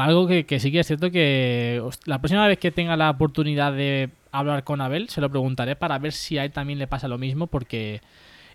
algo 0.00 0.26
que, 0.26 0.58
sí 0.58 0.72
que 0.72 0.80
es 0.80 0.86
cierto 0.86 1.10
que 1.10 1.82
la 2.06 2.18
próxima 2.18 2.46
vez 2.46 2.58
que 2.58 2.70
tenga 2.70 2.96
la 2.96 3.10
oportunidad 3.10 3.72
de 3.72 4.10
hablar 4.30 4.64
con 4.64 4.80
Abel, 4.80 5.08
se 5.08 5.20
lo 5.20 5.30
preguntaré 5.30 5.76
para 5.76 5.98
ver 5.98 6.12
si 6.12 6.38
a 6.38 6.44
él 6.44 6.52
también 6.52 6.78
le 6.78 6.86
pasa 6.86 7.08
lo 7.08 7.18
mismo, 7.18 7.46
porque 7.46 8.00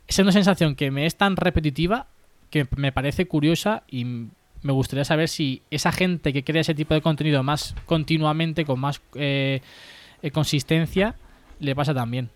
es 0.08 0.18
una 0.20 0.32
sensación 0.32 0.76
que 0.76 0.92
me 0.92 1.06
es 1.06 1.16
tan 1.16 1.36
repetitiva 1.36 2.08
que 2.50 2.66
me 2.76 2.92
parece 2.92 3.28
curiosa 3.28 3.84
y 3.90 4.06
me 4.06 4.74
gustaría 4.74 5.06
saber 5.06 5.28
si 5.28 5.62
esa 5.70 5.92
gente 5.92 6.34
que 6.34 6.44
crea 6.44 6.62
ese 6.62 6.74
tipo 6.74 6.94
de 6.94 7.02
contenido 7.02 7.44
más 7.44 7.76
continuamente, 7.86 8.66
con 8.66 8.80
más 8.80 9.02
eh, 9.16 9.62
eh, 10.22 10.32
consistencia, 10.32 11.16
le 11.60 11.76
pasa 11.76 11.94
también. 11.94 12.30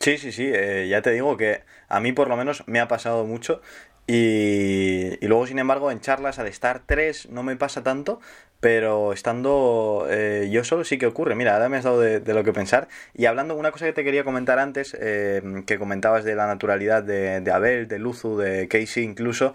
Sí, 0.00 0.18
sí, 0.18 0.32
sí, 0.32 0.50
eh, 0.52 0.88
ya 0.88 1.02
te 1.02 1.10
digo 1.12 1.36
que 1.36 1.62
a 1.88 2.00
mí 2.00 2.12
por 2.12 2.28
lo 2.28 2.36
menos 2.36 2.64
me 2.66 2.80
ha 2.80 2.88
pasado 2.88 3.24
mucho 3.24 3.60
y, 4.06 5.24
y, 5.24 5.28
luego, 5.28 5.46
sin 5.46 5.58
embargo, 5.58 5.90
en 5.90 6.00
charlas 6.00 6.38
al 6.38 6.46
estar 6.46 6.82
tres 6.86 7.28
no 7.30 7.42
me 7.42 7.56
pasa 7.56 7.82
tanto, 7.82 8.20
pero 8.62 9.12
estando 9.12 10.06
eh, 10.08 10.48
yo 10.52 10.62
solo 10.62 10.84
sí 10.84 10.96
que 10.96 11.06
ocurre. 11.06 11.34
Mira, 11.34 11.54
ahora 11.54 11.68
me 11.68 11.78
has 11.78 11.82
dado 11.82 11.98
de, 11.98 12.20
lo 12.32 12.44
que 12.44 12.52
pensar. 12.52 12.86
Y 13.12 13.26
hablando, 13.26 13.56
una 13.56 13.72
cosa 13.72 13.86
que 13.86 13.92
te 13.92 14.04
quería 14.04 14.22
comentar 14.22 14.60
antes, 14.60 14.96
eh, 15.00 15.64
que 15.66 15.80
comentabas 15.80 16.22
de 16.22 16.36
la 16.36 16.46
naturalidad 16.46 17.02
de, 17.02 17.40
de 17.40 17.50
Abel, 17.50 17.88
de 17.88 17.98
Luzu, 17.98 18.38
de 18.38 18.68
Casey 18.68 19.02
incluso, 19.02 19.52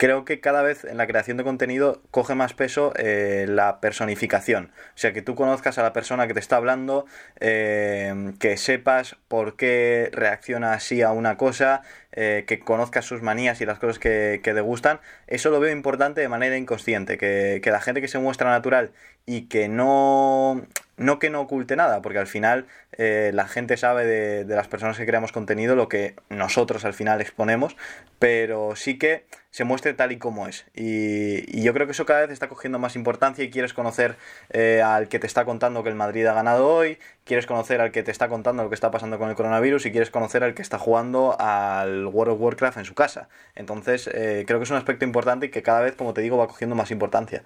creo 0.00 0.24
que 0.24 0.40
cada 0.40 0.62
vez 0.62 0.84
en 0.84 0.96
la 0.96 1.06
creación 1.06 1.36
de 1.36 1.44
contenido 1.44 2.00
coge 2.10 2.34
más 2.34 2.54
peso 2.54 2.94
eh, 2.96 3.44
la 3.46 3.80
personificación. 3.80 4.72
O 4.94 4.98
sea, 4.98 5.12
que 5.12 5.20
tú 5.20 5.34
conozcas 5.34 5.76
a 5.76 5.82
la 5.82 5.92
persona 5.92 6.26
que 6.26 6.32
te 6.32 6.40
está 6.40 6.56
hablando, 6.56 7.04
eh, 7.38 8.32
que 8.38 8.56
sepas 8.56 9.16
por 9.28 9.56
qué 9.56 10.08
reacciona 10.14 10.72
así 10.72 11.02
a 11.02 11.12
una 11.12 11.36
cosa, 11.36 11.82
eh, 12.12 12.44
que 12.48 12.60
conozcas 12.60 13.04
sus 13.04 13.20
manías 13.20 13.60
y 13.60 13.66
las 13.66 13.78
cosas 13.78 13.98
que, 13.98 14.40
que, 14.42 14.54
te 14.54 14.62
gustan. 14.62 15.00
Eso 15.26 15.50
lo 15.50 15.60
veo 15.60 15.70
importante 15.70 16.22
de 16.22 16.28
manera 16.30 16.56
inconsciente, 16.56 17.18
que 17.18 17.60
la 17.62 17.80
gente 17.82 18.00
que 18.00 18.08
se 18.08 18.18
muestra 18.18 18.48
natural 18.48 18.92
y 19.26 19.42
que 19.42 19.68
no 19.68 20.62
no 20.96 21.18
que 21.18 21.30
no 21.30 21.40
oculte 21.40 21.76
nada, 21.76 22.02
porque 22.02 22.18
al 22.18 22.26
final 22.26 22.66
eh, 22.92 23.30
la 23.32 23.48
gente 23.48 23.78
sabe 23.78 24.04
de, 24.04 24.44
de, 24.44 24.54
las 24.54 24.68
personas 24.68 24.98
que 24.98 25.06
creamos 25.06 25.32
contenido 25.32 25.74
lo 25.74 25.88
que 25.88 26.14
nosotros 26.28 26.84
al 26.84 26.92
final 26.92 27.22
exponemos, 27.22 27.74
pero 28.18 28.76
sí 28.76 28.98
que 28.98 29.24
se 29.50 29.64
muestre 29.64 29.94
tal 29.94 30.12
y 30.12 30.18
como 30.18 30.46
es. 30.46 30.66
Y, 30.74 31.62
yo 31.62 31.72
creo 31.74 31.86
que 31.86 31.92
eso 31.92 32.06
cada 32.06 32.20
vez 32.20 32.30
está 32.30 32.48
cogiendo 32.48 32.78
más 32.78 32.96
importancia 32.96 33.44
y 33.44 33.50
quieres 33.50 33.72
conocer 33.72 34.16
eh, 34.50 34.82
al 34.84 35.08
que 35.08 35.18
te 35.18 35.26
está 35.26 35.44
contando 35.44 35.82
que 35.82 35.88
el 35.88 35.94
Madrid 35.94 36.26
ha 36.26 36.34
ganado 36.34 36.68
hoy, 36.68 36.98
quieres 37.24 37.46
conocer 37.46 37.80
al 37.80 37.90
que 37.90 38.02
te 38.02 38.10
está 38.10 38.28
contando 38.28 38.62
lo 38.62 38.68
que 38.68 38.74
está 38.74 38.90
pasando 38.90 39.18
con 39.18 39.28
el 39.28 39.36
coronavirus 39.36 39.86
y 39.86 39.90
quieres 39.90 40.10
conocer 40.10 40.44
al 40.44 40.54
que 40.54 40.62
está 40.62 40.78
jugando 40.78 41.36
al 41.38 42.06
World 42.06 42.34
of 42.34 42.40
Warcraft 42.40 42.78
en 42.78 42.84
su 42.84 42.94
casa. 42.94 43.28
Entonces 43.54 44.08
eh, 44.12 44.44
creo 44.46 44.58
que 44.58 44.64
es 44.64 44.70
un 44.70 44.76
aspecto 44.76 45.04
importante 45.04 45.46
y 45.46 45.50
que 45.50 45.62
cada 45.62 45.80
vez, 45.80 45.94
como 45.94 46.14
te 46.14 46.20
digo, 46.20 46.36
va 46.36 46.46
cogiendo 46.46 46.76
más 46.76 46.90
importancia. 46.90 47.42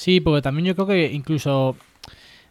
Sí, 0.00 0.20
porque 0.20 0.40
también 0.40 0.64
yo 0.64 0.74
creo 0.74 0.86
que 0.86 1.12
incluso 1.12 1.76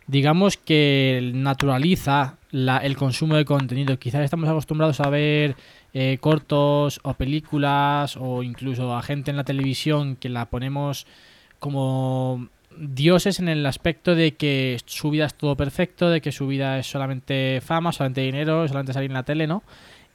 digamos 0.06 0.56
que 0.56 1.32
naturaliza 1.34 2.38
el 2.52 2.96
consumo 2.96 3.38
de 3.38 3.44
contenido. 3.44 3.98
Quizás 3.98 4.22
estamos 4.22 4.48
acostumbrados 4.48 5.00
a 5.00 5.10
ver 5.10 5.56
eh, 5.96 6.20
cortos 6.22 7.00
o 7.02 7.16
películas 7.16 8.18
o 8.18 8.44
incluso 8.44 8.96
a 8.96 9.02
gente 9.02 9.32
en 9.32 9.38
la 9.38 9.46
televisión 9.46 10.16
que 10.16 10.30
la 10.30 10.46
ponemos 10.46 11.08
como 11.58 12.50
dioses 12.78 13.40
en 13.40 13.50
el 13.50 13.66
aspecto 13.66 14.14
de 14.14 14.36
que 14.36 14.78
su 14.86 15.10
vida 15.10 15.26
es 15.26 15.34
todo 15.34 15.58
perfecto, 15.58 16.12
de 16.12 16.22
que 16.22 16.32
su 16.32 16.46
vida 16.46 16.78
es 16.78 16.86
solamente 16.86 17.62
fama, 17.66 17.92
solamente 17.92 18.22
dinero, 18.22 18.68
solamente 18.68 18.94
salir 18.94 19.10
en 19.10 19.16
la 19.16 19.24
tele, 19.24 19.48
¿no? 19.48 19.64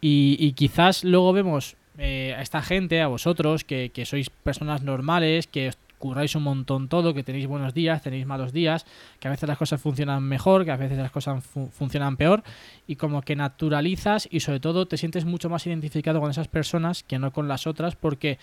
Y, 0.00 0.52
quizás 0.52 1.02
luego 1.02 1.32
vemos 1.32 1.74
eh, 1.98 2.32
a 2.38 2.42
esta 2.42 2.62
gente, 2.62 3.00
a 3.00 3.08
vosotros, 3.08 3.64
que, 3.64 3.90
que 3.90 4.04
sois 4.04 4.30
personas 4.30 4.82
normales, 4.82 5.48
que 5.48 5.72
curráis 6.04 6.34
un 6.34 6.42
montón 6.42 6.88
todo, 6.88 7.14
que 7.14 7.22
tenéis 7.22 7.46
buenos 7.46 7.72
días, 7.72 8.02
tenéis 8.02 8.26
malos 8.26 8.52
días, 8.52 8.84
que 9.20 9.28
a 9.28 9.30
veces 9.30 9.48
las 9.48 9.56
cosas 9.56 9.80
funcionan 9.80 10.22
mejor, 10.22 10.66
que 10.66 10.70
a 10.70 10.76
veces 10.76 10.98
las 10.98 11.10
cosas 11.10 11.42
funcionan 11.72 12.18
peor, 12.18 12.42
y 12.86 12.96
como 12.96 13.22
que 13.22 13.34
naturalizas 13.36 14.28
y 14.30 14.40
sobre 14.40 14.60
todo 14.60 14.84
te 14.84 14.98
sientes 14.98 15.24
mucho 15.24 15.48
más 15.48 15.66
identificado 15.66 16.20
con 16.20 16.30
esas 16.30 16.46
personas 16.46 17.04
que 17.04 17.18
no 17.18 17.32
con 17.32 17.48
las 17.48 17.66
otras, 17.66 17.96
porque 17.96 18.36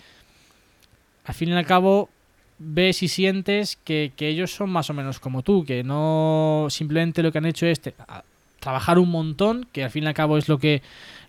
al 1.24 1.34
fin 1.34 1.50
y 1.50 1.52
al 1.52 1.64
cabo 1.64 2.10
ves 2.58 3.00
y 3.04 3.06
sientes 3.06 3.76
que, 3.76 4.12
ellos 4.18 4.52
son 4.52 4.68
más 4.68 4.90
o 4.90 4.94
menos 4.94 5.20
como 5.20 5.42
tú, 5.42 5.64
que 5.64 5.84
no 5.84 6.66
simplemente 6.68 7.22
lo 7.22 7.30
que 7.30 7.38
han 7.38 7.46
hecho 7.46 7.66
es 7.66 7.80
trabajar 8.62 9.00
un 9.00 9.10
montón, 9.10 9.66
que 9.72 9.82
al 9.82 9.90
fin 9.90 10.04
y 10.04 10.06
al 10.06 10.14
cabo 10.14 10.38
es 10.38 10.48
lo 10.48 10.58
que 10.58 10.82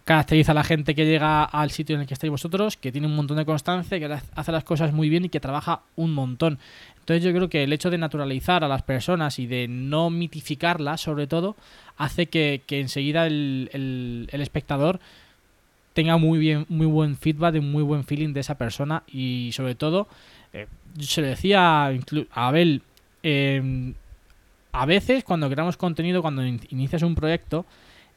caracteriza 0.06 0.52
a 0.52 0.56
la 0.56 0.64
gente 0.64 0.94
que 0.94 1.06
llega 1.06 1.44
al 1.44 1.72
sitio 1.72 1.96
en 1.96 2.02
el 2.02 2.08
que 2.08 2.14
estáis 2.14 2.30
vosotros, 2.30 2.78
que 2.78 2.92
tiene 2.92 3.08
un 3.08 3.16
montón 3.16 3.38
de 3.38 3.46
constancia, 3.46 3.98
que 3.98 4.06
hace 4.36 4.52
las 4.52 4.64
cosas 4.64 4.94
muy 4.94 5.10
bien 5.10 5.26
y 5.26 5.30
que 5.30 5.40
trabaja 5.40 5.82
un 5.96 6.14
montón. 6.14 6.60
Entonces 7.00 7.24
yo 7.24 7.34
creo 7.34 7.50
que 7.50 7.64
el 7.64 7.74
hecho 7.74 7.90
de 7.90 7.98
naturalizar 7.98 8.64
a 8.64 8.68
las 8.68 8.84
personas 8.84 9.40
y 9.40 9.48
de 9.48 9.68
no 9.68 10.12
mitificarlas, 10.12 11.02
sobre 11.02 11.26
todo, 11.26 11.56
hace 11.98 12.28
que, 12.28 12.62
enseguida 12.70 13.26
el, 13.26 14.30
espectador 14.32 15.00
tenga 15.94 16.18
muy 16.18 16.40
bien 16.40 16.66
muy 16.70 16.88
buen 16.88 17.18
feedback, 17.18 17.56
un 17.56 17.72
muy 17.72 17.84
buen 17.84 18.04
feeling 18.04 18.34
de 18.34 18.42
esa 18.42 18.58
persona 18.58 19.04
y 19.08 19.52
sobre 19.54 19.76
todo, 19.76 20.08
eh, 20.52 20.68
se 21.00 21.22
lo 21.22 21.28
decía 21.28 21.88
a 21.88 22.48
Abel, 22.48 22.82
em, 23.22 23.94
a 24.74 24.86
veces 24.86 25.24
cuando 25.24 25.50
creamos 25.50 25.78
contenido, 25.78 26.22
cuando 26.22 26.44
inicias 26.44 27.04
un 27.04 27.16
proyecto, 27.16 27.66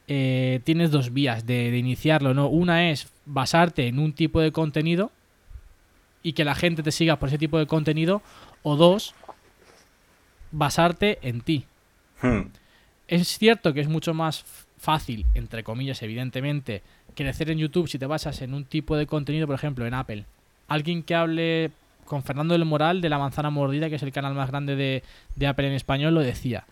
eh, 0.07 0.59
tienes 0.63 0.89
dos 0.89 1.13
vías 1.13 1.45
de, 1.45 1.77
iniciarlo, 1.77 2.33
¿no? 2.33 2.47
Una 2.47 2.89
es 2.89 3.07
basarte 3.25 3.87
en 3.87 3.99
un 3.99 4.11
tipo 4.13 4.41
de 4.41 4.51
contenido 4.51 5.11
y 6.23 6.33
que 6.33 6.43
la 6.43 6.55
gente 6.55 6.81
te 6.81 6.91
siga 6.91 7.17
por 7.17 7.29
ese 7.29 7.37
tipo 7.37 7.59
de 7.59 7.67
contenido, 7.67 8.23
o 8.63 8.75
dos, 8.75 9.13
basarte 10.51 11.19
en 11.21 11.41
ti. 11.41 11.65
Hmm. 12.21 12.49
Es 13.07 13.37
cierto 13.37 13.71
que 13.73 13.81
es 13.81 13.87
mucho 13.87 14.15
más 14.15 14.43
fácil, 14.77 15.27
entre 15.35 15.63
comillas, 15.63 16.01
evidentemente, 16.01 16.81
crecer 17.15 17.51
en 17.51 17.59
YouTube 17.59 17.87
si 17.87 17.99
te 17.99 18.07
basas 18.07 18.41
en 18.41 18.55
un 18.55 18.65
tipo 18.65 18.97
de 18.97 19.05
contenido, 19.05 19.45
por 19.45 19.55
ejemplo, 19.55 19.85
en 19.85 19.93
Apple. 19.93 20.25
Alguien 20.67 21.03
que 21.03 21.15
hable 21.15 21.71
con 22.07 22.23
Fernando 22.23 22.53
del 22.53 22.65
Moral 22.65 23.01
de 23.01 23.09
La 23.09 23.19
Manzana 23.19 23.49
Mordida, 23.49 23.89
que 23.89 23.95
es 23.95 24.03
el 24.03 24.11
canal 24.11 24.33
más 24.33 24.49
grande 24.49 24.75
de, 24.75 25.03
de 25.35 25.47
Apple 25.47 25.67
en 25.67 25.73
español, 25.73 26.15
lo 26.15 26.21
decía. 26.21 26.65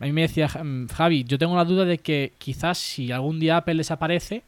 A 0.00 0.04
mí 0.04 0.12
me 0.12 0.22
decía 0.22 0.48
mm, 0.48 0.86
Javi, 0.86 1.24
yo 1.24 1.38
tengo 1.38 1.56
la 1.56 1.64
duda 1.64 1.84
de 1.84 1.98
que 1.98 2.32
quizás 2.38 2.78
si 2.78 3.12
algún 3.12 3.40
día 3.40 3.58
Apple 3.58 3.74
desaparece, 3.74 4.44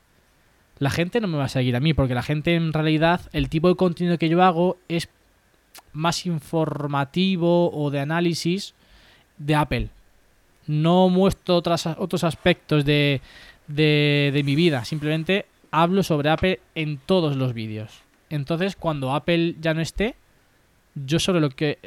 la 0.78 0.91
gente 0.91 1.20
no 1.20 1.28
me 1.28 1.37
va 1.37 1.45
a 1.45 1.49
seguir 1.49 1.76
a 1.76 1.81
mí, 1.81 1.93
porque 1.93 2.14
la 2.14 2.22
gente 2.22 2.55
en 2.55 2.72
realidad, 2.72 3.20
el 3.33 3.49
tipo 3.49 3.68
de 3.68 3.74
contenido 3.74 4.16
que 4.16 4.28
yo 4.28 4.43
hago 4.43 4.78
es 4.89 5.09
más 5.93 6.24
informativo 6.24 7.70
o 7.72 7.91
de 7.91 8.01
análisis 8.01 8.74
de 9.37 9.55
Apple. 9.55 9.89
No 10.66 11.09
muestro 11.09 11.57
otras, 11.57 11.87
otros 11.87 12.24
aspectos 12.24 12.85
de, 12.85 13.20
de, 13.66 14.31
de 14.33 14.43
mi 14.45 14.55
vida, 14.55 14.85
simplemente 14.85 15.47
hablo 15.70 16.03
sobre 16.03 16.31
Apple 16.31 16.61
en 16.74 16.99
todos 16.99 17.37
los 17.37 17.53
vídeos. 17.55 18.03
Entonces, 18.31 18.76
cuando 18.76 19.12
Apple 19.14 19.57
ya 19.61 19.74
no 19.74 19.81
esté, 19.81 20.14
yo 20.95 21.18
sobre 21.18 21.41
lo 21.41 21.51
que 21.51 21.78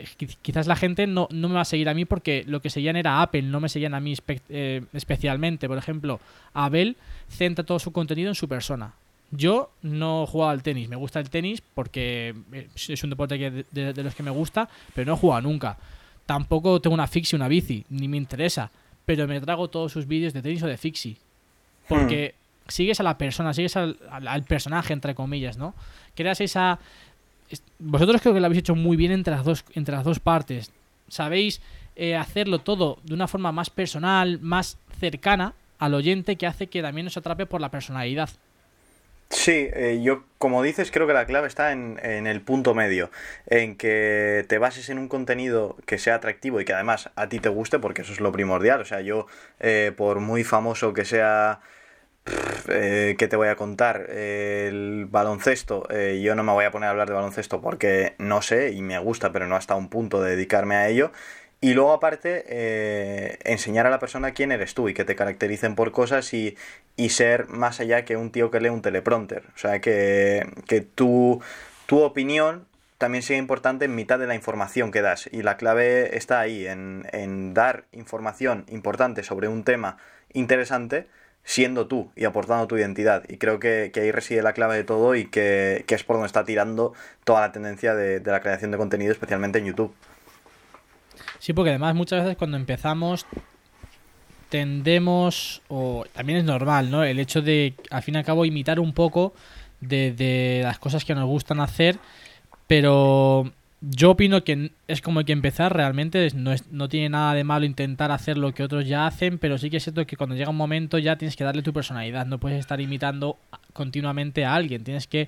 quizás 0.41 0.67
la 0.67 0.75
gente 0.75 1.07
no, 1.07 1.27
no, 1.31 1.49
me 1.49 1.55
va 1.55 1.61
a 1.61 1.65
seguir 1.65 1.89
a 1.89 1.93
mí 1.93 2.05
porque 2.05 2.43
lo 2.47 2.61
que 2.61 2.69
seguían 2.69 2.95
era 2.95 3.21
Apple, 3.21 3.41
no 3.43 3.59
me 3.59 3.69
seguían 3.69 3.93
a 3.93 3.99
mí 3.99 4.15
eh, 4.49 4.83
especialmente. 4.93 5.67
Por 5.67 5.77
ejemplo, 5.77 6.19
Abel 6.53 6.95
centra 7.29 7.65
todo 7.65 7.79
su 7.79 7.91
contenido 7.91 8.29
en 8.29 8.35
su 8.35 8.47
persona. 8.47 8.93
Yo 9.31 9.71
no 9.81 10.23
he 10.23 10.27
jugado 10.27 10.51
al 10.51 10.63
tenis, 10.63 10.89
me 10.89 10.95
gusta 10.95 11.19
el 11.19 11.29
tenis 11.29 11.61
porque 11.61 12.35
es 12.75 13.03
un 13.03 13.09
deporte 13.09 13.65
de, 13.71 14.03
los 14.03 14.13
que 14.13 14.21
me 14.21 14.29
gusta, 14.29 14.69
pero 14.93 15.07
no 15.07 15.13
he 15.15 15.17
jugado 15.17 15.41
nunca. 15.41 15.77
Tampoco 16.25 16.79
tengo 16.79 16.93
una 16.93 17.07
fixie, 17.07 17.35
una 17.35 17.47
bici, 17.47 17.83
ni 17.89 18.07
me 18.07 18.17
interesa, 18.17 18.69
pero 19.05 19.27
me 19.27 19.41
trago 19.41 19.69
todos 19.69 19.91
sus 19.91 20.07
vídeos 20.07 20.33
de 20.33 20.41
tenis 20.41 20.61
o 20.61 20.67
de 20.67 20.77
fixie. 20.77 21.17
Porque 21.89 22.35
hmm. 22.37 22.42
Sigues 22.67 22.99
a 22.99 23.03
la 23.03 23.17
persona, 23.17 23.53
sigues 23.53 23.75
al, 23.75 24.43
personaje, 24.47 24.93
entre 24.93 25.15
comillas, 25.15 25.57
¿no? 25.57 25.73
Creas 26.15 26.41
esa, 26.41 26.79
vosotros 27.79 28.21
creo 28.21 28.33
que 28.33 28.39
lo 28.39 28.45
habéis 28.45 28.59
hecho 28.59 28.75
muy 28.75 28.97
bien 28.97 29.11
entre 29.11 29.35
las 29.35 29.43
dos, 29.43 29.65
entre 29.73 29.95
las 29.95 30.03
dos 30.03 30.19
partes. 30.19 30.71
Sabéis 31.07 31.61
eh, 31.95 32.15
hacerlo 32.15 32.59
todo 32.59 32.99
de 33.03 33.13
una 33.13 33.27
forma 33.27 33.51
más 33.51 33.69
personal, 33.69 34.39
más 34.41 34.77
cercana 34.99 35.53
al 35.79 35.93
oyente, 35.93 36.37
que 36.37 36.47
hace 36.47 36.67
que 36.67 36.81
también 36.81 37.05
nos 37.05 37.17
atrape 37.17 37.45
por 37.45 37.61
la 37.61 37.69
personalidad. 37.69 38.29
Sí, 39.29 39.67
eh, 39.73 39.99
yo 40.03 40.23
como 40.37 40.61
dices 40.61 40.91
creo 40.91 41.07
que 41.07 41.13
la 41.13 41.25
clave 41.25 41.47
está 41.47 41.71
en, 41.71 41.97
el 42.03 42.41
punto 42.41 42.75
medio, 42.75 43.09
en 43.47 43.75
que 43.75 44.45
te 44.47 44.59
bases 44.59 44.89
en 44.89 44.99
un 44.99 45.07
contenido 45.07 45.75
que 45.87 45.97
sea 45.97 46.15
atractivo 46.15 46.61
y 46.61 46.65
que 46.65 46.73
además 46.73 47.09
a 47.15 47.29
ti 47.29 47.39
te 47.39 47.49
guste, 47.49 47.79
porque 47.79 48.03
eso 48.03 48.13
es 48.13 48.19
lo 48.19 48.31
primordial. 48.31 48.81
O 48.81 48.85
sea, 48.85 49.01
yo 49.01 49.25
eh, 49.59 49.91
por 49.97 50.19
muy 50.19 50.43
famoso 50.43 50.93
que 50.93 51.03
sea 51.03 51.61
eh, 52.69 53.15
¿Qué 53.17 53.27
te 53.27 53.35
voy 53.35 53.47
a 53.47 53.55
contar? 53.55 54.09
el 54.09 55.07
baloncesto. 55.09 55.87
Eh, 55.89 56.21
yo 56.23 56.35
no 56.35 56.43
me 56.43 56.51
voy 56.51 56.65
a 56.65 56.71
poner 56.71 56.87
a 56.87 56.91
hablar 56.91 57.07
de 57.07 57.13
baloncesto 57.13 57.61
porque 57.61 58.15
no 58.17 58.41
sé 58.41 58.71
y 58.71 58.81
me 58.81 58.97
gusta, 58.99 59.31
pero 59.31 59.47
no 59.47 59.55
hasta 59.55 59.75
un 59.75 59.89
punto 59.89 60.21
de 60.21 60.31
dedicarme 60.31 60.75
a 60.75 60.87
ello. 60.87 61.11
Y 61.63 61.73
luego, 61.73 61.93
aparte, 61.93 62.43
eh, 62.49 63.39
enseñar 63.45 63.85
a 63.87 63.89
la 63.89 63.99
persona 63.99 64.33
quién 64.33 64.51
eres 64.51 64.73
tú 64.73 64.89
y 64.89 64.93
que 64.93 65.05
te 65.05 65.15
caractericen 65.15 65.75
por 65.75 65.93
cosas 65.93 66.33
y, 66.33 66.57
ser 67.09 67.47
más 67.47 67.79
allá 67.79 68.03
que 68.03 68.17
un 68.17 68.31
tío 68.31 68.51
que 68.51 68.59
lee 68.59 68.67
un 68.69 68.81
teleprompter. 68.81 69.43
O 69.55 69.57
sea, 69.57 69.79
que, 69.79 70.45
que 70.67 70.81
tu, 70.81 71.41
tu 71.85 72.01
opinión 72.01 72.67
también 72.97 73.23
sea 73.23 73.37
importante 73.37 73.85
en 73.85 73.95
mitad 73.95 74.19
de 74.19 74.27
la 74.27 74.35
información 74.35 74.91
que 74.91 75.01
das. 75.01 75.29
Y 75.31 75.41
la 75.41 75.55
clave 75.55 76.17
está 76.17 76.41
ahí, 76.41 76.67
en, 76.67 77.07
en 77.13 77.53
dar 77.53 77.85
información 77.93 78.65
importante 78.69 79.23
sobre 79.23 79.47
un 79.47 79.63
tema 79.63 79.97
interesante 80.33 81.07
siendo 81.43 81.87
tú 81.87 82.11
y 82.15 82.25
aportando 82.25 82.67
tu 82.67 82.77
identidad. 82.77 83.23
Y 83.27 83.37
creo 83.37 83.59
que, 83.59 83.91
ahí 83.95 84.11
reside 84.11 84.41
la 84.41 84.53
clave 84.53 84.75
de 84.75 84.83
todo 84.83 85.15
y 85.15 85.25
que, 85.25 85.85
es 85.87 86.03
por 86.03 86.15
donde 86.15 86.27
está 86.27 86.45
tirando 86.45 86.93
toda 87.23 87.41
la 87.41 87.51
tendencia 87.51 87.95
de, 87.95 88.21
la 88.25 88.41
creación 88.41 88.71
de 88.71 88.77
contenido, 88.77 89.11
especialmente 89.11 89.59
en 89.59 89.65
YouTube. 89.65 89.93
Sí, 91.39 91.53
porque 91.53 91.71
además 91.71 91.95
muchas 91.95 92.23
veces 92.23 92.37
cuando 92.37 92.57
empezamos 92.57 93.25
tendemos, 94.49 95.63
o 95.67 96.05
también 96.13 96.37
es 96.37 96.43
normal, 96.45 96.91
¿no? 96.91 97.03
El 97.03 97.19
hecho 97.19 97.41
de, 97.41 97.73
al 97.89 98.03
fin 98.03 98.13
y 98.13 98.17
al 98.19 98.23
cabo, 98.23 98.45
imitar 98.45 98.79
un 98.79 98.93
poco 98.93 99.33
de, 99.81 100.13
de 100.13 100.61
las 100.63 100.77
cosas 100.77 101.03
que 101.03 101.15
nos 101.15 101.25
gustan 101.25 101.59
hacer, 101.59 101.97
pero 102.67 103.51
yo 103.85 104.11
opino 104.11 104.45
que 104.45 104.71
es 104.87 105.01
como 105.01 105.19
hay 105.19 105.25
que 105.25 105.33
empezar, 105.33 105.75
realmente 105.75 106.29
no, 106.35 106.53
es, 106.53 106.71
no 106.71 106.87
tiene 106.87 107.09
nada 107.09 107.33
de 107.33 107.43
malo 107.43 107.65
intentar 107.65 108.11
hacer 108.11 108.37
lo 108.37 108.53
que 108.53 108.63
otros 108.63 108.87
ya 108.87 109.05
hacen, 109.05 109.39
pero 109.39 109.57
sí 109.57 109.69
que 109.69 109.77
es 109.77 109.83
cierto 109.83 110.05
que 110.05 110.15
cuando 110.15 110.37
llega 110.37 110.49
un 110.49 110.55
momento 110.55 110.97
ya 110.99 111.17
tienes 111.17 111.35
que 111.35 111.43
darle 111.43 111.63
tu 111.63 111.73
personalidad, 111.73 112.25
no 112.25 112.37
puedes 112.39 112.59
estar 112.59 112.79
imitando 112.79 113.37
continuamente 113.73 114.45
a 114.45 114.55
alguien, 114.55 114.85
tienes 114.85 115.05
que 115.07 115.27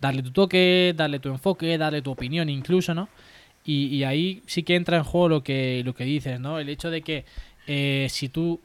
darle 0.00 0.24
tu 0.24 0.32
toque, 0.32 0.94
darle 0.96 1.20
tu 1.20 1.28
enfoque, 1.28 1.78
darle 1.78 2.02
tu 2.02 2.10
opinión 2.10 2.48
incluso, 2.48 2.92
¿no? 2.92 3.08
Y, 3.64 4.02
ahí 4.02 4.42
sí 4.46 4.64
que 4.64 4.74
entra 4.74 4.96
en 4.96 5.04
juego 5.04 5.28
lo 5.28 5.44
que, 5.44 5.82
lo 5.84 5.94
que 5.94 6.02
dices, 6.02 6.40
¿no? 6.40 6.58
El 6.58 6.68
hecho 6.68 6.90
de 6.90 7.02
que 7.02 7.24
eh, 7.68 8.08
si 8.10 8.28
tú 8.28 8.60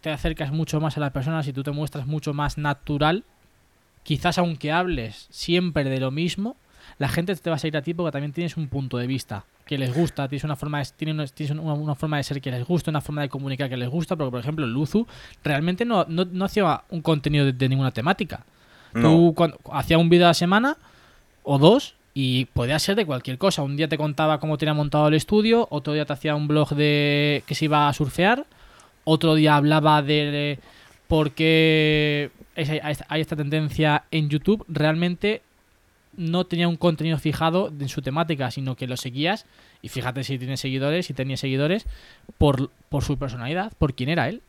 te 0.00 0.10
acercas 0.10 0.50
mucho 0.50 0.80
más 0.80 0.96
a 0.96 1.00
la 1.00 1.12
persona, 1.12 1.44
si 1.44 1.52
tú 1.52 1.62
te 1.62 1.70
muestras 1.70 2.08
mucho 2.08 2.34
más 2.34 2.58
natural, 2.58 3.22
quizás 4.02 4.38
aunque 4.38 4.72
hables 4.72 5.28
siempre 5.30 5.84
de 5.84 6.00
lo 6.00 6.10
mismo, 6.10 6.56
la 7.00 7.08
gente 7.08 7.34
te 7.34 7.48
va 7.48 7.56
a 7.56 7.58
seguir 7.58 7.78
a 7.78 7.82
ti 7.82 7.94
porque 7.94 8.12
también 8.12 8.34
tienes 8.34 8.58
un 8.58 8.68
punto 8.68 8.98
de 8.98 9.06
vista 9.06 9.46
que 9.64 9.78
les 9.78 9.94
gusta, 9.94 10.28
tienes 10.28 10.44
una 10.44 10.54
forma 10.54 10.80
de, 10.80 10.86
tienes 10.94 11.50
una, 11.50 11.94
forma 11.94 12.18
de 12.18 12.22
ser 12.24 12.42
que 12.42 12.50
les 12.50 12.66
gusta, 12.66 12.90
una 12.90 13.00
forma 13.00 13.22
de 13.22 13.30
comunicar 13.30 13.70
que 13.70 13.78
les 13.78 13.88
gusta, 13.88 14.16
porque 14.16 14.30
por 14.30 14.40
ejemplo 14.40 14.66
Luzu 14.66 15.06
realmente 15.42 15.86
no, 15.86 16.04
no, 16.04 16.44
hacía 16.44 16.82
un 16.90 17.00
contenido 17.00 17.50
de, 17.50 17.68
ninguna 17.70 17.90
temática. 17.90 18.44
Tú 18.92 19.32
cuando, 19.34 19.58
hacía 19.72 19.96
un 19.96 20.10
vídeo 20.10 20.26
a 20.26 20.28
la 20.28 20.34
semana 20.34 20.76
o 21.42 21.58
dos 21.58 21.94
y 22.12 22.44
podía 22.46 22.78
ser 22.78 22.96
de 22.96 23.06
cualquier 23.06 23.38
cosa. 23.38 23.62
Un 23.62 23.76
día 23.76 23.88
te 23.88 23.96
contaba 23.96 24.38
cómo 24.38 24.58
tenía 24.58 24.74
montado 24.74 25.08
el 25.08 25.14
estudio, 25.14 25.68
otro 25.70 25.94
día 25.94 26.04
te 26.04 26.12
hacía 26.12 26.34
un 26.34 26.48
blog 26.48 26.74
de 26.74 27.44
que 27.46 27.54
se 27.54 27.64
iba 27.64 27.88
a 27.88 27.92
surfear, 27.94 28.44
otro 29.04 29.36
día 29.36 29.56
hablaba 29.56 30.02
de 30.02 30.58
por 31.08 31.30
qué 31.30 32.30
hay 32.56 33.20
esta 33.22 33.36
tendencia 33.36 34.04
en 34.10 34.28
YouTube. 34.28 34.66
Realmente 34.68 35.40
no 36.20 36.44
tenía 36.44 36.68
un 36.68 36.76
contenido 36.76 37.18
fijado 37.18 37.72
en 37.80 37.88
su 37.88 38.02
temática, 38.02 38.50
sino 38.50 38.76
que 38.76 38.86
lo 38.86 38.98
seguías, 38.98 39.46
y 39.80 39.88
fíjate 39.88 40.22
si 40.22 40.38
tiene 40.38 40.58
seguidores, 40.58 41.06
si 41.06 41.14
tenía 41.14 41.38
seguidores, 41.38 41.86
por, 42.36 42.70
por 42.90 43.02
su 43.02 43.18
personalidad, 43.18 43.72
por 43.78 43.94
quién 43.94 44.10
era 44.10 44.28
él. 44.28 44.42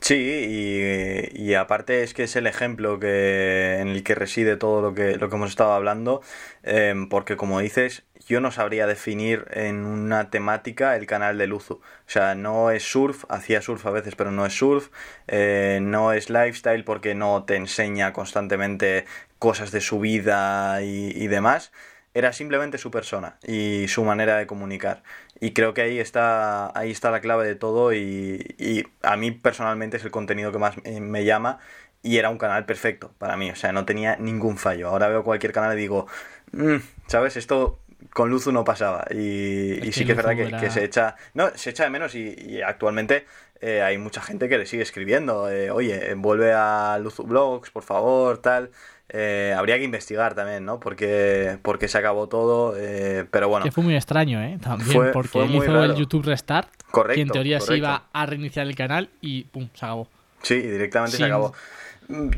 Sí, 0.00 1.30
y, 1.34 1.54
aparte 1.54 2.02
es 2.02 2.12
que 2.12 2.24
es 2.24 2.36
el 2.36 2.46
ejemplo 2.46 3.00
que, 3.00 3.78
en 3.80 3.88
el 3.88 4.02
que 4.02 4.14
reside 4.14 4.58
todo 4.58 4.82
lo 4.82 4.94
que, 4.94 5.16
lo 5.16 5.30
que 5.30 5.36
hemos 5.36 5.48
estado 5.48 5.72
hablando, 5.72 6.20
em, 6.62 7.08
porque 7.08 7.36
como 7.36 7.60
dices, 7.60 8.02
yo 8.26 8.40
no 8.40 8.50
sabría 8.50 8.86
definir 8.86 9.46
en 9.50 9.84
una 9.84 10.30
temática 10.30 10.96
el 10.96 11.06
canal 11.06 11.38
de 11.38 11.46
Luzu. 11.46 11.74
O 11.74 11.82
sea, 12.06 12.34
no 12.34 12.70
es 12.70 12.82
surf, 12.82 13.24
hacía 13.28 13.62
surf 13.62 13.86
a 13.86 13.90
veces, 13.90 14.16
pero 14.16 14.30
no 14.30 14.46
es 14.46 14.56
surf, 14.56 14.88
eh, 15.28 15.78
no 15.82 16.12
es 16.12 16.30
lifestyle 16.30 16.84
porque 16.84 17.14
no 17.14 17.44
te 17.44 17.56
enseña 17.56 18.12
constantemente 18.12 19.04
cosas 19.38 19.72
de 19.72 19.80
su 19.80 20.00
vida 20.00 20.82
y, 20.82 21.26
demás, 21.28 21.72
era 22.14 22.32
simplemente 22.32 22.78
su 22.78 22.90
persona 22.90 23.36
y 23.46 23.86
su 23.88 24.04
manera 24.04 24.36
de 24.36 24.46
comunicar. 24.46 25.02
Y 25.40 25.52
creo 25.52 25.74
que 25.74 25.82
ahí 25.82 25.98
está, 25.98 26.76
ahí 26.78 26.90
está 26.90 27.10
la 27.10 27.20
clave 27.20 27.46
de 27.46 27.54
todo 27.56 27.92
y, 27.92 28.86
a 29.02 29.16
mí 29.16 29.32
personalmente 29.32 29.98
es 29.98 30.04
el 30.04 30.10
contenido 30.10 30.52
que 30.52 30.58
más 30.58 30.76
me 30.84 31.24
llama 31.24 31.58
y 32.02 32.18
era 32.18 32.28
un 32.28 32.38
canal 32.38 32.66
perfecto 32.66 33.12
para 33.18 33.36
mí, 33.36 33.50
o 33.50 33.56
sea, 33.56 33.72
no 33.72 33.86
tenía 33.86 34.16
ningún 34.16 34.58
fallo. 34.58 34.88
Ahora 34.88 35.08
veo 35.08 35.24
cualquier 35.24 35.52
canal 35.52 35.76
y 35.76 35.80
digo, 35.80 36.06
mm, 36.52 36.76
¿sabes? 37.06 37.36
Esto 37.36 37.78
con 38.12 38.30
Luzu 38.30 38.52
no 38.52 38.64
pasaba 38.64 39.04
y, 39.10 39.80
sí 39.92 40.04
que 40.04 40.12
es 40.12 40.16
verdad 40.16 40.60
que, 40.60 40.70
se 40.70 40.84
echa, 40.84 41.16
no, 41.34 41.50
se 41.54 41.70
echa 41.70 41.84
de 41.84 41.90
menos 41.90 42.14
y, 42.14 42.60
actualmente 42.62 43.26
eh, 43.60 43.82
hay 43.82 43.98
mucha 43.98 44.20
gente 44.20 44.48
que 44.48 44.58
le 44.58 44.66
sigue 44.66 44.82
escribiendo, 44.82 45.50
eh, 45.50 45.70
oye, 45.70 46.14
vuelve 46.14 46.52
a 46.52 46.98
Luzu 47.00 47.22
Blogs, 47.22 47.70
por 47.70 47.82
favor, 47.82 48.38
tal. 48.38 48.70
Eh, 49.10 49.54
habría 49.56 49.76
que 49.78 49.84
investigar 49.84 50.34
también, 50.34 50.64
¿no? 50.64 50.80
Porque, 50.80 51.58
porque 51.62 51.88
se 51.88 51.98
acabó 51.98 52.26
todo, 52.28 52.74
eh, 52.76 53.26
pero 53.30 53.48
bueno. 53.48 53.64
Que 53.64 53.70
fue 53.70 53.84
muy 53.84 53.94
extraño, 53.94 54.42
¿eh? 54.42 54.58
También, 54.60 55.10
porque 55.12 55.42
él 55.42 55.54
hizo 55.54 55.84
el 55.84 55.94
YouTube 55.94 56.24
Restart, 56.24 56.68
correcto, 56.90 57.14
que 57.14 57.20
en 57.20 57.28
teoría 57.28 57.60
se 57.60 57.76
iba 57.76 58.04
a 58.12 58.26
reiniciar 58.26 58.66
el 58.66 58.74
canal 58.74 59.10
y 59.20 59.44
pum, 59.44 59.68
se 59.74 59.84
acabó. 59.84 60.08
Sí, 60.42 60.56
directamente 60.56 61.16
se 61.16 61.24
acabó. 61.24 61.54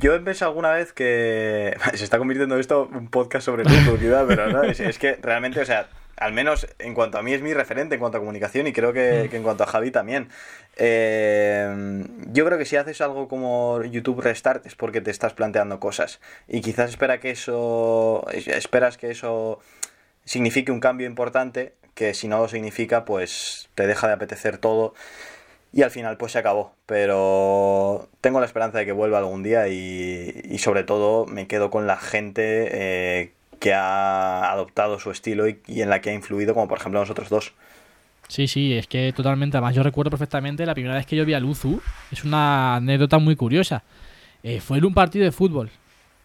Yo 0.00 0.14
he 0.14 0.20
pensado 0.20 0.50
alguna 0.50 0.72
vez 0.72 0.92
que 0.92 1.76
se 1.94 2.04
está 2.04 2.18
convirtiendo 2.18 2.58
esto 2.58 2.88
un 2.92 3.08
podcast 3.08 3.44
sobre 3.44 3.64
publicidad, 3.64 4.26
pero 4.26 4.48
no, 4.48 4.62
es 4.62 4.98
que 4.98 5.16
realmente, 5.16 5.60
o 5.60 5.64
sea, 5.64 5.88
al 6.16 6.32
menos 6.32 6.66
en 6.78 6.94
cuanto 6.94 7.18
a 7.18 7.22
mí 7.22 7.32
es 7.34 7.42
mi 7.42 7.52
referente 7.52 7.94
en 7.94 8.00
cuanto 8.00 8.18
a 8.18 8.20
comunicación 8.20 8.66
y 8.66 8.72
creo 8.72 8.92
que, 8.92 9.28
mm. 9.30 9.36
en 9.36 9.42
cuanto 9.42 9.64
a 9.64 9.66
Javi 9.66 9.90
también. 9.90 10.28
Eh, 10.76 12.04
yo 12.32 12.44
creo 12.44 12.58
que 12.58 12.64
si 12.64 12.76
haces 12.76 13.00
algo 13.00 13.28
como 13.28 13.82
YouTube 13.82 14.20
Restart 14.20 14.66
es 14.66 14.74
porque 14.74 15.00
te 15.00 15.10
estás 15.10 15.32
planteando 15.34 15.80
cosas 15.80 16.20
y 16.48 16.60
quizás 16.60 16.90
espera 16.90 17.18
que 17.20 17.30
eso, 17.30 18.26
esperas 18.30 18.96
que 18.96 19.10
eso 19.10 19.60
signifique 20.24 20.72
un 20.72 20.80
cambio 20.80 21.06
importante 21.06 21.74
que 21.94 22.12
si 22.12 22.28
no 22.28 22.38
lo 22.38 22.48
significa 22.48 23.04
pues 23.06 23.70
te 23.74 23.86
deja 23.86 24.06
de 24.06 24.14
apetecer 24.14 24.58
todo 24.58 24.94
y 25.72 25.82
al 25.82 25.90
final 25.90 26.16
pues 26.16 26.32
se 26.32 26.38
acabó. 26.38 26.72
Pero 26.86 28.08
tengo 28.20 28.40
la 28.40 28.46
esperanza 28.46 28.78
de 28.78 28.86
que 28.86 28.92
vuelva 28.92 29.18
algún 29.18 29.42
día 29.42 29.68
y, 29.68 30.56
sobre 30.58 30.84
todo 30.84 31.26
me 31.26 31.46
quedo 31.46 31.70
con 31.70 31.86
la 31.86 31.96
gente 31.96 32.68
eh, 32.72 33.32
que 33.60 33.74
ha 33.74 34.50
adoptado 34.50 34.98
su 34.98 35.10
estilo 35.10 35.48
y, 35.48 35.58
en 35.66 35.90
la 35.90 36.00
que 36.00 36.10
ha 36.10 36.14
influido, 36.14 36.54
como 36.54 36.68
por 36.68 36.78
ejemplo 36.78 37.00
nosotros 37.00 37.28
dos. 37.28 37.52
Sí, 38.28 38.48
sí, 38.48 38.72
es 38.74 38.86
que 38.86 39.12
totalmente. 39.12 39.56
Además, 39.56 39.74
yo 39.74 39.82
recuerdo 39.82 40.10
perfectamente 40.10 40.66
la 40.66 40.74
primera 40.74 40.94
vez 40.94 41.06
que 41.06 41.14
yo 41.14 41.24
vi 41.24 41.34
a 41.34 41.40
Luzu. 41.40 41.80
Es 42.10 42.24
una 42.24 42.76
anécdota 42.76 43.18
muy 43.18 43.36
curiosa. 43.36 43.84
Eh, 44.42 44.60
fue 44.60 44.78
en 44.78 44.84
un 44.84 44.94
partido 44.94 45.24
de 45.24 45.32
fútbol. 45.32 45.70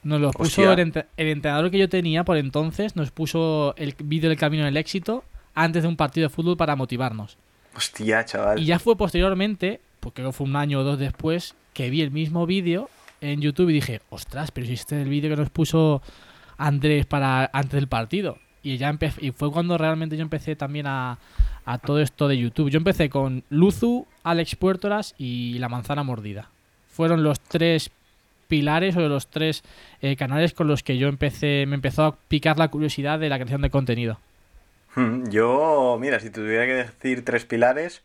Nos 0.03 0.19
lo 0.19 0.31
puso 0.31 0.71
el, 0.71 1.05
entrenador 1.17 1.69
que 1.69 1.77
yo 1.77 1.87
tenía 1.87 2.23
por 2.23 2.37
entonces, 2.37 2.95
nos 2.95 3.11
puso 3.11 3.75
el 3.77 3.95
vídeo 4.03 4.29
del 4.29 4.37
camino 4.37 4.65
del 4.65 4.77
éxito 4.77 5.23
antes 5.53 5.83
de 5.83 5.89
un 5.89 5.95
partido 5.95 6.27
de 6.27 6.33
fútbol 6.33 6.57
para 6.57 6.75
motivarnos. 6.75 7.37
Hostia, 7.75 8.25
chaval. 8.25 8.59
Y 8.59 8.65
ya 8.65 8.79
fue 8.79 8.97
posteriormente, 8.97 9.79
porque 9.99 10.29
fue 10.31 10.47
un 10.47 10.55
año 10.55 10.79
o 10.79 10.83
dos 10.83 10.99
después, 10.99 11.55
que 11.73 11.89
vi 11.89 12.01
el 12.01 12.11
mismo 12.11 12.45
vídeo 12.45 12.89
en 13.21 13.41
YouTube 13.41 13.69
y 13.69 13.73
dije, 13.73 14.01
ostras, 14.09 14.51
pero 14.51 14.67
si 14.67 14.73
este 14.73 14.95
es 14.97 15.03
el 15.03 15.09
vídeo 15.09 15.29
que 15.29 15.35
nos 15.41 15.49
puso 15.49 16.01
Andrés 16.57 17.05
para 17.05 17.49
antes 17.53 17.73
del 17.73 17.87
partido. 17.87 18.37
y 18.63 18.77
ya 18.77 18.95
y 19.19 19.31
fue 19.31 19.51
cuando 19.51 19.77
realmente 19.77 20.15
yo 20.15 20.21
empecé 20.21 20.55
también 20.55 20.85
a, 20.87 21.17
a 21.65 21.77
todo 21.77 21.99
esto 21.99 22.27
de 22.27 22.37
YouTube. 22.37 22.69
Yo 22.69 22.77
empecé 22.77 23.09
con 23.09 23.43
Luzu, 23.49 24.05
Alex 24.23 24.55
Puertoras 24.55 25.15
y 25.17 25.57
La 25.59 25.69
Manzana 25.69 26.03
Mordida. 26.03 26.49
Fueron 26.89 27.23
los 27.23 27.39
tres 27.39 27.91
pilares 28.47 28.97
o 28.97 29.07
los 29.07 29.27
tres 29.27 29.63
eh, 30.01 30.15
canales 30.17 30.53
con 30.53 30.67
los 30.67 30.83
que 30.83 30.97
yo 30.97 31.07
empecé, 31.07 31.65
me 31.67 31.75
empezó 31.75 32.03
a 32.03 32.15
picar 32.15 32.59
la 32.59 32.67
curiosidad 32.67 33.17
de 33.17 33.29
la 33.29 33.37
creación 33.37 33.61
de 33.61 33.69
contenido. 33.69 34.19
Hmm, 34.95 35.29
yo, 35.29 35.97
mira, 35.99 36.19
si 36.19 36.29
tuviera 36.29 36.65
que 36.65 36.73
decir 36.73 37.23
tres 37.23 37.45
pilares, 37.45 38.03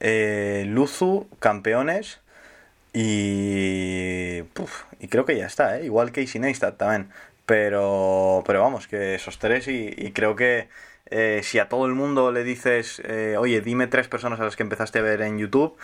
eh, 0.00 0.64
Luzu, 0.68 1.28
campeones 1.40 2.20
y... 2.92 4.42
y 5.00 5.08
creo 5.08 5.24
que 5.24 5.36
ya 5.36 5.46
está, 5.46 5.78
¿eh? 5.78 5.84
igual 5.86 6.12
Casey 6.12 6.40
Neistat 6.40 6.76
también. 6.76 7.10
Pero, 7.46 8.44
pero 8.46 8.60
vamos, 8.62 8.86
que 8.86 9.16
esos 9.16 9.38
tres 9.40 9.66
y, 9.68 10.12
creo 10.12 10.36
que 10.36 10.68
eh, 11.06 11.40
si 11.42 11.58
a 11.58 11.68
todo 11.68 11.86
el 11.86 11.94
mundo 11.94 12.30
le 12.30 12.44
dices, 12.44 13.02
eh, 13.04 13.36
oye, 13.38 13.60
dime 13.60 13.88
tres 13.88 14.06
personas 14.06 14.38
a 14.38 14.44
las 14.44 14.54
que 14.54 14.62
empezaste 14.62 15.00
a 15.00 15.02
ver 15.02 15.20
en 15.22 15.38
YouTube, 15.38 15.76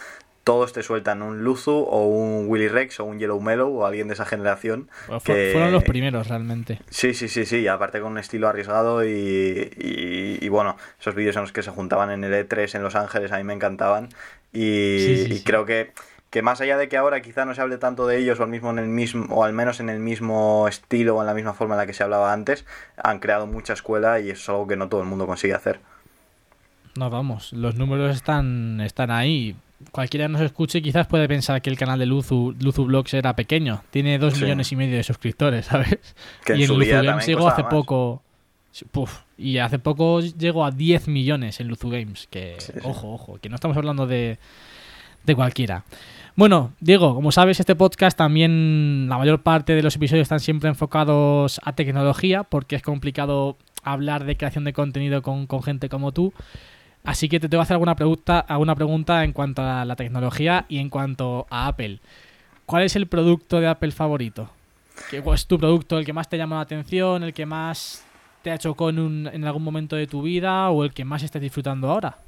todos 0.46 0.72
te 0.72 0.84
sueltan 0.84 1.22
un 1.22 1.42
Luzu 1.42 1.72
o 1.72 2.06
un 2.06 2.46
Willy 2.46 2.68
Rex 2.68 3.00
o 3.00 3.04
un 3.04 3.18
Yellow 3.18 3.40
Mellow 3.40 3.80
o 3.80 3.84
alguien 3.84 4.06
de 4.06 4.14
esa 4.14 4.24
generación. 4.24 4.88
Fueron 5.18 5.72
los 5.72 5.82
primeros 5.82 6.28
realmente. 6.28 6.78
Sí, 6.88 7.14
sí, 7.14 7.26
sí, 7.26 7.44
sí, 7.44 7.66
aparte 7.66 8.00
con 8.00 8.12
un 8.12 8.18
estilo 8.18 8.46
arriesgado 8.46 9.04
y, 9.04 10.38
y, 10.40 10.48
bueno, 10.48 10.76
esos 11.00 11.16
vídeos 11.16 11.34
en 11.34 11.42
los 11.42 11.50
que 11.50 11.64
se 11.64 11.72
juntaban 11.72 12.12
en 12.12 12.22
el 12.22 12.32
E3 12.32 12.76
en 12.76 12.84
Los 12.84 12.94
Ángeles 12.94 13.32
a 13.32 13.38
mí 13.38 13.42
me 13.42 13.54
encantaban 13.54 14.08
y, 14.52 15.40
creo 15.40 15.66
que 15.66 15.90
que 16.30 16.42
más 16.42 16.60
allá 16.60 16.76
de 16.76 16.88
que 16.88 16.96
ahora 16.96 17.22
quizá 17.22 17.44
no 17.44 17.54
se 17.54 17.60
hable 17.60 17.78
tanto 17.78 18.06
de 18.06 18.18
ellos 18.18 18.38
o 18.38 18.44
al 18.44 18.48
mismo 18.48 18.70
en 18.70 18.78
el 18.78 18.88
mismo 18.88 19.34
o 19.34 19.42
al 19.42 19.52
menos 19.52 19.80
en 19.80 19.88
el 19.88 19.98
mismo 19.98 20.68
estilo 20.68 21.16
o 21.16 21.20
en 21.22 21.26
la 21.26 21.34
misma 21.34 21.54
forma 21.54 21.74
en 21.74 21.78
la 21.78 21.86
que 21.86 21.92
se 21.92 22.04
hablaba 22.04 22.32
antes, 22.32 22.64
han 23.02 23.18
creado 23.18 23.48
mucha 23.48 23.72
escuela 23.72 24.20
y 24.20 24.30
eso 24.30 24.42
es 24.42 24.48
algo 24.50 24.68
que 24.68 24.76
no 24.76 24.88
todo 24.88 25.00
el 25.00 25.08
mundo 25.08 25.26
consigue 25.26 25.54
hacer. 25.54 25.80
No, 26.94 27.10
vamos, 27.10 27.52
los 27.52 27.74
números 27.74 28.14
están 28.14 28.80
están 28.80 29.10
ahí 29.10 29.56
cualquiera 29.90 30.26
que 30.26 30.32
nos 30.32 30.42
escuche 30.42 30.82
quizás 30.82 31.06
puede 31.06 31.28
pensar 31.28 31.60
que 31.62 31.70
el 31.70 31.76
canal 31.76 31.98
de 31.98 32.06
Luzu, 32.06 32.54
Luzu 32.60 32.84
Blogs 32.84 33.14
era 33.14 33.36
pequeño. 33.36 33.82
Tiene 33.90 34.18
dos 34.18 34.40
millones 34.40 34.72
y 34.72 34.76
medio 34.76 34.96
de 34.96 35.02
suscriptores, 35.02 35.66
¿sabes? 35.66 35.98
y 36.48 36.62
en 36.62 36.68
Luzu 36.68 36.90
Games 36.90 37.26
llegó 37.26 37.48
hace 37.48 37.64
poco... 37.64 38.22
y 39.38 39.58
hace 39.58 39.78
poco 39.78 40.20
llegó 40.20 40.64
a 40.64 40.70
10 40.70 41.08
millones 41.08 41.60
en 41.60 41.68
Luzu 41.68 41.90
Games. 41.90 42.26
Que, 42.30 42.56
ojo, 42.82 43.12
ojo, 43.12 43.38
que 43.40 43.48
no 43.48 43.54
estamos 43.54 43.76
hablando 43.76 44.06
de, 44.06 44.38
de 45.24 45.34
cualquiera. 45.34 45.84
Bueno, 46.36 46.72
Diego, 46.80 47.14
como 47.14 47.32
sabes, 47.32 47.60
este 47.60 47.74
podcast 47.74 48.16
también, 48.16 49.08
la 49.08 49.16
mayor 49.16 49.42
parte 49.42 49.74
de 49.74 49.82
los 49.82 49.96
episodios 49.96 50.24
están 50.24 50.40
siempre 50.40 50.68
enfocados 50.68 51.60
a 51.64 51.72
tecnología, 51.72 52.42
porque 52.44 52.76
es 52.76 52.82
complicado 52.82 53.56
hablar 53.82 54.24
de 54.26 54.36
creación 54.36 54.64
de 54.64 54.74
contenido 54.74 55.22
con, 55.22 55.46
con 55.46 55.62
gente 55.62 55.88
como 55.88 56.12
tú. 56.12 56.34
Así 57.06 57.28
que 57.28 57.38
te 57.38 57.48
tengo 57.48 57.60
que 57.60 57.66
hacer 57.66 57.74
alguna 57.74 57.94
pregunta, 57.94 58.40
alguna 58.40 58.74
pregunta 58.74 59.22
en 59.22 59.32
cuanto 59.32 59.62
a 59.62 59.84
la 59.84 59.94
tecnología 59.94 60.66
y 60.68 60.78
en 60.78 60.90
cuanto 60.90 61.46
a 61.50 61.68
Apple. 61.68 62.00
¿Cuál 62.66 62.82
es 62.82 62.96
el 62.96 63.06
producto 63.06 63.60
de 63.60 63.68
Apple 63.68 63.92
favorito? 63.92 64.50
¿Qué 65.08 65.22
es 65.24 65.46
tu 65.46 65.56
producto, 65.56 65.98
el 65.98 66.04
que 66.04 66.12
más 66.12 66.28
te 66.28 66.36
llama 66.36 66.56
la 66.56 66.62
atención, 66.62 67.22
el 67.22 67.32
que 67.32 67.46
más 67.46 68.04
te 68.42 68.50
ha 68.50 68.58
chocado 68.58 68.90
en, 68.90 69.44
algún 69.44 69.62
momento 69.62 69.94
de 69.94 70.08
tu 70.08 70.22
vida 70.22 70.68
o 70.70 70.82
el 70.82 70.92
que 70.92 71.04
más 71.04 71.22
estás 71.22 71.40
disfrutando 71.40 71.88
ahora? 71.88 72.18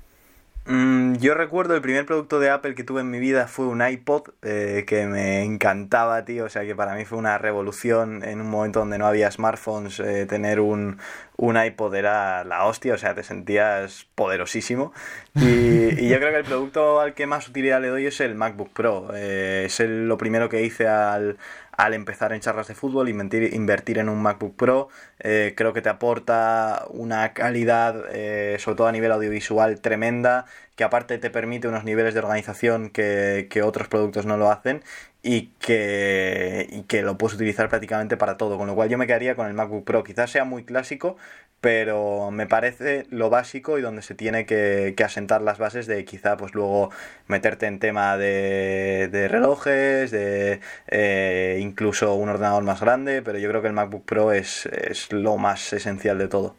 Mm, 0.67 1.15
yo 1.17 1.35
recuerdo 1.35 1.75
el 1.75 1.81
primer 1.81 2.07
producto 2.07 2.39
de 2.39 2.51
Apple 2.51 2.75
que 2.75 2.85
tuve 2.85 3.01
en 3.01 3.11
mi 3.11 3.19
vida 3.19 3.49
fue 3.49 3.67
un 3.67 3.85
iPod 3.85 4.29
eh, 4.43 4.85
que 4.87 5.07
me 5.07 5.43
encantaba, 5.43 6.25
tío. 6.25 6.45
O 6.45 6.49
sea 6.49 6.65
que 6.65 6.77
para 6.77 6.95
mí 6.95 7.05
fue 7.05 7.19
una 7.19 7.39
revolución 7.39 8.23
en 8.23 8.41
un 8.41 8.51
momento 8.51 8.81
donde 8.81 8.99
no 8.99 9.07
había 9.07 9.31
smartphones. 9.31 9.99
Eh, 9.99 10.27
tener 10.27 10.61
un, 10.61 10.99
un 11.39 11.57
iPod 11.57 11.95
era 11.95 12.43
la 12.45 12.67
hostia, 12.67 12.95
o 12.95 12.99
sea, 12.99 13.15
te 13.15 13.23
sentías 13.23 14.09
poderosísimo. 14.17 14.93
Y, 15.37 16.09
yo 16.09 16.19
creo 16.19 16.33
que 16.33 16.39
el 16.39 16.45
producto 16.45 17.01
al 17.01 17.15
que 17.15 17.27
más 17.27 17.49
utilidad 17.49 17.81
le 17.81 17.89
doy 17.89 18.07
es 18.07 18.21
el 18.21 18.35
MacBook 18.35 18.73
Pro. 18.73 19.09
Eh, 19.15 19.65
es 19.67 19.81
lo 19.81 20.19
primero 20.19 20.49
que 20.49 20.63
hice 20.63 20.89
al, 20.89 21.39
al 21.79 21.95
empezar 21.95 22.33
en 22.33 22.41
charlas 22.41 22.67
de 22.67 22.75
fútbol, 22.75 23.09
invertir, 23.09 23.55
invertir 23.55 23.99
en 23.99 24.09
un 24.09 24.21
MacBook 24.21 24.57
Pro, 24.57 24.89
eh, 25.21 25.55
creo 25.57 25.73
que 25.73 25.81
te 25.81 25.89
aporta 25.89 26.85
una 26.91 27.33
calidad, 27.35 28.05
eh, 28.11 28.57
sobre 28.59 28.77
todo 28.77 28.89
a 28.89 28.93
nivel 28.93 29.13
audiovisual, 29.13 29.81
tremenda, 29.81 30.45
que 30.75 30.83
aparte 30.83 31.19
te 31.19 31.31
permite 31.31 31.69
unos 31.69 31.85
niveles 31.85 32.15
de 32.15 32.21
organización 32.21 32.91
que, 32.91 33.47
que 33.49 33.63
otros 33.63 33.87
productos 33.87 34.27
no 34.27 34.37
lo 34.37 34.51
hacen 34.51 34.83
y 35.23 35.49
que, 35.59 36.69
y 36.71 36.83
que 36.83 37.03
lo 37.03 37.19
puedes 37.19 37.35
utilizar 37.35 37.69
prácticamente 37.69 38.17
para 38.17 38.37
todo. 38.37 38.59
Con 38.59 38.67
lo 38.67 38.75
cual 38.75 38.89
yo 38.89 38.99
me 38.99 39.07
quedaría 39.07 39.35
con 39.35 39.47
el 39.47 39.55
MacBook 39.55 39.85
Pro. 39.85 40.05
Quizás 40.05 40.31
sea 40.31 40.45
muy 40.45 40.65
clásico, 40.65 41.17
pero 41.61 42.31
me 42.31 42.47
parece 42.47 43.07
lo 43.11 43.31
básico 43.31 43.79
y 43.79 43.83
donde 43.83 44.03
se 44.03 44.15
tiene 44.15 44.47
que, 44.47 44.95
asentar 45.05 45.43
las 45.43 45.59
bases 45.59 45.87
de 45.87 46.05
quizá 46.05 46.37
pues 46.37 46.55
luego 46.55 46.91
meterte 47.27 47.67
en 47.67 47.79
tema 47.81 48.17
de, 48.17 49.09
de 49.11 49.29
relojes, 49.29 50.11
de 50.11 50.61
eh, 50.87 51.59
incluso 51.61 52.15
un 52.15 52.29
ordenador 52.29 52.63
más 52.63 52.81
grande, 52.81 53.23
pero 53.23 53.39
yo 53.39 53.49
creo 53.49 53.63
que 53.63 53.69
el 53.69 53.75
MacBook 53.75 54.05
Pro 54.05 54.33
es, 54.33 54.67
es 54.67 55.13
lo 55.13 55.37
más 55.37 55.73
esencial 55.73 56.19
de 56.19 56.29
todo. 56.29 56.57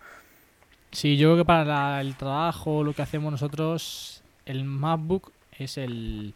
Sí, 0.92 1.18
yo 1.18 1.30
creo 1.30 1.38
que 1.38 1.46
para 1.46 2.02
el 2.02 2.16
trabajo, 2.16 2.84
lo 2.84 2.94
que 2.94 3.04
hacemos 3.04 3.32
nosotros, 3.32 4.24
el 4.46 4.66
MacBook 4.66 5.32
es 5.58 5.78
el 5.78 6.34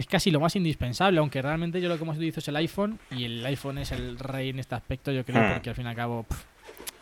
es 0.00 0.06
casi 0.06 0.30
lo 0.30 0.40
más 0.40 0.56
indispensable, 0.56 1.18
aunque 1.20 1.42
realmente 1.42 1.80
yo 1.80 1.88
lo 1.88 1.98
que 1.98 2.04
más 2.04 2.16
utilizo 2.16 2.40
es 2.40 2.48
el 2.48 2.56
iPhone 2.56 2.98
y 3.10 3.24
el 3.24 3.44
iPhone 3.46 3.78
es 3.78 3.92
el 3.92 4.18
rey 4.18 4.48
en 4.48 4.58
este 4.58 4.74
aspecto, 4.74 5.12
yo 5.12 5.24
creo, 5.24 5.42
hmm. 5.42 5.52
porque 5.52 5.70
al 5.70 5.76
fin 5.76 5.86
y 5.86 5.88
al 5.88 5.94
cabo 5.94 6.26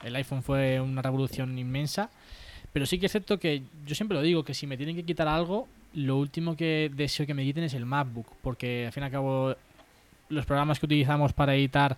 el 0.05 0.17
iPhone 0.17 0.43
fue 0.43 0.81
una 0.81 1.03
revolución 1.03 1.59
inmensa. 1.59 2.11
Pero 2.73 2.87
sí 2.87 2.99
que 2.99 3.07
es 3.07 3.13
cierto 3.13 3.39
que 3.39 3.63
yo 3.87 3.95
siempre 3.95 4.17
lo 4.17 4.23
digo, 4.23 4.45
que 4.45 4.53
si 4.53 4.67
me 4.67 4.77
tienen 4.77 4.95
que 4.95 5.05
quitar 5.05 5.27
algo, 5.29 5.69
lo 5.95 6.17
último 6.17 6.57
que 6.57 6.91
deseo 6.95 7.27
que 7.27 7.35
me 7.35 7.45
quiten 7.45 7.65
es 7.65 7.75
el 7.75 7.87
MacBook, 7.87 8.27
porque 8.43 8.87
al 8.87 8.93
fin 8.93 9.03
y 9.05 9.07
al 9.07 9.13
cabo 9.13 9.55
los 10.29 10.45
programas 10.45 10.79
que 10.79 10.87
utilizamos 10.87 11.33
para 11.33 11.55
editar 11.55 11.97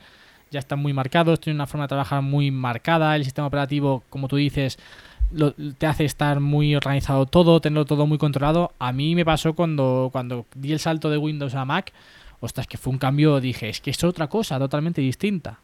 ya 0.51 0.59
están 0.59 0.81
muy 0.81 0.93
marcados, 0.93 1.41
tienen 1.41 1.57
una 1.57 1.67
forma 1.67 1.85
de 1.85 1.89
trabajar 1.89 2.23
muy 2.23 2.51
marcada, 2.51 3.17
el 3.17 3.25
sistema 3.25 3.47
operativo, 3.47 4.03
como 4.11 4.29
tú 4.29 4.37
dices, 4.37 4.79
te 5.79 5.87
hace 5.87 6.05
estar 6.05 6.41
muy 6.41 6.75
organizado 6.75 7.27
todo, 7.27 7.61
tenerlo 7.61 7.85
todo 7.85 8.07
muy 8.07 8.19
controlado. 8.19 8.73
A 8.79 8.93
mí 8.93 9.15
me 9.15 9.25
pasó 9.25 9.55
cuando, 9.55 10.11
cuando 10.13 10.47
di 10.55 10.73
el 10.73 10.79
salto 10.79 11.11
de 11.11 11.19
Windows 11.19 11.55
a 11.55 11.65
Mac, 11.65 11.93
ostras, 12.41 12.67
que 12.67 12.79
fue 12.79 12.93
un 12.93 12.99
cambio, 12.99 13.41
dije, 13.41 13.69
es 13.69 13.81
que 13.81 13.91
es 13.91 14.03
otra 14.05 14.29
cosa 14.29 14.59
totalmente 14.59 15.01
distinta. 15.01 15.59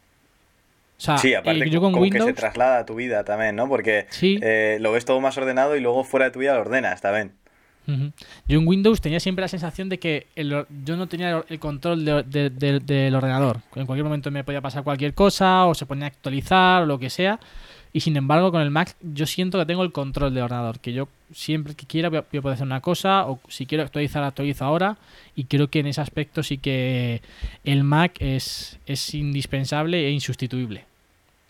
O 0.97 1.01
sea, 1.01 1.17
sí, 1.17 1.33
aparte 1.35 1.69
yo 1.69 1.79
con 1.79 1.93
Windows... 1.93 2.25
que 2.25 2.31
se 2.31 2.39
traslada 2.39 2.79
a 2.79 2.85
tu 2.85 2.95
vida 2.95 3.23
también, 3.23 3.55
¿no? 3.55 3.67
Porque 3.69 4.07
eh, 4.21 4.77
lo 4.81 4.91
ves 4.91 5.05
todo 5.05 5.21
más 5.21 5.37
ordenado 5.37 5.75
y 5.75 5.79
luego 5.79 6.03
fuera 6.03 6.25
de 6.25 6.31
tu 6.31 6.39
vida 6.39 6.55
lo 6.55 6.61
ordenas 6.61 7.01
también. 7.01 7.33
Yo 8.47 8.59
en 8.59 8.67
Windows 8.67 8.99
tenía 8.99 9.21
siempre 9.21 9.43
la 9.43 9.47
sensación 9.47 9.87
de 9.87 9.97
que 9.97 10.27
yo 10.35 10.97
no 10.97 11.07
tenía 11.07 11.45
el 11.47 11.59
control 11.59 12.03
del 12.03 13.15
ordenador. 13.15 13.61
En 13.75 13.85
cualquier 13.85 14.03
momento 14.03 14.29
me 14.29 14.43
podía 14.43 14.59
pasar 14.59 14.83
cualquier 14.83 15.13
cosa 15.13 15.65
o 15.65 15.73
se 15.73 15.85
ponía 15.85 16.05
a 16.05 16.07
actualizar 16.07 16.83
o 16.83 16.85
lo 16.85 16.99
que 16.99 17.09
sea. 17.09 17.39
Y 17.97 18.01
sin 18.01 18.15
embargo, 18.15 18.51
con 18.51 18.61
el 18.61 18.69
Mac 18.69 18.95
yo 19.01 19.25
siento 19.25 19.57
que 19.57 19.65
tengo 19.65 19.81
el 19.81 19.91
control 19.91 20.31
del 20.31 20.43
ordenador, 20.43 20.79
que 20.79 20.93
yo 20.93 21.07
siempre 21.33 21.73
que 21.73 21.87
quiera 21.87 22.09
voy 22.09 22.19
a, 22.19 22.21
poder 22.21 22.53
hacer 22.53 22.67
una 22.67 22.79
cosa, 22.79 23.27
o 23.27 23.39
si 23.47 23.65
quiero 23.65 23.83
actualizar, 23.83 24.21
actualizo 24.21 24.65
ahora. 24.65 24.97
Y 25.35 25.45
creo 25.45 25.69
que 25.69 25.79
en 25.79 25.87
ese 25.87 25.99
aspecto 25.99 26.43
sí 26.43 26.59
que 26.59 27.23
el 27.63 27.83
Mac 27.83 28.11
es, 28.19 28.77
es 28.85 29.15
indispensable 29.15 30.05
e 30.05 30.11
insustituible. 30.11 30.85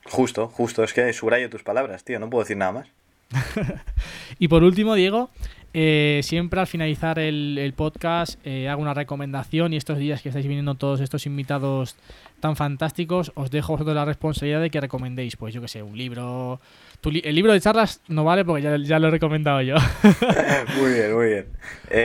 Justo, 0.05 0.47
justo, 0.47 0.85
es 0.85 0.93
que 0.93 1.11
subrayo 1.11 1.49
tus 1.49 1.63
palabras, 1.63 2.05
tío, 2.05 2.17
no 2.17 2.29
puedo 2.29 2.45
decir 2.45 2.55
nada 2.55 2.71
más. 2.71 2.87
y 4.39 4.47
por 4.47 4.63
último, 4.63 4.95
Diego, 4.95 5.30
eh, 5.73 6.21
siempre 6.23 6.59
al 6.59 6.67
finalizar 6.67 7.19
el, 7.19 7.73
podcast 7.75 8.39
eh, 8.45 8.67
hago 8.69 8.82
una 8.82 8.93
recomendación 8.93 9.73
y 9.73 9.78
estos 9.78 9.97
días 9.97 10.21
que 10.21 10.30
estáis 10.30 10.47
viniendo 10.47 10.75
todos 10.75 11.01
estos 11.01 11.25
invitados 11.25 11.95
tan 12.39 12.55
fantásticos, 12.55 13.32
os 13.36 13.51
dejo 13.51 13.73
vosotros 13.73 13.95
la 13.95 14.05
responsabilidad 14.05 14.61
de 14.61 14.69
que 14.69 14.82
recomendéis, 14.82 15.36
pues 15.36 15.53
yo 15.53 15.61
que 15.61 15.67
sé, 15.67 15.84
un 15.84 15.97
libro... 15.97 16.59
el 17.03 17.36
libro 17.36 17.51
de 17.51 17.61
charlas 17.61 18.01
no 18.07 18.23
vale 18.23 18.45
porque 18.45 18.63
ya, 18.86 18.99
lo 18.99 19.07
he 19.07 19.11
recomendado 19.11 19.61
yo. 19.61 19.75
muy 20.80 20.93
bien, 20.93 21.13
muy 21.13 21.28
bien. 21.28 21.45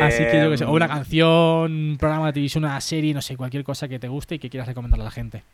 Así 0.03 0.25
que 0.25 0.41
yo 0.43 0.51
que 0.51 0.59
sé, 0.59 0.65
o 0.65 0.73
una 0.73 0.87
em, 0.87 0.91
canción, 0.91 1.73
un 1.73 1.97
programa 1.99 2.27
de 2.27 2.33
televisión, 2.35 2.65
una 2.65 2.81
serie, 2.81 3.15
no 3.15 3.23
sé, 3.23 3.37
cualquier 3.37 3.65
cosa 3.65 3.89
que 3.89 3.99
te 3.99 4.09
guste 4.09 4.35
y 4.35 4.39
que 4.39 4.51
quieras 4.51 4.69
recomendarle 4.69 5.05
a 5.05 5.07
la 5.07 5.11
gente. 5.11 5.45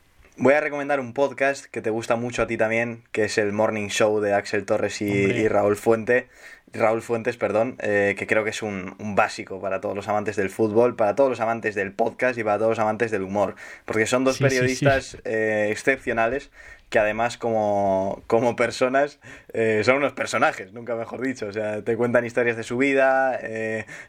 Voy 0.41 0.53
a 0.53 0.61
recomendar 0.61 1.01
un 1.01 1.13
podcast 1.13 1.65
que 1.65 1.81
te 1.81 1.89
gusta 1.89 2.15
mucho 2.15 2.43
a 2.43 2.47
ti 2.47 2.55
también, 2.55 3.03
que 3.11 3.25
es 3.25 3.37
el 3.37 3.51
Morning 3.51 3.89
Show 3.89 4.21
de 4.21 4.33
Axel 4.33 4.65
Torres 4.65 5.01
y, 5.01 5.49
Raúl 5.49 5.75
Fuente. 5.75 6.29
Raúl 6.73 7.01
Fuentes, 7.01 7.37
perdón, 7.37 7.75
eh, 7.79 8.15
que 8.17 8.27
creo 8.27 8.43
que 8.43 8.51
es 8.51 8.61
un, 8.61 8.95
básico 8.99 9.59
para 9.59 9.81
todos 9.81 9.95
los 9.95 10.07
amantes 10.07 10.35
del 10.35 10.49
fútbol, 10.49 10.95
para 10.95 11.15
todos 11.15 11.29
los 11.29 11.39
amantes 11.39 11.75
del 11.75 11.91
podcast 11.91 12.37
y 12.37 12.43
para 12.43 12.57
todos 12.57 12.71
los 12.71 12.79
amantes 12.79 13.11
del 13.11 13.23
humor, 13.23 13.55
porque 13.85 14.05
son 14.05 14.23
dos 14.23 14.39
periodistas 14.39 15.17
eh, 15.25 15.69
excepcionales 15.71 16.51
que 16.89 16.97
además 16.97 17.37
como, 17.37 18.23
como 18.25 18.55
personas 18.55 19.19
eh, 19.53 19.83
son 19.85 19.97
unos 19.97 20.13
personajes, 20.13 20.73
nunca 20.73 20.95
mejor 20.95 21.21
dicho. 21.21 21.45
O 21.45 21.53
sea, 21.53 21.83
te 21.83 21.95
cuentan 21.95 22.25
historias 22.25 22.57
de 22.57 22.63
su 22.63 22.77
vida, 22.77 23.39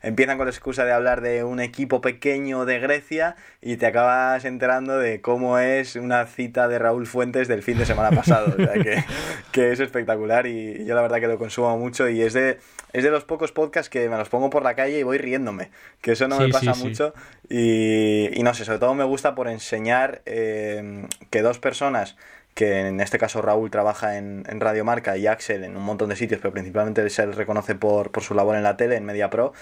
empiezan 0.03 0.39
con 0.39 0.47
la 0.47 0.51
excusa 0.51 0.87
de 0.87 0.93
hablar 0.93 1.21
de 1.21 1.45
un 1.45 1.61
equipo 1.61 2.01
pequeño 2.01 2.65
de 2.65 2.79
Grecia 2.79 3.37
y 3.61 3.77
te 3.77 3.85
acabas 3.85 4.47
enterando 4.47 4.99
de 4.99 5.21
cómo 5.21 5.59
es 5.59 5.95
una 5.97 6.25
cita 6.25 6.69
de 6.69 6.79
Raúl 6.79 7.07
Fuentes 7.07 7.49
del 7.49 7.63
fin 7.63 7.77
de 7.77 7.85
semana 7.85 8.17
pasado. 8.17 8.55
O 8.59 8.65
sea, 8.65 8.73
que, 8.73 9.05
que 9.53 9.73
es 9.73 9.81
espectacular 9.81 10.47
y 10.47 10.87
yo 10.87 10.95
la 10.95 11.03
verdad 11.03 11.21
que 11.21 11.29
lo 11.29 11.37
consumo 11.37 11.77
mucho 11.77 12.09
y 12.09 12.23
es 12.23 12.33
de, 12.33 12.50
es 12.93 13.05
de 13.05 13.11
los 13.11 13.25
pocos 13.25 13.53
podcasts 13.53 13.91
que 13.91 14.09
me 14.09 14.17
los 14.17 14.29
pongo 14.29 14.51
por 14.51 14.63
la 14.63 14.75
calle 14.75 14.99
y 14.99 15.03
voy 15.03 15.19
riéndome, 15.19 15.71
que 16.01 16.13
eso 16.13 16.29
no 16.29 16.39
me 16.39 16.49
pasa 16.49 16.75
mucho. 16.75 17.15
Y, 17.49 18.29
y, 18.39 18.43
no 18.43 18.55
sé, 18.55 18.65
sobre 18.65 18.79
todo 18.79 18.95
me 18.95 19.05
gusta 19.05 19.35
por 19.35 19.49
enseñar 19.49 20.23
eh, 20.27 21.07
que 21.31 21.43
dos 21.43 21.59
personas 21.59 22.17
que 22.55 22.81
en 22.81 23.01
este 23.01 23.19
caso 23.19 23.41
Raúl 23.41 23.71
trabaja 23.71 24.19
en, 24.19 24.45
en 24.49 24.61
Radio 24.61 24.85
Marca 24.85 25.17
y 25.17 25.27
Axel 25.27 25.65
en 25.65 25.77
un 25.77 25.83
montón 25.85 26.09
de 26.09 26.17
sitios, 26.17 26.41
pero 26.41 26.53
principalmente 26.53 27.09
se 27.09 27.27
le 27.27 27.33
reconoce 27.33 27.75
por, 27.75 28.11
por 28.11 28.23
su 28.23 28.35
labor 28.35 28.57
en 28.57 28.63
la 28.63 28.77
tele, 28.77 28.97
en 28.97 29.05
Media 29.05 29.31
Pro, 29.31 29.53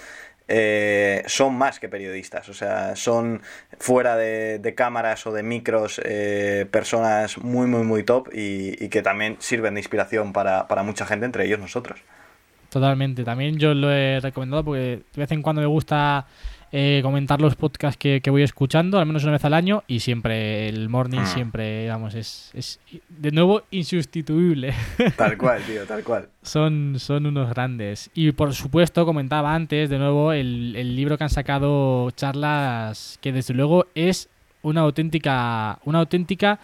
eh, 0.51 1.21
son 1.27 1.53
más 1.53 1.79
que 1.79 1.89
periodistas, 1.89 2.49
o 2.49 2.55
sea, 2.55 2.95
son 2.95 3.43
fuera 3.77 4.17
de, 4.17 4.57
de 4.57 4.73
cámaras 4.73 5.27
o 5.27 5.31
de 5.31 5.43
micros 5.43 6.01
eh, 6.03 6.65
personas 6.71 7.37
muy, 7.37 7.67
muy, 7.67 7.83
muy 7.83 8.01
top 8.03 8.29
y, 8.33 8.83
y, 8.83 8.89
que 8.89 9.03
también 9.03 9.37
sirven 9.39 9.75
de 9.75 9.81
inspiración 9.81 10.33
para, 10.33 10.67
para 10.67 10.81
mucha 10.81 11.05
gente, 11.05 11.27
entre 11.27 11.45
ellos 11.45 11.59
nosotros. 11.59 12.01
Totalmente, 12.69 13.23
también 13.23 13.57
yo 13.57 13.73
lo 13.73 13.91
he 13.91 14.19
recomendado 14.19 14.63
porque 14.63 14.79
de 14.79 15.21
vez 15.21 15.31
en 15.31 15.41
cuando 15.41 15.61
me 15.61 15.67
gusta 15.67 16.27
eh, 16.71 16.99
comentar 17.01 17.41
los 17.41 17.55
podcasts 17.55 17.97
que, 17.97 18.21
que, 18.21 18.29
voy 18.29 18.43
escuchando, 18.43 18.99
al 18.99 19.07
menos 19.07 19.23
una 19.23 19.31
vez 19.31 19.45
al 19.45 19.55
año, 19.55 19.83
y 19.87 20.01
siempre 20.01 20.69
el 20.69 20.87
morning, 20.87 21.21
ah. 21.21 21.25
siempre, 21.25 21.87
vamos, 21.89 22.13
es, 22.13 22.51
es 22.53 22.79
de 23.09 23.31
nuevo 23.31 23.63
insustituible. 23.71 24.75
Tal 25.17 25.35
cual, 25.35 25.63
tío, 25.63 25.85
tal 25.87 26.03
cual. 26.03 26.29
son, 26.43 26.99
son 26.99 27.25
unos 27.25 27.49
grandes. 27.49 28.11
Y 28.13 28.31
por 28.33 28.53
supuesto, 28.53 29.03
comentaba 29.03 29.55
antes, 29.55 29.89
de 29.89 29.97
nuevo, 29.97 30.31
el, 30.31 30.75
el 30.75 30.95
libro 30.95 31.17
que 31.17 31.23
han 31.23 31.31
sacado 31.31 32.11
charlas, 32.11 33.17
que 33.19 33.31
desde 33.31 33.55
luego 33.55 33.87
es 33.95 34.29
una 34.61 34.81
auténtica, 34.81 35.79
una 35.85 35.99
auténtica 35.99 36.59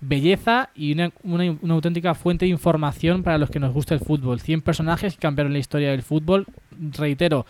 belleza 0.00 0.70
y 0.74 0.92
una, 0.92 1.12
una, 1.22 1.56
una, 1.60 1.74
auténtica 1.74 2.14
fuente 2.14 2.46
de 2.46 2.50
información 2.50 3.22
para 3.22 3.38
los 3.38 3.50
que 3.50 3.60
nos 3.60 3.72
gusta 3.72 3.94
el 3.94 4.00
fútbol. 4.00 4.40
100 4.40 4.62
personajes 4.62 5.14
que 5.14 5.20
cambiaron 5.20 5.52
la 5.52 5.58
historia 5.58 5.90
del 5.90 6.02
fútbol. 6.02 6.46
Reitero, 6.70 7.46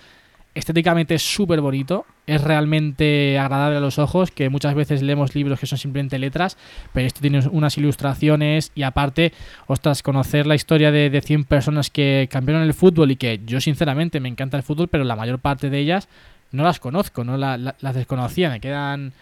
estéticamente 0.55 1.15
es 1.15 1.23
súper 1.23 1.61
bonito, 1.61 2.07
es 2.27 2.43
realmente 2.43 3.39
agradable 3.39 3.77
a 3.77 3.81
los 3.81 3.99
ojos, 3.99 4.31
que 4.31 4.49
muchas 4.49 4.75
veces 4.75 5.03
leemos 5.03 5.35
libros 5.35 5.61
que 5.61 5.67
son 5.67 5.79
simplemente 5.79 6.19
letras, 6.19 6.57
pero 6.93 7.07
esto 7.07 7.21
tiene 7.21 7.41
unas 7.51 7.79
ilustraciones 7.79 8.73
y 8.75 8.83
aparte, 8.83 9.33
ostras, 9.67 10.03
conocer 10.03 10.47
la 10.47 10.57
historia 10.57 10.91
de, 10.91 11.09
de 11.09 11.21
100 11.21 11.45
personas 11.45 11.91
que 11.91 12.29
cambiaron 12.31 12.63
el 12.65 12.75
fútbol 12.75 13.13
y 13.13 13.17
que 13.17 13.41
yo 13.47 13.61
sinceramente 13.61 14.19
me 14.21 14.29
encanta 14.29 14.57
el 14.57 14.63
fútbol, 14.63 14.89
pero 14.89 15.05
la 15.05 15.17
mayor 15.17 15.39
parte 15.39 15.71
de 15.71 15.79
ellas 15.79 16.09
no 16.51 16.65
las 16.65 16.81
conozco, 16.81 17.23
no 17.23 17.37
la, 17.37 17.57
la, 17.57 17.77
las 17.81 17.95
desconocía, 17.95 18.51
me 18.51 18.61
quedan, 18.61 19.13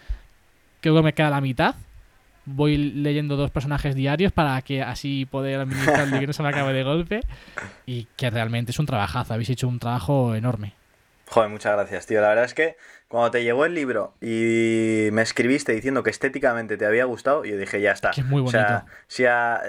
creo 0.81 0.97
que 0.97 1.03
me 1.03 1.13
queda 1.13 1.31
la 1.31 1.43
mitad. 1.43 1.75
Voy 2.51 2.77
leyendo 2.77 3.37
dos 3.37 3.51
personajes 3.51 3.95
diarios 3.95 4.33
para 4.33 4.61
que 4.63 4.83
así 4.83 5.27
poder 5.27 5.61
administrar 5.61 6.09
el 6.09 6.19
que 6.19 6.27
no 6.27 6.33
se 6.33 6.43
me 6.43 6.49
acabe 6.49 6.73
de 6.73 6.83
golpe. 6.83 7.21
Y 7.87 8.07
que 8.17 8.31
realmente 8.31 8.73
es 8.73 8.79
un 8.79 8.87
trabajazo. 8.87 9.35
Habéis 9.35 9.51
hecho 9.51 9.69
un 9.69 9.79
trabajo 9.79 10.35
enorme. 10.35 10.75
Joder, 11.29 11.51
muchas 11.51 11.75
gracias, 11.75 12.07
tío. 12.07 12.21
La 12.21 12.29
verdad 12.29 12.45
es 12.45 12.55
que 12.55 12.77
cuando 13.09 13.31
te 13.31 13.43
llegó 13.43 13.65
el 13.65 13.75
libro 13.75 14.13
y 14.21 15.09
me 15.13 15.23
escribiste 15.23 15.73
diciendo 15.73 16.03
que 16.03 16.11
estéticamente 16.11 16.77
te 16.77 16.85
había 16.85 17.07
gustado, 17.07 17.45
yo 17.47 17.57
dije, 17.57 17.81
ya 17.81 17.93
está. 17.93 18.11
Que 18.11 18.21
es 18.21 18.27
muy 18.27 18.43
bonito. 18.43 18.59
O 18.59 18.61
sea, 18.61 18.85
si 19.07 19.25
a, 19.25 19.63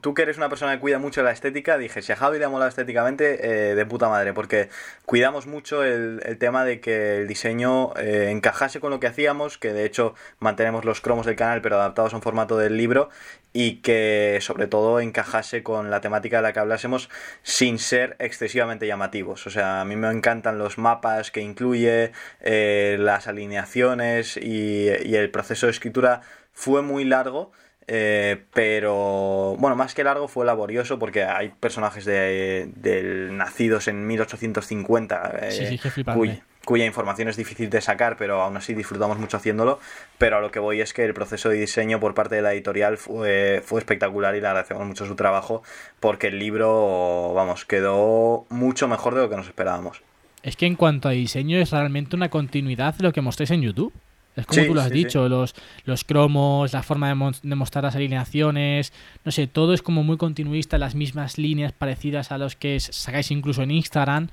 tú 0.00 0.14
que 0.14 0.22
eres 0.22 0.36
una 0.36 0.48
persona 0.48 0.74
que 0.74 0.80
cuida 0.80 1.00
mucho 1.00 1.24
la 1.24 1.32
estética, 1.32 1.78
dije, 1.78 2.00
si 2.00 2.12
a 2.12 2.16
Javi 2.16 2.38
le 2.38 2.44
ha 2.44 2.48
molado 2.48 2.68
estéticamente, 2.68 3.70
eh, 3.70 3.74
de 3.74 3.86
puta 3.86 4.08
madre, 4.08 4.32
porque 4.32 4.68
cuidamos 5.04 5.48
mucho 5.48 5.82
el, 5.82 6.20
el 6.24 6.38
tema 6.38 6.64
de 6.64 6.80
que 6.80 7.18
el 7.18 7.28
diseño 7.28 7.92
eh, 7.96 8.28
encajase 8.30 8.78
con 8.78 8.90
lo 8.90 9.00
que 9.00 9.08
hacíamos, 9.08 9.58
que 9.58 9.72
de 9.72 9.84
hecho 9.84 10.14
mantenemos 10.38 10.84
los 10.84 11.00
cromos 11.00 11.26
del 11.26 11.34
canal, 11.34 11.62
pero 11.62 11.76
adaptados 11.76 12.12
a 12.12 12.16
un 12.16 12.22
formato 12.22 12.56
del 12.56 12.76
libro, 12.76 13.10
y 13.58 13.76
que 13.76 14.36
sobre 14.42 14.66
todo 14.66 15.00
encajase 15.00 15.62
con 15.62 15.90
la 15.90 16.02
temática 16.02 16.36
de 16.36 16.42
la 16.42 16.52
que 16.52 16.60
hablásemos 16.60 17.08
sin 17.42 17.78
ser 17.78 18.14
excesivamente 18.18 18.86
llamativos. 18.86 19.46
O 19.46 19.50
sea, 19.50 19.80
a 19.80 19.84
mí 19.86 19.96
me 19.96 20.10
encantan 20.10 20.58
los 20.58 20.76
mapas 20.76 21.30
que 21.30 21.40
incluye, 21.40 22.12
eh, 22.42 22.75
las 22.98 23.26
alineaciones 23.26 24.36
y, 24.36 24.88
y, 25.04 25.16
el 25.16 25.30
proceso 25.30 25.66
de 25.66 25.72
escritura 25.72 26.22
fue 26.52 26.82
muy 26.82 27.04
largo. 27.04 27.52
Eh, 27.88 28.42
pero 28.52 29.54
bueno, 29.58 29.76
más 29.76 29.94
que 29.94 30.02
largo 30.02 30.26
fue 30.26 30.44
laborioso 30.44 30.98
porque 30.98 31.22
hay 31.22 31.50
personajes 31.50 32.04
de, 32.04 32.68
de 32.74 33.28
nacidos 33.30 33.86
en 33.86 34.08
1850 34.08 35.38
eh, 35.40 35.50
sí, 35.52 35.78
sí, 35.78 36.02
cuy, 36.02 36.42
cuya 36.66 36.84
información 36.84 37.28
es 37.28 37.36
difícil 37.36 37.70
de 37.70 37.80
sacar, 37.80 38.16
pero 38.16 38.42
aún 38.42 38.56
así 38.56 38.74
disfrutamos 38.74 39.18
mucho 39.18 39.36
haciéndolo. 39.36 39.78
Pero 40.18 40.38
a 40.38 40.40
lo 40.40 40.50
que 40.50 40.58
voy 40.58 40.80
es 40.80 40.92
que 40.92 41.04
el 41.04 41.14
proceso 41.14 41.48
de 41.48 41.56
diseño 41.56 42.00
por 42.00 42.12
parte 42.12 42.34
de 42.34 42.42
la 42.42 42.52
editorial 42.52 42.98
fue, 42.98 43.62
fue 43.64 43.78
espectacular 43.78 44.34
y 44.34 44.40
le 44.40 44.48
agradecemos 44.48 44.84
mucho 44.84 45.06
su 45.06 45.14
trabajo 45.14 45.62
porque 46.00 46.26
el 46.26 46.40
libro, 46.40 47.32
vamos, 47.34 47.64
quedó 47.64 48.46
mucho 48.50 48.88
mejor 48.88 49.14
de 49.14 49.22
lo 49.22 49.30
que 49.30 49.36
nos 49.36 49.46
esperábamos. 49.46 50.02
Es 50.42 50.56
que 50.56 50.66
en 50.66 50.76
cuanto 50.76 51.08
a 51.08 51.12
diseño 51.12 51.58
es 51.58 51.70
realmente 51.70 52.14
una 52.16 52.28
continuidad 52.28 52.94
de 52.94 53.02
lo 53.04 53.12
que 53.12 53.20
mostréis 53.20 53.50
en 53.50 53.62
YouTube. 53.62 53.92
Es 54.36 54.44
como 54.46 54.60
Sí, 54.60 54.68
tú 54.68 54.74
lo 54.74 54.82
has 54.82 54.88
sí, 54.88 54.94
dicho, 54.94 55.24
sí. 55.24 55.30
los, 55.30 55.54
los 55.86 56.04
cromos, 56.04 56.72
la 56.74 56.82
forma 56.82 57.08
de, 57.08 57.54
mostrar 57.54 57.84
las 57.84 57.96
alineaciones, 57.96 58.92
no 59.24 59.32
sé, 59.32 59.46
todo 59.46 59.72
es 59.72 59.80
como 59.80 60.04
muy 60.04 60.18
continuista, 60.18 60.76
las 60.76 60.94
mismas 60.94 61.38
líneas 61.38 61.72
parecidas 61.72 62.30
a 62.32 62.36
los 62.38 62.54
que 62.54 62.78
sacáis 62.78 63.30
incluso 63.30 63.62
en 63.62 63.70
Instagram. 63.70 64.28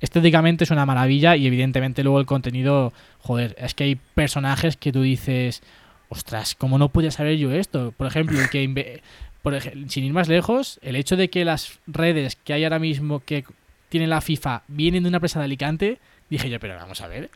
Estéticamente 0.00 0.64
es 0.64 0.70
una 0.72 0.84
maravilla 0.84 1.36
y 1.36 1.46
evidentemente 1.46 2.02
luego 2.02 2.18
el 2.20 2.26
contenido, 2.26 2.92
joder, 3.20 3.54
es 3.58 3.72
que 3.74 3.84
hay 3.84 3.94
personajes 3.94 4.76
que 4.76 4.90
tú 4.92 5.02
dices, 5.02 5.62
ostras, 6.08 6.54
¿cómo 6.56 6.76
no 6.76 6.88
podía 6.88 7.12
saber 7.12 7.38
yo 7.38 7.52
esto? 7.52 7.94
Por 7.96 8.08
ejemplo, 8.08 8.40
el 8.40 8.50
que 8.50 8.64
inve- 8.68 9.00
por 9.42 9.54
ej- 9.54 9.72
sin 9.88 10.04
ir 10.04 10.12
más 10.12 10.26
lejos, 10.28 10.80
el 10.82 10.96
hecho 10.96 11.16
de 11.16 11.30
que 11.30 11.44
las 11.44 11.78
redes 11.86 12.34
que 12.34 12.52
hay 12.52 12.64
ahora 12.64 12.80
mismo 12.80 13.20
que 13.24 13.44
tiene 13.88 14.06
la 14.06 14.20
FIFA 14.20 14.62
vienen 14.68 15.02
de 15.02 15.08
una 15.08 15.18
empresa 15.18 15.38
de 15.38 15.44
Alicante, 15.46 15.98
dije 16.30 16.50
yo, 16.50 16.58
pero 16.60 16.76
vamos 16.76 17.00
a 17.00 17.08
ver, 17.08 17.30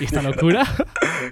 ¿y 0.00 0.04
esta 0.04 0.22
locura? 0.22 0.64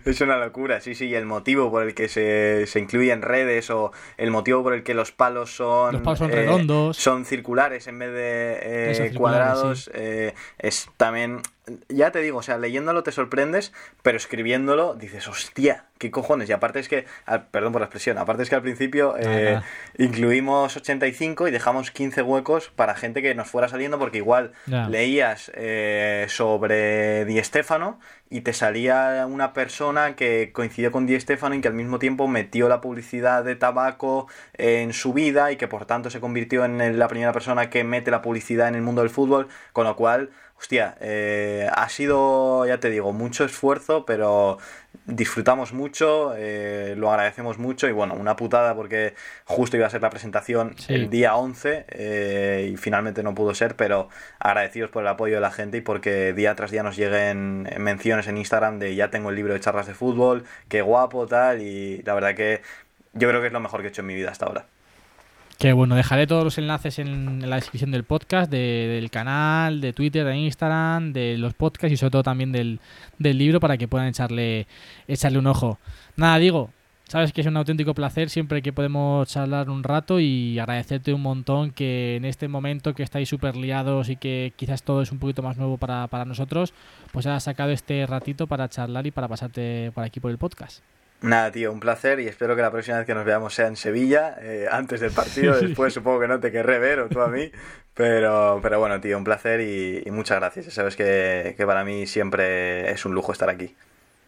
Es 0.05 0.21
una 0.21 0.39
locura, 0.39 0.81
sí, 0.81 0.95
sí, 0.95 1.07
y 1.07 1.15
el 1.15 1.27
motivo 1.27 1.71
por 1.71 1.83
el 1.85 1.95
que 1.95 2.09
se, 2.09 2.67
se 2.67 2.81
incluye 2.81 3.13
en 3.13 3.23
redes 3.23 3.71
o 3.71 3.93
el 4.17 4.31
motivo 4.31 4.63
por 4.63 4.75
el 4.75 4.83
que 4.83 4.95
los 4.95 5.13
palos 5.13 5.55
son, 5.55 5.93
Los 5.93 6.03
palos 6.03 6.19
son 6.19 6.31
eh, 6.31 6.35
redondos. 6.35 6.97
son 6.97 7.25
circulares 7.25 7.87
en 7.87 7.99
vez 7.99 8.13
de 8.13 8.59
eh, 9.07 9.15
cuadrados, 9.15 9.91
eh, 9.95 10.35
es 10.59 10.89
también, 10.97 11.41
ya 11.89 12.11
te 12.11 12.21
digo, 12.21 12.39
o 12.39 12.43
sea, 12.43 12.59
leyéndolo 12.59 13.03
te 13.03 13.11
sorprendes, 13.13 13.73
pero 14.03 14.17
escribiéndolo 14.19 14.95
dices, 14.95 15.27
hostia, 15.29 15.85
qué 15.99 16.11
cojones, 16.11 16.49
y 16.51 16.53
aparte 16.53 16.81
es 16.81 16.89
que, 16.89 17.07
al- 17.25 17.47
perdón 17.47 17.73
por 17.73 17.81
la 17.81 17.87
expresión, 17.87 18.19
aparte 18.19 18.43
es 18.43 18.51
que 18.51 18.55
al 18.57 18.63
principio 18.63 19.15
eh, 19.19 19.61
incluimos 19.99 20.77
85 20.77 21.49
y 21.49 21.51
dejamos 21.51 21.91
15 21.91 22.23
huecos 22.23 22.71
para 22.75 22.95
gente 22.95 23.23
que 23.23 23.35
nos 23.35 23.49
fuera 23.49 23.69
saliendo 23.69 23.99
porque 23.99 24.19
igual 24.19 24.53
Ya. 24.67 24.89
leías 24.89 25.51
eh, 25.55 26.27
sobre 26.29 27.25
Di 27.25 27.43
Stéfano 27.43 27.99
y 28.31 28.41
te 28.41 28.53
salía 28.53 29.27
una 29.29 29.53
persona 29.53 30.17
que 30.17 30.51
coincidió 30.53 30.91
con 30.91 31.07
Di 31.07 31.19
Stéfano 31.21 31.55
y 31.55 31.61
que 31.61 31.69
al 31.69 31.75
mismo 31.75 31.99
tiempo 31.99 32.27
metió 32.27 32.69
la 32.69 32.81
publicidad 32.81 33.45
de 33.45 33.55
tabaco 33.57 34.27
en 34.55 34.93
su 34.93 35.13
vida 35.13 35.53
y 35.53 35.57
que 35.57 35.69
por 35.69 35.87
tanto 35.87 36.11
se 36.11 36.21
convirtió 36.21 36.65
en 36.65 36.99
la 36.99 37.09
primera 37.09 37.33
persona 37.33 37.71
que 37.71 37.85
mete 37.85 38.11
la 38.11 38.23
publicidad 38.23 38.69
en 38.69 38.75
el 38.75 38.83
mundo 38.83 39.03
del 39.03 39.11
fútbol, 39.11 39.49
con 39.73 39.85
lo 39.85 39.95
cual, 39.97 40.31
hostia, 40.65 40.97
eh, 41.01 41.69
ha 41.75 41.91
sido, 41.91 42.65
ya 42.65 42.81
te 42.81 42.89
digo, 42.89 43.13
mucho 43.13 43.45
esfuerzo, 43.45 44.07
pero 44.07 44.57
disfrutamos 45.05 45.75
mucho, 45.75 46.33
eh, 46.39 46.95
lo 46.97 47.11
agradecemos 47.11 47.59
mucho 47.59 47.87
y 47.87 47.93
bueno, 47.93 48.15
una 48.15 48.35
putada 48.35 48.75
porque 48.75 49.15
justo 49.45 49.77
iba 49.77 49.87
a 49.87 49.91
ser 49.91 50.01
la 50.01 50.09
presentación 50.09 50.75
Sí. 50.79 50.95
el 50.95 51.11
día 51.11 51.37
11 51.37 51.85
eh, 51.91 52.71
y 52.73 52.79
finalmente 52.79 53.23
no 53.23 53.35
pudo 53.35 53.55
ser, 53.55 53.77
pero 53.77 54.09
agradecidos 54.39 54.89
por 54.91 55.03
el 55.03 55.09
apoyo 55.09 55.35
de 55.35 55.43
la 55.43 55.51
gente 55.51 55.77
y 55.77 55.81
porque 55.83 56.33
día 56.33 56.55
tras 56.55 56.71
día 56.71 56.83
nos 56.83 56.97
lleguen 56.97 57.69
menciones 57.77 58.27
en 58.27 58.39
Instagram 58.39 58.79
de 58.79 58.95
ya 58.95 59.11
tengo 59.11 59.29
el 59.29 59.37
libro 59.37 59.53
de 59.53 59.61
charlas 59.61 59.87
de 59.87 59.93
fútbol, 59.93 60.45
qué 60.71 60.81
guapo, 60.81 61.27
tal, 61.27 61.61
y 61.61 62.01
la 62.05 62.15
verdad 62.15 62.35
que 62.35 62.63
yo 63.13 63.29
creo 63.29 63.43
que 63.43 63.49
es 63.49 63.53
lo 63.53 63.61
mejor 63.61 63.83
que 63.83 63.89
he 63.89 63.91
hecho 63.91 64.01
en 64.01 64.07
mi 64.07 64.15
vida 64.15 64.31
hasta 64.31 64.47
ahora. 64.47 64.65
Que 65.59 65.73
bueno, 65.73 65.95
dejaré 65.95 66.27
todos 66.27 66.43
los 66.45 66.59
enlaces 66.59 66.99
en, 66.99 67.49
la 67.49 67.57
descripción 67.57 67.91
del 67.93 68.05
podcast, 68.05 68.51
de- 68.51 68.89
del 69.01 69.11
canal, 69.11 69.81
de 69.81 69.93
Twitter, 69.93 70.25
de 70.27 70.37
Instagram, 70.37 71.13
de 71.13 71.39
los 71.39 71.55
podcasts 71.55 71.93
y 71.93 71.97
sobre 71.97 72.11
todo 72.11 72.23
también 72.25 72.53
del, 72.53 72.81
del 73.19 73.39
libro 73.39 73.61
para 73.61 73.77
que 73.77 73.89
puedan 73.89 74.09
echarle, 74.09 74.67
echarle 75.07 75.39
un 75.39 75.47
ojo. 75.47 75.79
Nada, 76.17 76.39
digo, 76.39 76.71
sabes 77.07 77.33
que 77.33 77.41
es 77.41 77.47
un 77.47 77.57
auténtico 77.57 77.95
placer 77.95 78.31
siempre 78.31 78.63
que 78.63 78.73
podemos 78.73 79.29
charlar 79.29 79.71
un 79.71 79.85
rato 79.85 80.19
y 80.19 80.59
agradecerte 80.59 81.15
un 81.15 81.23
montón 81.23 81.71
que 81.71 82.17
en 82.17 82.25
este 82.25 82.49
momento 82.49 82.93
que 82.93 83.05
estáis 83.05 83.29
súper 83.29 83.57
liados 83.57 84.09
y 84.09 84.17
que 84.17 84.53
quizás 84.57 84.83
todo 84.83 85.03
es 85.03 85.13
un 85.13 85.21
poquito 85.21 85.43
más 85.43 85.57
nuevo 85.57 85.79
para, 85.79 86.09
para 86.09 86.25
nosotros, 86.25 86.75
pues 87.13 87.27
hayas 87.27 87.45
sacado 87.45 87.71
este 87.71 88.05
ratito 88.07 88.49
para 88.49 88.69
charlar 88.69 89.07
y 89.07 89.13
para 89.13 89.29
pasarte 89.29 89.93
por 89.95 90.03
aquí 90.05 90.19
por 90.19 90.33
el 90.33 90.39
podcast. 90.39 90.83
Nada, 91.21 91.51
tío, 91.51 91.73
un 91.73 91.81
placer 91.81 92.21
y 92.21 92.27
espero 92.27 92.55
que 92.55 92.63
la 92.63 92.71
próxima 92.71 92.99
vez 92.99 93.07
que 93.07 93.15
nos 93.15 93.25
veamos 93.25 93.55
sea 93.55 93.67
en 93.67 93.77
Sevilla, 93.77 94.37
eh, 94.41 94.67
antes 94.71 95.01
del 95.01 95.11
partido, 95.11 95.57
después 95.61 95.95
supongo 95.95 96.21
que 96.21 96.29
no 96.29 96.39
te 96.41 96.53
querré 96.53 96.79
ver 96.79 97.01
o 97.01 97.09
tú 97.09 97.21
a 97.23 97.29
mí, 97.29 97.51
pero, 97.95 98.61
pero 98.63 98.79
bueno, 98.79 99.01
tío, 99.01 99.17
un 99.17 99.25
placer 99.25 99.61
y, 99.61 100.11
muchas 100.11 100.39
gracias. 100.39 100.67
Ya 100.67 100.73
sabes 100.73 100.97
que, 100.97 101.55
que 101.57 101.67
para 101.67 101.85
mí 101.85 102.07
siempre 102.07 102.91
es 102.91 103.05
un 103.07 103.15
lujo 103.15 103.33
estar 103.33 103.49
aquí. 103.49 103.75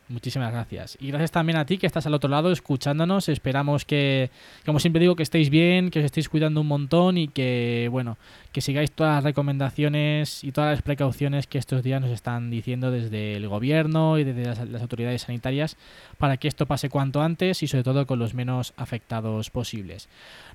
Muchísimas 0.09 0.53
gracias. 0.53 0.97
Y 1.01 1.09
gracias 1.09 1.33
también 1.33 1.59
a 1.59 1.67
ti 1.67 1.79
que 1.79 1.87
estás 1.87 2.07
al 2.07 2.15
otro 2.15 2.31
lado 2.31 2.53
escuchándonos. 2.53 3.29
Esperamos 3.29 3.85
que, 3.85 4.31
como 4.65 4.79
siempre 4.79 5.01
digo, 5.01 5.17
que 5.17 5.25
estéis 5.25 5.51
bien, 5.51 5.91
que 5.91 5.99
os 5.99 6.05
estéis 6.05 6.29
cuidando 6.29 6.61
un 6.61 6.69
montón 6.69 7.19
y 7.19 7.27
que, 7.27 7.89
bueno, 7.91 8.17
que 8.53 8.61
sigáis 8.61 8.93
todas 8.93 9.17
las 9.17 9.25
recomendaciones 9.25 10.45
y 10.45 10.53
todas 10.53 10.77
las 10.77 10.83
precauciones 10.83 11.49
que 11.49 11.59
estos 11.59 11.83
días 11.83 12.01
nos 12.01 12.11
están 12.11 12.51
diciendo 12.51 12.93
desde 12.93 13.35
el 13.35 13.49
gobierno 13.49 14.17
y 14.19 14.23
desde 14.25 14.45
las, 14.45 14.81
autoridades 14.81 15.23
sanitarias 15.23 15.77
para 16.19 16.37
que 16.37 16.47
esto 16.47 16.67
pase 16.67 16.89
cuanto 16.89 17.21
antes 17.21 17.65
y 17.65 17.67
sobre 17.67 17.83
todo 17.83 18.07
con 18.07 18.21
los 18.21 18.33
menos 18.33 18.75
afectados 18.77 19.51
posibles. 19.51 20.09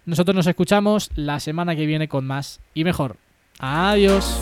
Nosotros 0.06 0.34
nos 0.34 0.48
escuchamos 0.48 1.10
la 1.16 1.42
semana 1.42 1.76
que 1.76 1.86
viene 1.86 2.08
con 2.08 2.26
más 2.26 2.62
y 2.74 2.86
mejor. 2.86 3.18
Adiós. 3.60 4.40